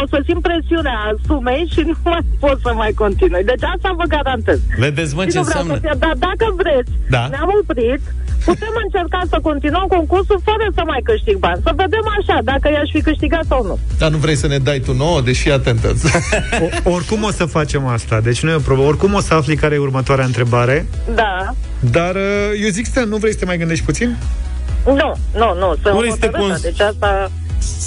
o 0.01 0.05
să 0.13 0.19
simt 0.27 0.43
presiunea 0.49 0.99
sumei 1.27 1.63
și 1.73 1.81
nu 1.89 1.97
mai 2.05 2.23
pot 2.43 2.57
să 2.65 2.71
mai 2.83 2.93
continui. 3.03 3.45
Deci 3.51 3.65
asta 3.75 3.89
vă 4.01 4.05
garantez. 4.15 4.59
Vedeți, 4.85 5.15
mă, 5.17 5.23
Și 5.25 5.31
ce 5.35 5.39
nu 5.39 5.45
vreau 5.49 5.61
înseamnă? 5.63 5.73
să 5.75 5.81
fie, 5.85 5.95
dar 6.05 6.15
dacă 6.29 6.47
vreți, 6.63 6.91
Da. 7.15 7.23
ne-am 7.33 7.51
oprit, 7.63 8.03
putem 8.49 8.73
încerca 8.85 9.21
să 9.33 9.37
continuăm 9.49 9.87
concursul 9.97 10.41
fără 10.49 10.65
să 10.77 10.83
mai 10.93 11.01
câștig 11.11 11.37
bani. 11.47 11.61
Să 11.67 11.73
vedem 11.83 12.05
așa, 12.19 12.37
dacă 12.51 12.67
i-aș 12.71 12.91
fi 12.97 13.01
câștigat 13.09 13.45
sau 13.53 13.61
nu. 13.71 13.77
Dar 14.01 14.11
nu 14.11 14.19
vrei 14.25 14.37
să 14.43 14.47
ne 14.53 14.59
dai 14.69 14.79
tu 14.87 14.93
nouă, 15.03 15.21
deși 15.29 15.51
atentă. 15.59 15.89
O, 16.85 16.91
oricum 16.97 17.23
o 17.23 17.31
să 17.31 17.45
facem 17.45 17.87
asta, 17.87 18.17
deci 18.29 18.43
nu 18.43 18.51
e 18.51 18.55
o 18.63 18.67
problemă. 18.69 18.89
Oricum 18.93 19.15
o 19.15 19.21
să 19.21 19.35
afli 19.35 19.57
care 19.63 19.75
e 19.75 19.79
următoarea 19.89 20.25
întrebare, 20.25 20.77
Da. 21.15 21.35
dar 21.97 22.15
uh, 22.15 22.63
eu 22.65 22.69
zic 22.79 22.87
să 22.87 23.01
nu 23.13 23.17
vrei 23.17 23.33
să 23.33 23.39
te 23.39 23.45
mai 23.45 23.59
gândești 23.59 23.85
puțin? 23.85 24.17
Nu, 24.87 25.13
nu, 25.43 25.55
nu, 25.59 25.69
sunt 25.83 25.95
Nu 25.95 25.99
vrei 25.99 26.11
să 26.11 26.17
te 26.17 26.27
hotărâtă. 26.27 26.49
cons- 26.49 26.61
Deci 26.63 26.81
asta, 26.81 27.31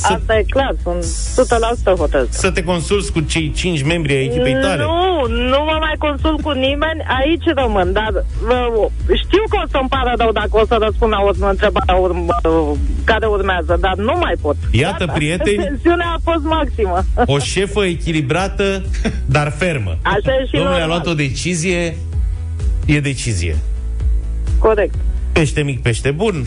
asta 0.01 0.37
e 0.37 0.43
clar, 0.49 0.75
sunt 0.83 1.03
100% 1.93 1.97
hotărâtă. 1.97 2.27
Să 2.31 2.51
te 2.51 2.63
consulți 2.63 3.11
cu 3.11 3.19
cei 3.19 3.51
5 3.55 3.83
membri 3.83 4.13
ai 4.13 4.23
echipei 4.23 4.53
tale. 4.61 4.83
Nu, 4.83 5.27
nu 5.27 5.59
mă 5.69 5.77
mai 5.79 5.95
consult 5.97 6.41
cu 6.41 6.51
nimeni, 6.51 6.99
aici 7.19 7.43
rămân, 7.55 7.91
dar 7.93 8.11
uh, 8.13 8.89
știu 9.23 9.43
că 9.49 9.57
o 9.63 9.67
să-mi 9.71 9.89
pară 9.89 10.13
rău 10.17 10.31
dacă 10.31 10.49
o 10.51 10.65
să 10.65 10.77
răspund 10.81 11.11
la 11.11 11.19
o 11.21 11.47
întrebare 11.49 11.93
urm- 11.93 12.49
uh, 12.49 12.77
care 13.03 13.25
urmează, 13.27 13.77
dar 13.79 13.95
nu 13.95 14.13
mai 14.19 14.33
pot. 14.41 14.55
Iată, 14.71 15.05
prieteni, 15.13 15.63
Tensiunea 15.63 16.07
a 16.15 16.19
fost 16.31 16.43
maximă. 16.43 17.03
o 17.25 17.37
șefă 17.39 17.85
echilibrată, 17.85 18.83
dar 19.25 19.53
fermă. 19.57 19.97
Așa 20.01 20.31
e 20.41 20.45
și 20.45 20.51
Domnule, 20.51 20.75
a 20.75 20.79
normal. 20.79 20.87
luat 20.87 21.07
o 21.07 21.13
decizie, 21.13 21.97
e 22.85 22.99
decizie. 22.99 23.55
Corect. 24.59 24.93
Pește 25.35 25.61
mic, 25.69 25.81
pește 25.81 26.11
bun. 26.11 26.35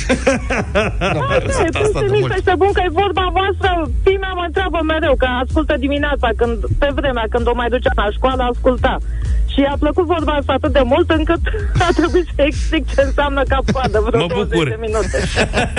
Da, 0.73 1.35
e 1.67 1.69
peste 1.81 2.05
mic 2.17 2.27
peste 2.35 2.53
bun 2.61 2.71
că 2.77 2.81
e 2.85 2.91
vorba 3.05 3.25
voastră. 3.39 3.71
Fimea 4.07 4.33
mă 4.39 4.45
întreabă 4.47 4.79
mereu, 4.93 5.15
că 5.23 5.27
ascultă 5.45 5.75
dimineața, 5.85 6.29
când, 6.41 6.57
pe 6.83 6.89
vremea 6.99 7.27
când 7.31 7.47
o 7.53 7.55
mai 7.61 7.69
ducea 7.75 7.93
la 7.95 8.09
școală, 8.17 8.43
asculta. 8.53 8.95
Și 9.53 9.59
i-a 9.61 9.77
plăcut 9.85 10.07
vorba 10.15 10.33
asta 10.33 10.53
atât 10.53 10.73
de 10.73 10.83
mult 10.93 11.09
încât 11.19 11.43
a 11.87 11.89
trebuit 11.99 12.27
să 12.37 12.43
explic 12.51 12.85
ce 12.95 13.01
înseamnă 13.09 13.43
cap-coadă 13.53 13.99
vreo 14.07 14.21
Mă 14.21 14.27
20 14.29 14.49
bucur. 14.51 14.69
de 14.69 14.79
minute. 14.87 15.19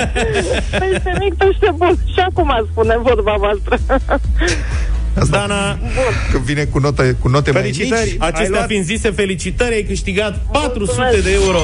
pește 0.82 1.12
mic, 1.24 1.34
pește 1.42 1.70
bun. 1.82 1.94
Și 2.14 2.20
acum 2.30 2.50
spune 2.72 2.96
vorba 3.10 3.34
voastră. 3.44 3.76
Dana, 5.30 5.78
Când 6.32 6.44
vine 6.44 6.64
cu 6.64 6.80
note, 6.80 7.16
cu 7.22 7.28
note 7.28 7.52
mai 7.52 7.62
Felicitări. 7.62 8.10
mici, 8.12 8.22
Ai 8.22 8.28
acestea 8.28 8.58
luat- 8.58 8.68
fiind 8.68 8.84
zise, 8.84 9.10
felicitări, 9.12 9.74
ai 9.74 9.84
câștigat 9.84 10.34
400 10.52 11.20
de 11.24 11.32
euro 11.44 11.60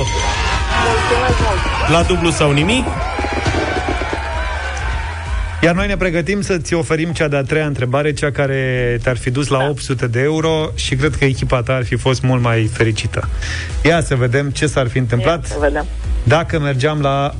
Mulțumesc 0.87 1.37
mult. 1.47 1.91
la 1.91 2.01
dublu 2.13 2.29
sau 2.29 2.51
nimic. 2.51 2.85
Iar 5.61 5.75
noi 5.75 5.87
ne 5.87 5.97
pregătim 5.97 6.41
să-ți 6.41 6.73
oferim 6.73 7.11
cea 7.11 7.27
de-a 7.27 7.41
treia 7.43 7.65
întrebare, 7.65 8.13
cea 8.13 8.31
care 8.31 8.99
te-ar 9.03 9.17
fi 9.17 9.29
dus 9.29 9.47
la 9.47 9.57
800 9.69 10.07
de 10.07 10.19
euro 10.21 10.69
și 10.75 10.95
cred 10.95 11.15
că 11.15 11.25
echipa 11.25 11.61
ta 11.61 11.73
ar 11.73 11.85
fi 11.85 11.95
fost 11.95 12.21
mult 12.21 12.41
mai 12.41 12.69
fericită. 12.73 13.29
Ia 13.83 14.01
să 14.01 14.15
vedem 14.15 14.49
ce 14.49 14.67
s-ar 14.67 14.87
fi 14.87 14.97
întâmplat 14.97 15.45
Să 15.45 15.55
vedem. 15.59 15.85
dacă 16.23 16.59
mergeam 16.59 17.01
la 17.01 17.33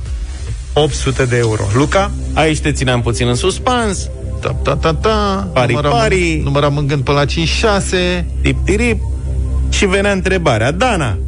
800 0.72 1.24
de 1.24 1.36
euro. 1.36 1.62
Luca? 1.74 2.10
Aici 2.34 2.60
te 2.60 2.72
țineam 2.72 3.02
puțin 3.02 3.28
în 3.28 3.34
suspans. 3.34 4.08
Ta, 4.40 4.56
ta, 4.62 4.76
ta, 4.76 4.94
ta. 4.94 5.48
Pari, 5.52 5.72
număram, 5.72 5.92
pari. 5.92 6.40
număram 6.44 6.76
în 6.76 6.86
gând 6.86 7.02
până 7.04 7.18
la 7.18 7.24
5-6. 7.24 8.24
Tip, 8.42 8.64
tirip. 8.64 9.00
Și 9.68 9.86
venea 9.86 10.12
întrebarea. 10.12 10.70
Dana, 10.70 11.18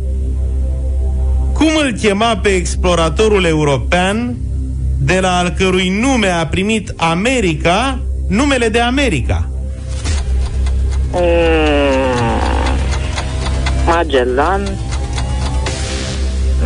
cum 1.58 1.70
îl 1.84 1.92
chema 1.92 2.36
pe 2.36 2.48
exploratorul 2.48 3.44
european 3.44 4.36
de 4.98 5.20
la 5.20 5.38
al 5.38 5.48
cărui 5.48 5.88
nume 5.88 6.28
a 6.28 6.46
primit 6.46 6.92
America 6.96 7.98
numele 8.28 8.68
de 8.68 8.80
America? 8.80 9.48
Mm, 11.12 11.20
Magellan, 13.86 14.68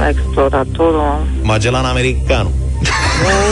exploratorul... 0.09 1.27
Magellan 1.43 1.85
Americanu. 1.85 2.51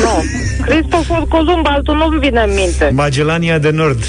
Nu. 0.03 0.25
Cristofor 0.65 1.27
Columb, 1.29 1.67
altul 1.69 1.97
nu-mi 1.97 2.19
vine 2.19 2.41
în 2.41 2.55
minte. 2.55 2.91
Magellania 2.95 3.59
de 3.59 3.71
Nord. 3.71 4.03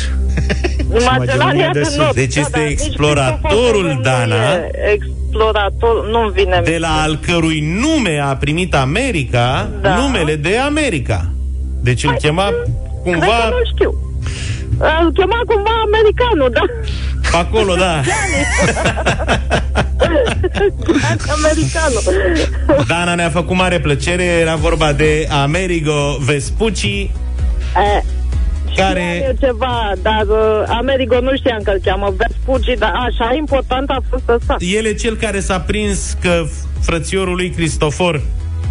Magellania 1.06 1.70
de 1.74 1.80
de 1.80 1.86
Sud. 1.86 2.00
Nord. 2.00 2.16
Deci 2.16 2.34
Da, 2.34 2.40
este 2.40 2.60
da, 2.60 2.66
nici 2.66 2.80
exploratorul, 2.80 3.40
Cristofor 3.42 3.82
Columb 3.82 4.02
Dana. 4.04 4.56
nu 4.56 4.66
e 4.66 4.98
Explorator, 5.36 6.08
nu-mi 6.10 6.32
vine 6.32 6.56
în 6.58 6.64
De 6.64 6.70
minte. 6.72 6.78
la 6.88 7.02
al 7.02 7.18
cărui 7.26 7.60
nume 7.82 8.20
a 8.20 8.36
primit 8.36 8.76
America 8.76 9.70
Da. 9.82 9.96
numele 9.96 10.36
de 10.36 10.58
America. 10.58 11.32
Deci 11.82 12.04
îl 12.04 12.16
chema 12.22 12.44
Cred 12.46 12.64
că 12.64 12.70
cumva 13.04 13.48
nu 13.50 13.66
știu. 13.74 13.94
Îl 15.02 15.12
chema 15.14 15.42
cumva 15.48 15.70
americanul, 15.86 16.50
da? 16.54 16.62
pe 17.32 17.38
acolo, 17.38 17.76
da. 17.76 18.02
americanul. 21.36 22.04
Dana 22.88 23.16
ne-a 23.16 23.30
făcut 23.30 23.56
mare 23.56 23.80
plăcere, 23.80 24.24
era 24.24 24.56
vorba 24.56 24.94
de 24.94 25.28
Amerigo 25.44 26.18
Vespucci, 26.20 26.84
E, 26.84 27.10
care... 28.76 29.02
e 29.30 29.36
ceva, 29.40 29.92
dar 30.02 30.26
uh, 30.28 30.64
Amerigo 30.68 31.20
nu 31.20 31.36
știam 31.36 31.60
că 31.64 31.72
îl 31.72 31.80
cheamă 31.84 32.14
Vespucci, 32.18 32.78
dar 32.78 32.92
așa 32.96 33.34
important 33.38 33.90
a 33.90 33.98
fost 34.10 34.30
ăsta. 34.30 34.56
El 34.60 34.86
e 34.86 34.94
cel 34.94 35.16
care 35.16 35.40
s-a 35.40 35.60
prins 35.60 36.18
că 36.22 36.44
frățiorul 36.82 37.36
lui 37.36 37.50
Cristofor 37.50 38.22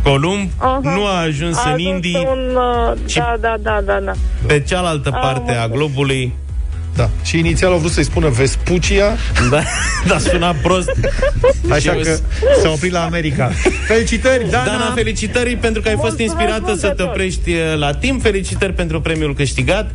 Columb 0.03 0.49
Aha. 0.59 0.81
nu 0.83 1.05
a 1.07 1.21
ajuns 1.21 1.57
A 1.57 1.63
în 1.67 1.73
ajuns 1.73 1.89
Indii 1.95 2.27
Un, 2.31 2.57
uh, 2.57 2.99
ci- 3.07 3.15
da, 3.15 3.35
da, 3.41 3.55
da, 3.63 3.81
da, 3.85 3.99
da. 4.05 4.13
pe 4.47 4.61
cealaltă 4.61 5.11
Am 5.15 5.21
parte 5.21 5.53
a 5.53 5.63
înțeles. 5.63 5.77
globului. 5.77 6.35
Da. 6.97 7.11
Și 7.23 7.39
inițial 7.39 7.73
au 7.73 7.79
vrut 7.79 7.91
să-i 7.91 8.05
spună 8.05 8.29
Vespucia. 8.29 9.17
Da, 9.51 9.63
dar 10.07 10.19
suna 10.21 10.53
prost. 10.63 10.91
Așa 11.71 11.81
Și 11.81 11.89
eu 11.89 11.95
că 12.03 12.15
s- 12.15 12.23
s-a 12.63 12.71
oprit 12.71 12.93
la 12.93 13.05
America. 13.05 13.53
Felicitări, 13.87 14.51
Dana! 14.51 14.65
Dana, 14.65 14.93
felicitări 14.95 15.57
pentru 15.57 15.83
că 15.83 15.89
ai 15.89 15.95
fost 15.95 16.07
Mulțumesc 16.19 16.33
inspirată 16.35 16.63
mult 16.67 16.81
să 16.81 16.87
de 16.87 16.93
te 16.93 17.03
tot. 17.03 17.07
oprești 17.11 17.51
uh, 17.51 17.77
la 17.79 17.95
timp. 17.95 18.23
Felicitări 18.23 18.73
pentru 18.73 19.01
premiul 19.01 19.35
câștigat. 19.35 19.91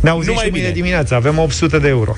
Ne 0.00 0.08
auzim 0.10 0.28
Numai 0.30 0.44
și 0.44 0.50
mâine 0.50 0.66
bine. 0.66 0.78
dimineața. 0.80 1.16
Avem 1.16 1.38
800 1.38 1.78
de 1.78 1.88
euro. 1.88 2.16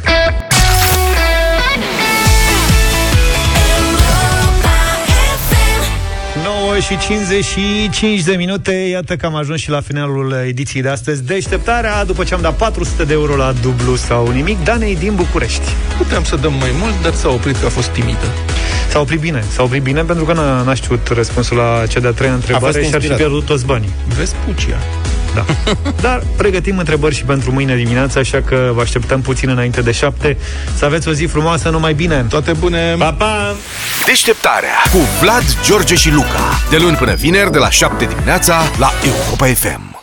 9 6.74 6.86
și 6.86 6.98
55 6.98 8.22
de 8.22 8.34
minute 8.36 8.72
Iată 8.72 9.16
că 9.16 9.26
am 9.26 9.34
ajuns 9.34 9.60
și 9.60 9.70
la 9.70 9.80
finalul 9.80 10.34
ediției 10.46 10.82
de 10.82 10.88
astăzi 10.88 11.24
Deșteptarea, 11.24 12.04
după 12.04 12.24
ce 12.24 12.34
am 12.34 12.40
dat 12.40 12.56
400 12.56 13.04
de 13.04 13.12
euro 13.12 13.36
la 13.36 13.52
dublu 13.62 13.96
sau 13.96 14.30
nimic 14.30 14.64
Danei 14.64 14.96
din 14.96 15.14
București 15.14 15.68
Puteam 15.96 16.24
să 16.24 16.36
dăm 16.36 16.52
mai 16.52 16.70
mult, 16.80 17.02
dar 17.02 17.12
s-a 17.12 17.28
oprit 17.28 17.56
că 17.56 17.66
a 17.66 17.68
fost 17.68 17.88
timidă. 17.88 18.26
S-a 18.88 19.00
oprit 19.00 19.20
bine, 19.20 19.44
s-a 19.50 19.62
oprit 19.62 19.82
bine 19.82 20.02
pentru 20.02 20.24
că 20.24 20.32
n-a, 20.32 20.62
n-a 20.62 20.74
știut 20.74 21.08
răspunsul 21.08 21.56
la 21.56 21.86
cea 21.88 22.00
de-a 22.00 22.12
treia 22.12 22.32
întrebare 22.32 22.72
și 22.72 22.76
ar 22.78 22.82
fi 22.82 22.94
inspirat. 22.94 23.16
pierdut 23.16 23.44
toți 23.44 23.66
banii 23.66 23.92
Vespucia. 24.18 24.78
Da. 25.34 25.44
Dar 26.08 26.22
pregătim 26.36 26.78
întrebări 26.78 27.14
și 27.14 27.24
pentru 27.24 27.52
mâine 27.52 27.76
dimineață, 27.76 28.18
așa 28.18 28.42
că 28.46 28.70
vă 28.74 28.80
așteptăm 28.80 29.20
puțin 29.20 29.48
înainte 29.48 29.80
de 29.80 29.92
șapte. 29.92 30.36
Să 30.76 30.84
aveți 30.84 31.08
o 31.08 31.12
zi 31.12 31.24
frumoasă, 31.24 31.68
numai 31.68 31.94
bine! 31.94 32.26
Toate 32.28 32.52
bune! 32.52 32.94
Pa, 32.98 33.12
pa! 33.12 33.54
Deșteptarea 34.06 34.76
cu 34.92 34.98
Vlad, 35.20 35.44
George 35.64 35.94
și 35.94 36.10
Luca. 36.10 36.60
De 36.70 36.76
luni 36.76 36.96
până 36.96 37.14
vineri, 37.14 37.52
de 37.52 37.58
la 37.58 37.70
7 37.70 38.04
dimineața, 38.04 38.62
la 38.78 38.90
Europa 39.04 39.46
FM. 39.46 39.93